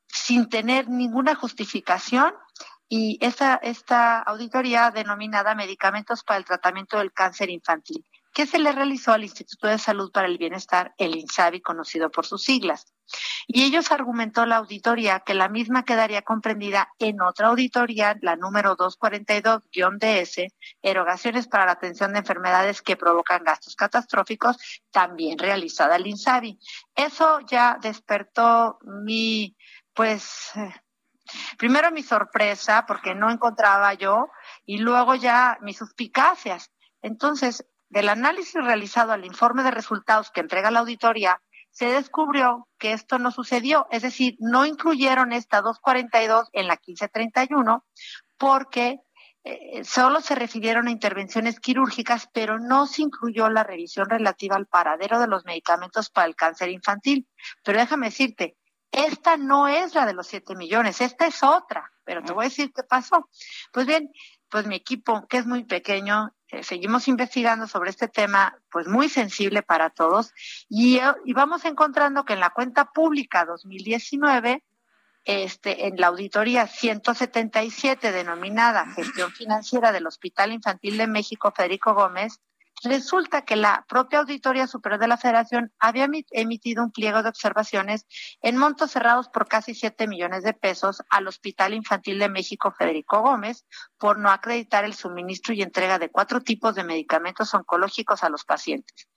[0.07, 2.33] sin tener ninguna justificación
[2.89, 8.03] y esta, esta auditoría denominada Medicamentos para el Tratamiento del Cáncer Infantil,
[8.33, 12.25] que se le realizó al Instituto de Salud para el Bienestar, el INSABI, conocido por
[12.25, 12.92] sus siglas.
[13.47, 18.77] Y ellos argumentó la auditoría que la misma quedaría comprendida en otra auditoría, la número
[18.77, 24.57] 242-DS, erogaciones para la atención de enfermedades que provocan gastos catastróficos,
[24.91, 26.59] también realizada al INSABI.
[26.95, 29.57] Eso ya despertó mi,
[29.93, 30.53] pues,
[31.59, 34.29] primero mi sorpresa, porque no encontraba yo,
[34.65, 36.71] y luego ya mis suspicacias.
[37.03, 41.43] Entonces, del análisis realizado al informe de resultados que entrega la auditoría,
[41.73, 47.85] se descubrió que esto no sucedió, es decir, no incluyeron esta 242 en la 1531
[48.37, 49.01] porque
[49.45, 54.67] eh, solo se refirieron a intervenciones quirúrgicas, pero no se incluyó la revisión relativa al
[54.67, 57.27] paradero de los medicamentos para el cáncer infantil.
[57.65, 58.57] Pero déjame decirte,
[58.93, 62.49] esta no es la de los 7 millones, esta es otra, pero te voy a
[62.49, 63.29] decir qué pasó.
[63.73, 64.11] Pues bien,
[64.49, 69.09] pues mi equipo, que es muy pequeño, eh, seguimos investigando sobre este tema, pues muy
[69.09, 70.35] sensible para todos,
[70.69, 74.63] y, eh, y, vamos encontrando que en la cuenta pública 2019,
[75.25, 82.39] este, en la auditoría 177 denominada Gestión Financiera del Hospital Infantil de México Federico Gómez,
[82.85, 88.07] Resulta que la propia Auditoría Superior de la Federación había emitido un pliego de observaciones
[88.41, 93.21] en montos cerrados por casi 7 millones de pesos al Hospital Infantil de México Federico
[93.21, 93.65] Gómez
[93.99, 98.45] por no acreditar el suministro y entrega de cuatro tipos de medicamentos oncológicos a los
[98.45, 99.09] pacientes.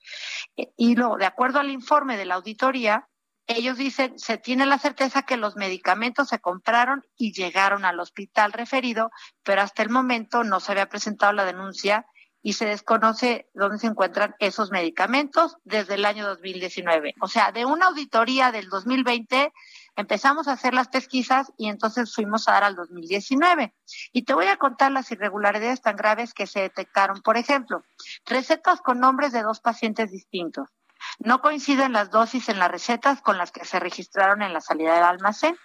[0.56, 3.08] E, y luego, de acuerdo al informe de la auditoría,
[3.48, 8.54] ellos dicen, se tiene la certeza que los medicamentos se compraron y llegaron al hospital
[8.54, 9.12] referido,
[9.44, 12.06] pero hasta el momento no se había presentado la denuncia
[12.46, 17.16] y se desconoce dónde se encuentran esos medicamentos desde el año 2019.
[17.20, 19.52] O sea, de una auditoría del 2020
[19.96, 23.74] empezamos a hacer las pesquisas y entonces fuimos a dar al 2019.
[24.14, 27.24] Y te voy a contar las irregularidades tan graves que se detectaron.
[27.24, 27.84] Por ejemplo,
[28.28, 30.70] recetas con nombres de dos pacientes distintos.
[31.18, 34.94] No coinciden las dosis en las recetas con las que se registraron en la salida
[34.94, 35.58] del almacén.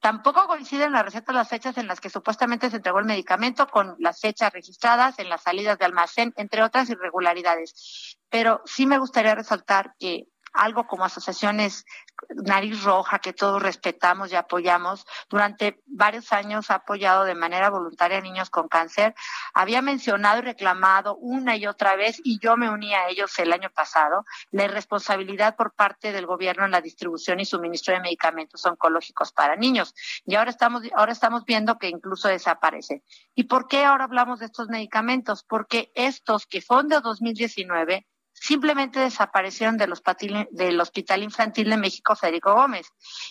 [0.00, 3.96] Tampoco coinciden las recetas las fechas en las que supuestamente se entregó el medicamento con
[3.98, 8.16] las fechas registradas en las salidas de almacén, entre otras irregularidades.
[8.30, 11.84] Pero sí me gustaría resaltar que algo como asociaciones
[12.28, 18.18] Nariz Roja, que todos respetamos y apoyamos, durante varios años ha apoyado de manera voluntaria
[18.18, 19.14] a niños con cáncer,
[19.54, 23.52] había mencionado y reclamado una y otra vez, y yo me uní a ellos el
[23.52, 28.64] año pasado, la irresponsabilidad por parte del gobierno en la distribución y suministro de medicamentos
[28.66, 29.94] oncológicos para niños.
[30.26, 33.02] Y ahora estamos, ahora estamos viendo que incluso desaparece.
[33.34, 35.42] ¿Y por qué ahora hablamos de estos medicamentos?
[35.42, 38.06] Porque estos que son de 2019
[38.40, 42.86] simplemente desaparecieron del hospital, del Hospital Infantil de México Federico Gómez.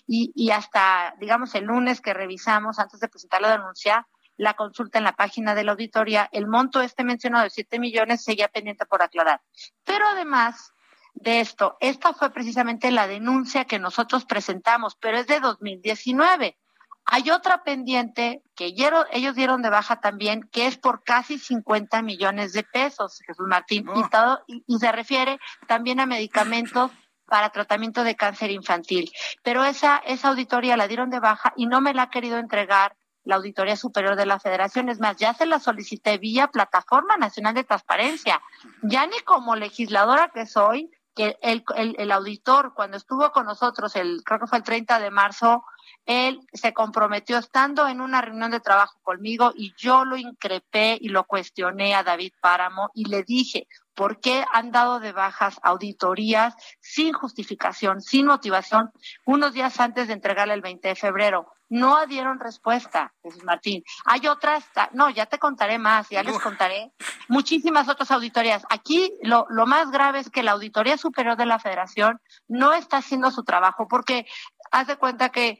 [0.06, 4.07] Y, y hasta, digamos, el lunes que revisamos, antes de presentar la denuncia,
[4.38, 8.23] la consulta en la página de la auditoría, el monto este mencionado de 7 millones
[8.23, 9.41] seguía pendiente por aclarar.
[9.84, 10.73] Pero además
[11.15, 16.57] de esto, esta fue precisamente la denuncia que nosotros presentamos, pero es de 2019.
[17.11, 22.53] Hay otra pendiente que ellos dieron de baja también, que es por casi 50 millones
[22.53, 23.88] de pesos, Jesús Martín,
[24.48, 26.91] y, y, se refiere también a medicamentos
[27.26, 29.11] para tratamiento de cáncer infantil.
[29.44, 32.95] Pero esa, esa auditoría la dieron de baja y no me la ha querido entregar
[33.23, 34.90] la Auditoría Superior de la Federación.
[34.90, 38.41] Es más, ya se la solicité vía Plataforma Nacional de Transparencia.
[38.81, 40.90] Ya ni como legisladora que soy,
[41.20, 45.64] el auditor, cuando estuvo con nosotros, el creo que fue el 30 de marzo,
[46.06, 51.10] él se comprometió estando en una reunión de trabajo conmigo y yo lo increpé y
[51.10, 56.56] lo cuestioné a David Páramo y le dije, ¿por qué han dado de bajas auditorías
[56.80, 58.91] sin justificación, sin motivación,
[59.26, 61.52] unos días antes de entregarle el 20 de febrero?
[61.70, 63.84] No dieron respuesta, Jesús Martín.
[64.06, 66.91] Hay otras, no, ya te contaré más, ya les contaré
[67.28, 68.66] muchísimas otras auditorías.
[68.70, 72.98] Aquí lo, lo más grave es que la Auditoría Superior de la Federación no está
[72.98, 74.26] haciendo su trabajo porque
[74.72, 75.60] haz de cuenta que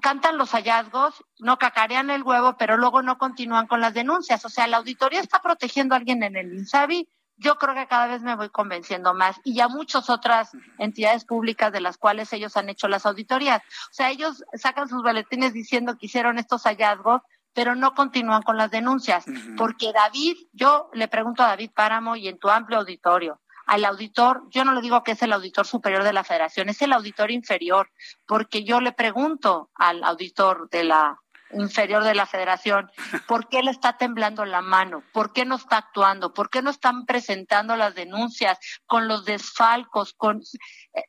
[0.00, 4.44] cantan los hallazgos, no cacarean el huevo, pero luego no continúan con las denuncias.
[4.44, 7.08] O sea, la auditoría está protegiendo a alguien en el INSABI.
[7.40, 11.72] Yo creo que cada vez me voy convenciendo más y ya muchas otras entidades públicas
[11.72, 13.62] de las cuales ellos han hecho las auditorías.
[13.62, 17.22] O sea, ellos sacan sus boletines diciendo que hicieron estos hallazgos,
[17.54, 19.24] pero no continúan con las denuncias.
[19.56, 24.42] Porque David, yo le pregunto a David Páramo y en tu amplio auditorio, al auditor,
[24.50, 27.30] yo no le digo que es el auditor superior de la federación, es el auditor
[27.30, 27.90] inferior,
[28.26, 31.20] porque yo le pregunto al auditor de la
[31.52, 32.90] inferior de la federación,
[33.26, 35.02] ¿por qué le está temblando la mano?
[35.12, 36.32] ¿Por qué no está actuando?
[36.34, 40.42] ¿Por qué no están presentando las denuncias con los desfalcos, con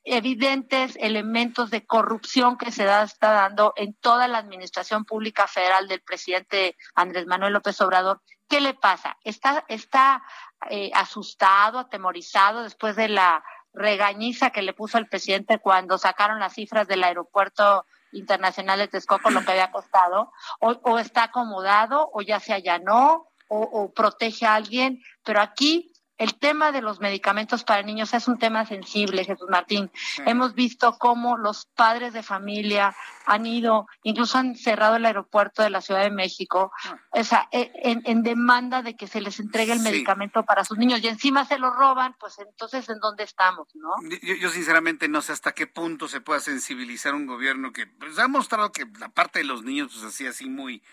[0.03, 5.87] evidentes elementos de corrupción que se da, está dando en toda la administración pública federal
[5.87, 8.21] del presidente Andrés Manuel López Obrador?
[8.47, 9.17] ¿Qué le pasa?
[9.23, 10.23] Está, está
[10.69, 13.43] eh, asustado, atemorizado después de la
[13.73, 19.29] regañiza que le puso el presidente cuando sacaron las cifras del aeropuerto internacional de Texcoco,
[19.29, 24.55] lo que había costado, o, o está acomodado, o ya se allanó, o protege a
[24.55, 25.90] alguien, pero aquí
[26.21, 29.89] el tema de los medicamentos para niños es un tema sensible, Jesús Martín.
[30.27, 32.95] Hemos visto cómo los padres de familia
[33.25, 36.99] han ido, incluso han cerrado el aeropuerto de la Ciudad de México, ah.
[37.09, 41.01] o sea, e, en, demanda de que se les entregue el medicamento para sus niños
[41.01, 43.89] y encima se lo roban, pues entonces ¿en dónde estamos, no?
[44.21, 48.27] Yo, sinceramente no sé hasta qué punto se pueda sensibilizar un gobierno que pues, ha
[48.27, 50.83] mostrado que la parte de los niños pues así así muy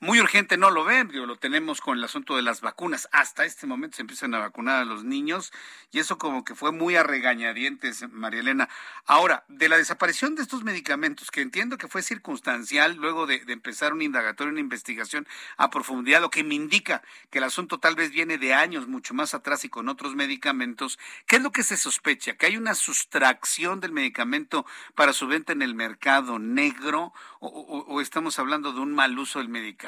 [0.00, 3.08] muy urgente no lo ven, lo tenemos con el asunto de las vacunas.
[3.12, 5.52] Hasta este momento se empiezan a vacunar a los niños
[5.92, 8.68] y eso como que fue muy a regañadientes, María Elena.
[9.06, 13.92] Ahora, de la desaparición de estos medicamentos, que entiendo que fue circunstancial luego de, empezar
[13.92, 15.26] un indagatorio, una investigación
[15.56, 19.14] a profundidad, lo que me indica que el asunto tal vez viene de años mucho
[19.14, 22.34] más atrás y con otros medicamentos, ¿qué es lo que se sospecha?
[22.34, 28.38] ¿Que hay una sustracción del medicamento para su venta en el mercado negro o estamos
[28.38, 29.83] hablando de un mal uso del medicamento?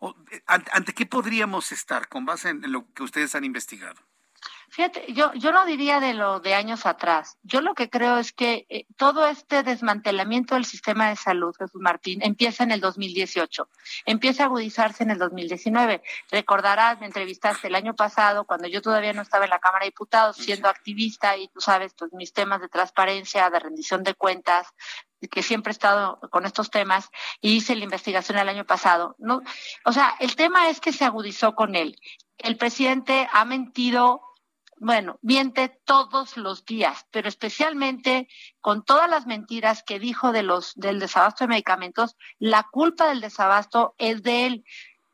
[0.00, 4.09] O, eh, ¿Ante qué podríamos estar con base en lo que ustedes han investigado?
[4.80, 7.36] Fíjate, yo, yo no diría de lo de años atrás.
[7.42, 11.82] Yo lo que creo es que eh, todo este desmantelamiento del sistema de salud, Jesús
[11.82, 13.68] Martín, empieza en el 2018,
[14.06, 16.00] empieza a agudizarse en el 2019.
[16.30, 19.90] Recordarás, me entrevistaste el año pasado, cuando yo todavía no estaba en la Cámara de
[19.90, 24.66] Diputados, siendo activista, y tú sabes, pues mis temas de transparencia, de rendición de cuentas,
[25.30, 27.10] que siempre he estado con estos temas
[27.42, 29.14] y hice la investigación el año pasado.
[29.18, 29.42] No,
[29.84, 31.98] o sea, el tema es que se agudizó con él.
[32.38, 34.22] El presidente ha mentido,
[34.80, 38.26] bueno, miente todos los días, pero especialmente
[38.60, 43.20] con todas las mentiras que dijo de los del desabasto de medicamentos, la culpa del
[43.20, 44.64] desabasto es de él.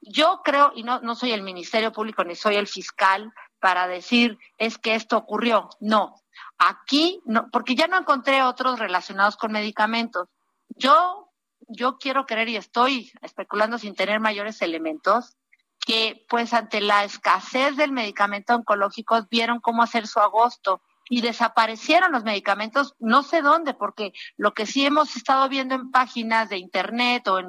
[0.00, 4.38] Yo creo, y no, no soy el Ministerio Público ni soy el fiscal para decir
[4.56, 5.68] es que esto ocurrió.
[5.80, 6.14] No,
[6.58, 10.28] Aquí, no, porque ya no encontré otros relacionados con medicamentos.
[10.68, 11.30] Yo,
[11.68, 15.36] yo quiero creer y estoy especulando sin tener mayores elementos
[15.84, 22.12] que pues ante la escasez del medicamento oncológico vieron cómo hacer su agosto y desaparecieron
[22.12, 26.58] los medicamentos, no sé dónde, porque lo que sí hemos estado viendo en páginas de
[26.58, 27.48] internet o en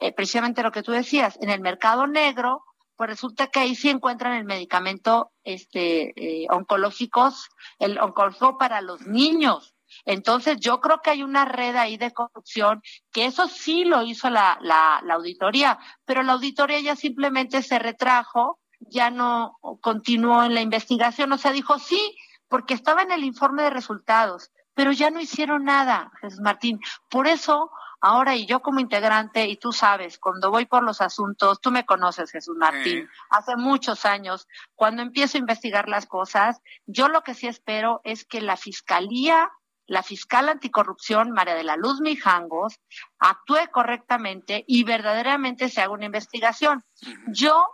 [0.00, 2.64] eh, precisamente lo que tú decías, en el mercado negro,
[2.96, 9.06] pues resulta que ahí sí encuentran el medicamento este eh, oncológicos, el oncológico para los
[9.06, 9.76] niños.
[10.04, 14.30] Entonces yo creo que hay una red ahí de corrupción, que eso sí lo hizo
[14.30, 20.54] la, la, la auditoría, pero la auditoría ya simplemente se retrajo, ya no continuó en
[20.54, 22.16] la investigación, o sea, dijo sí,
[22.48, 26.80] porque estaba en el informe de resultados, pero ya no hicieron nada, Jesús Martín.
[27.10, 27.70] Por eso
[28.00, 31.84] Ahora, y yo como integrante, y tú sabes, cuando voy por los asuntos, tú me
[31.84, 34.46] conoces, Jesús Martín, hace muchos años,
[34.76, 39.50] cuando empiezo a investigar las cosas, yo lo que sí espero es que la Fiscalía,
[39.88, 42.78] la fiscal anticorrupción, María de la Luz Mijangos,
[43.18, 46.84] actúe correctamente y verdaderamente se haga una investigación.
[47.28, 47.66] Yo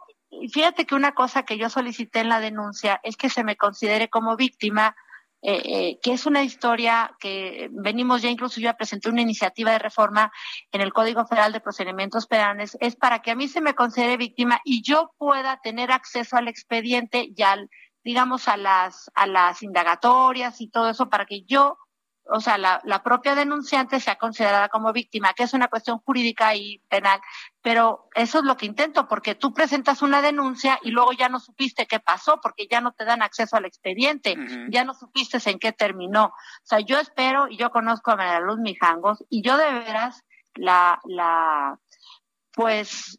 [0.53, 4.09] fíjate que una cosa que yo solicité en la denuncia es que se me considere
[4.09, 4.97] como víctima
[5.47, 9.73] eh, eh, que es una historia que venimos ya, incluso yo ya presenté una iniciativa
[9.73, 10.32] de reforma
[10.73, 14.16] en el Código Federal de Procedimientos Penales, es para que a mí se me considere
[14.16, 17.69] víctima y yo pueda tener acceso al expediente y al,
[18.03, 21.77] digamos, a las, a las indagatorias y todo eso para que yo
[22.27, 26.55] o sea, la, la, propia denunciante sea considerada como víctima, que es una cuestión jurídica
[26.55, 27.21] y penal,
[27.61, 31.39] pero eso es lo que intento, porque tú presentas una denuncia y luego ya no
[31.39, 34.37] supiste qué pasó, porque ya no te dan acceso al expediente,
[34.71, 36.27] ya no supiste en qué terminó.
[36.27, 36.33] O
[36.67, 40.25] sea, yo espero, y yo conozco a María Luz Mijangos, y yo de veras
[40.55, 41.79] la, la,
[42.53, 43.19] pues,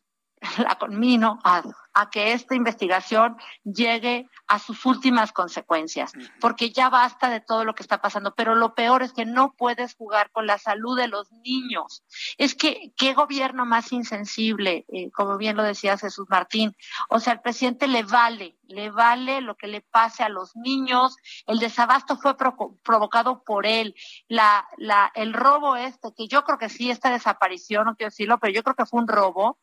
[0.57, 1.63] la conmino a,
[1.95, 7.73] a que esta investigación llegue a sus últimas consecuencias, porque ya basta de todo lo
[7.73, 11.07] que está pasando, pero lo peor es que no puedes jugar con la salud de
[11.07, 12.03] los niños.
[12.37, 14.85] Es que, ¿qué gobierno más insensible?
[14.89, 16.75] Eh, como bien lo decía Jesús Martín.
[17.09, 21.15] O sea, al presidente le vale, le vale lo que le pase a los niños.
[21.47, 22.35] El desabasto fue
[22.83, 23.95] provocado por él.
[24.27, 28.37] La, la, el robo este, que yo creo que sí, esta desaparición, no quiero decirlo,
[28.37, 29.57] pero yo creo que fue un robo.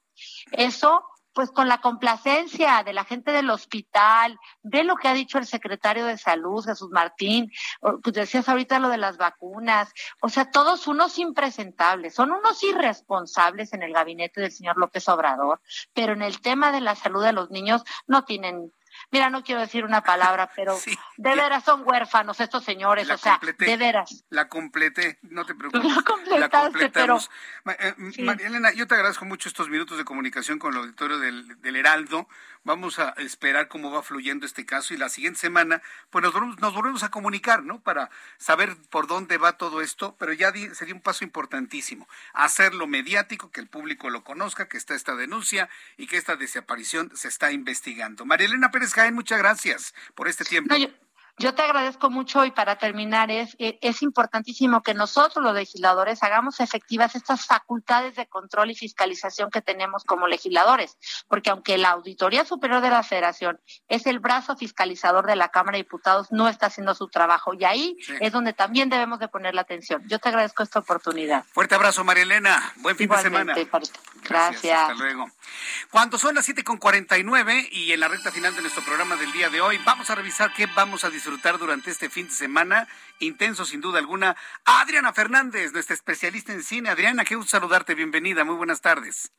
[0.53, 5.39] Eso pues con la complacencia de la gente del hospital, de lo que ha dicho
[5.39, 10.51] el secretario de Salud, Jesús Martín, pues decías ahorita lo de las vacunas, o sea,
[10.51, 15.61] todos unos impresentables, son unos irresponsables en el gabinete del señor López Obrador,
[15.95, 18.73] pero en el tema de la salud de los niños no tienen
[19.13, 20.77] Mira, no quiero decir una palabra, pero
[21.17, 24.25] de veras son huérfanos estos señores, o sea, de veras.
[24.31, 25.85] La completé, no te preocupes.
[25.85, 27.19] La completaste, pero...
[27.79, 31.61] Eh, María Elena, yo te agradezco mucho estos minutos de comunicación con el auditorio del,
[31.61, 32.27] del Heraldo.
[32.65, 36.61] Vamos a esperar cómo va fluyendo este caso y la siguiente semana, pues nos volvemos,
[36.61, 37.81] nos volvemos a comunicar, ¿no?
[37.81, 38.09] Para
[38.39, 42.09] saber por dónde va todo esto, pero ya sería un paso importantísimo.
[42.33, 47.11] Hacerlo mediático, que el público lo conozca, que está esta denuncia y que esta desaparición
[47.15, 48.25] se está investigando.
[48.25, 50.75] María Elena Pérez Muchas gracias por este tiempo.
[51.39, 56.23] Yo te agradezco mucho y para terminar es, eh, es importantísimo que nosotros los legisladores
[56.23, 60.99] hagamos efectivas estas facultades de control y fiscalización que tenemos como legisladores,
[61.29, 63.59] porque aunque la Auditoría Superior de la Federación
[63.89, 67.65] es el brazo fiscalizador de la Cámara de Diputados, no está haciendo su trabajo y
[67.65, 70.03] ahí es donde también debemos de poner la atención.
[70.07, 71.45] Yo te agradezco esta oportunidad.
[71.53, 72.73] Fuerte abrazo, María Elena.
[72.77, 73.55] Buen fin de semana.
[74.29, 74.63] Gracias.
[74.63, 74.81] Gracias.
[74.81, 75.31] Hasta luego.
[75.91, 79.61] Cuando son las 7.49 y en la recta final de nuestro programa del día de
[79.61, 82.89] hoy, vamos a revisar qué vamos a disfrutar durante este fin de semana,
[83.19, 84.37] intenso sin duda alguna.
[84.65, 86.91] Adriana Fernández, nuestra especialista en cine.
[86.91, 89.33] Adriana, qué gusto saludarte, bienvenida, muy buenas tardes.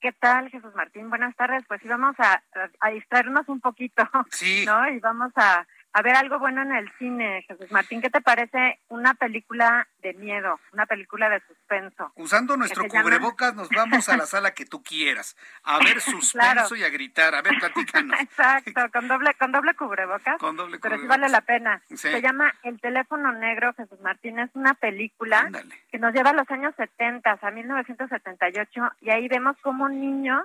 [0.00, 1.10] ¿Qué tal, Jesús Martín?
[1.10, 1.64] Buenas tardes.
[1.66, 2.40] Pues sí, vamos a,
[2.80, 4.64] a distraernos un poquito, sí.
[4.64, 4.88] ¿no?
[4.90, 8.00] Y vamos a, a ver algo bueno en el cine, Jesús Martín.
[8.00, 12.12] ¿Qué te parece una película de miedo, una película de suspenso?
[12.16, 16.84] Usando nuestro cubrebocas nos vamos a la sala que tú quieras, a ver suspenso y
[16.84, 17.34] a gritar.
[17.34, 18.20] A ver, platícanos.
[18.20, 20.38] Exacto, con doble, con doble cubrebocas.
[20.38, 21.82] Con doble Pero sí vale la pena.
[21.94, 24.38] Se llama El teléfono negro, Jesús Martín.
[24.38, 25.50] Es una película
[25.90, 30.42] que nos lleva a los años 70, a 1978, y ahí vemos cómo niños,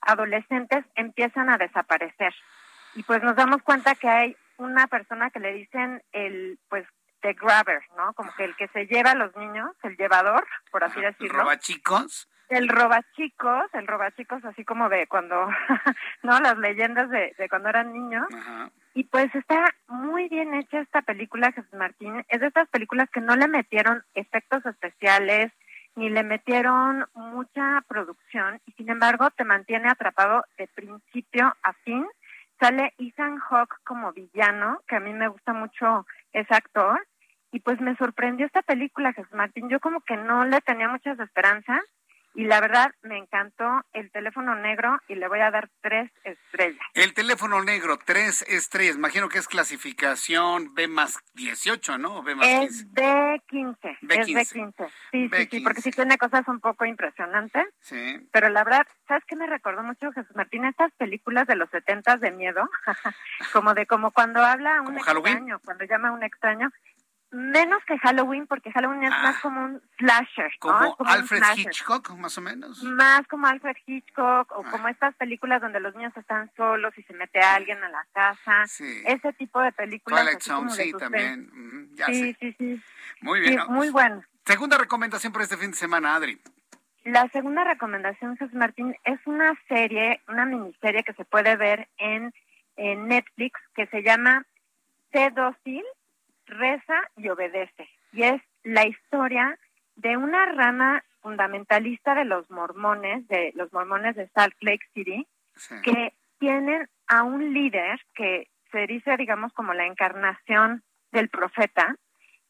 [0.00, 2.34] adolescentes, empiezan a desaparecer.
[2.94, 6.86] Y pues nos damos cuenta que hay una persona que le dicen el, pues,
[7.22, 8.12] the grabber, ¿no?
[8.14, 11.40] Como que el que se lleva a los niños, el llevador, por así decirlo.
[11.40, 12.28] ¿Roba chicos?
[12.48, 15.48] El roba chicos, el roba chicos, así como de cuando,
[16.22, 16.40] ¿no?
[16.40, 18.26] Las leyendas de, de cuando eran niños.
[18.94, 22.24] Y pues está muy bien hecha esta película, Jesús Martín.
[22.28, 25.52] Es de estas películas que no le metieron efectos especiales,
[25.94, 32.06] ni le metieron mucha producción, y sin embargo te mantiene atrapado de principio a fin
[32.60, 37.06] Sale Ethan Hawke como villano, que a mí me gusta mucho ese actor.
[37.50, 39.68] Y pues me sorprendió esta película, Jesús Martín.
[39.70, 41.80] Yo como que no le tenía muchas esperanzas
[42.38, 46.86] y la verdad me encantó el teléfono negro y le voy a dar tres estrellas.
[46.94, 48.94] El teléfono negro, tres estrellas.
[48.94, 52.22] Imagino que es clasificación B más 18, ¿no?
[52.22, 52.94] B más es 15.
[52.94, 53.98] B15.
[54.02, 54.88] Es B15.
[55.10, 57.66] Sí, sí, sí, porque sí tiene cosas un poco impresionantes.
[57.80, 58.28] Sí.
[58.30, 60.64] Pero la verdad, ¿sabes qué me recordó mucho Jesús Martín?
[60.64, 62.70] Estas películas de los setentas de miedo,
[63.52, 66.70] como de como cuando habla un extraño, cuando llama a un extraño
[67.30, 69.40] menos que Halloween, porque Halloween es más ah.
[69.42, 70.50] como un slasher.
[70.58, 72.82] Como, Alfred Hitchcock, más o menos.
[72.82, 74.70] Más como Alfred Hitchcock, o ah.
[74.70, 78.06] como estas películas donde los niños están solos y se mete a alguien a la
[78.12, 78.64] casa.
[78.64, 80.20] Ese tipo de películas.
[80.20, 81.50] Twilight Zone, sí, también.
[82.06, 82.82] sí, sí, sí.
[83.20, 83.60] Muy bien.
[83.68, 84.22] muy bueno.
[84.44, 86.40] Segunda recomendación para este fin de semana, Adri.
[87.04, 92.34] La segunda recomendación, Jesús Martín, es una serie, una miniserie que se puede ver en,
[92.76, 94.44] en Netflix que se llama
[95.12, 95.32] C.
[96.48, 97.88] Reza y obedece.
[98.12, 99.58] Y es la historia
[99.96, 105.26] de una rama fundamentalista de los mormones, de los mormones de Salt Lake City,
[105.82, 111.96] que tienen a un líder que se dice, digamos, como la encarnación del profeta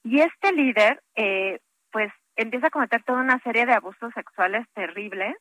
[0.03, 1.61] y este líder eh,
[1.91, 5.35] pues empieza a cometer toda una serie de abusos sexuales terribles.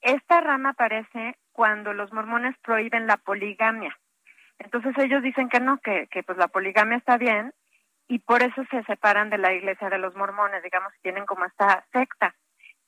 [0.00, 3.98] Esta rama aparece cuando los mormones prohíben la poligamia.
[4.58, 7.52] Entonces ellos dicen que no, que, que pues la poligamia está bien
[8.10, 11.84] y por eso se separan de la iglesia de los mormones, digamos, tienen como esta
[11.92, 12.34] secta.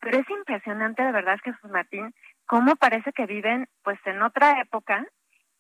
[0.01, 2.13] Pero es impresionante, de verdad, Jesús Martín,
[2.45, 5.07] cómo parece que viven pues en otra época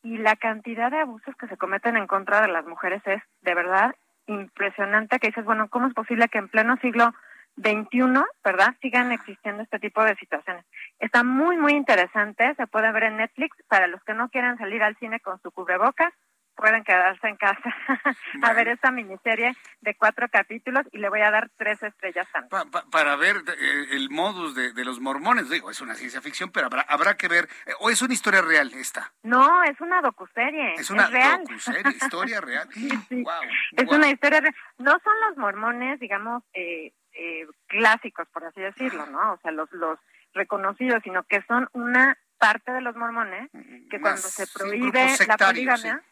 [0.02, 3.55] y la cantidad de abusos que se cometen en contra de las mujeres es de
[3.55, 3.94] verdad
[4.26, 7.14] impresionante que dices, bueno, ¿cómo es posible que en pleno siglo
[7.55, 8.74] 21, ¿verdad?
[8.80, 10.64] Sigan existiendo este tipo de situaciones.
[10.98, 12.52] Está muy, muy interesante.
[12.56, 13.56] Se puede ver en Netflix.
[13.68, 16.12] Para los que no quieran salir al cine con su cubrebocas,
[16.56, 17.74] pueden quedarse en casa
[18.42, 22.70] a ver esta miniserie de cuatro capítulos y le voy a dar tres estrellas también.
[22.90, 26.82] para ver eh, el modus de, los mormones, digo, es una ciencia ficción, pero habrá,
[26.82, 29.12] habrá que ver, eh, ¿o es una historia real esta?
[29.22, 30.74] No, es una docuserie.
[30.74, 31.44] Es una real.
[31.44, 32.68] docuserie, historia real.
[32.72, 34.54] es una historia real.
[34.78, 39.34] No son los mormones, digamos, eh, eh, clásicos, por así decirlo, ¿no?
[39.34, 39.98] O sea, los, los
[40.34, 43.48] reconocidos, sino que son una parte de los mormones
[43.89, 46.02] que cuando se prohíbe la poligamia,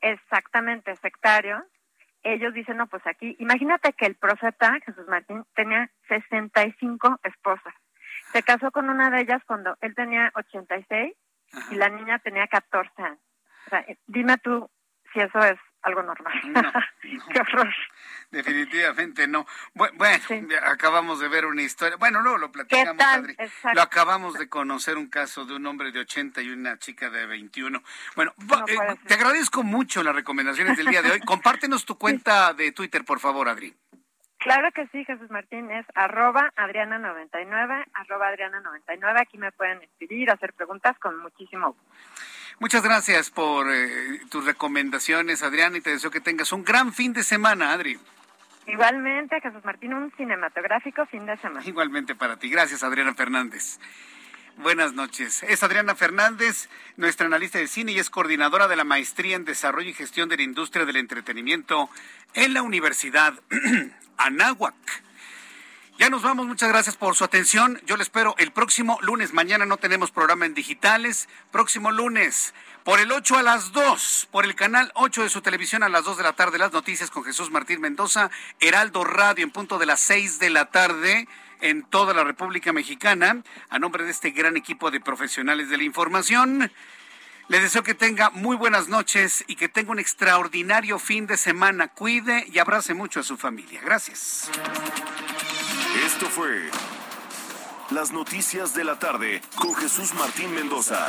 [0.00, 1.64] exactamente sectario,
[2.24, 7.74] ellos dicen, no, pues aquí, imagínate que el profeta Jesús Martín tenía 65 esposas.
[8.32, 11.14] Se casó con una de ellas cuando él tenía 86
[11.70, 13.20] y la niña tenía 14 años.
[13.66, 14.68] O sea, dime tú
[15.12, 16.40] si eso es algo normal.
[17.32, 17.74] Qué horror.
[18.30, 19.46] Definitivamente no.
[19.74, 19.96] Bueno,
[20.64, 21.96] acabamos de ver una historia.
[21.96, 23.36] Bueno, no, lo platicamos, Adri.
[23.74, 27.26] Lo acabamos de conocer un caso de un hombre de 80 y una chica de
[27.26, 27.82] 21.
[28.14, 28.34] Bueno,
[28.68, 31.20] eh, te agradezco mucho las recomendaciones del día de hoy.
[31.20, 33.74] Compártenos tu cuenta de Twitter, por favor, Adri.
[34.38, 39.20] Claro que sí, Jesús Martín, es arroba Adriana99, arroba Adriana99.
[39.20, 41.92] Aquí me pueden escribir, hacer preguntas con muchísimo gusto.
[42.60, 47.12] Muchas gracias por eh, tus recomendaciones, Adriana, y te deseo que tengas un gran fin
[47.12, 47.98] de semana, Adri.
[48.66, 51.64] Igualmente, Jesús Martín, un cinematográfico fin de semana.
[51.64, 52.50] Igualmente para ti.
[52.50, 53.78] Gracias, Adriana Fernández.
[54.56, 55.44] Buenas noches.
[55.44, 59.90] Es Adriana Fernández, nuestra analista de cine y es coordinadora de la Maestría en Desarrollo
[59.90, 61.88] y Gestión de la Industria del Entretenimiento
[62.34, 63.34] en la Universidad
[64.16, 64.74] Anáhuac.
[65.98, 67.82] Ya nos vamos, muchas gracias por su atención.
[67.84, 69.32] Yo le espero el próximo lunes.
[69.32, 71.28] Mañana no tenemos programa en digitales.
[71.50, 72.54] Próximo lunes,
[72.84, 76.04] por el 8 a las 2, por el canal 8 de su televisión a las
[76.04, 78.30] 2 de la tarde, las noticias con Jesús Martín Mendoza,
[78.60, 81.26] Heraldo Radio en punto de las 6 de la tarde
[81.62, 83.42] en toda la República Mexicana.
[83.68, 86.70] A nombre de este gran equipo de profesionales de la información.
[87.48, 91.88] Le deseo que tenga muy buenas noches y que tenga un extraordinario fin de semana.
[91.88, 93.80] Cuide y abrace mucho a su familia.
[93.82, 94.48] Gracias.
[95.96, 96.70] Esto fue
[97.90, 101.08] Las Noticias de la Tarde con Jesús Martín Mendoza.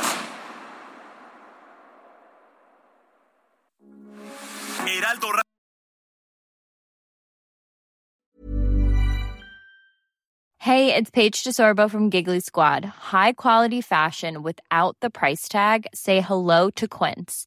[10.58, 12.84] Hey, it's Paige DeSorbo from Giggly Squad.
[12.84, 15.86] High quality fashion without the price tag.
[15.94, 17.46] Say hello to Quince.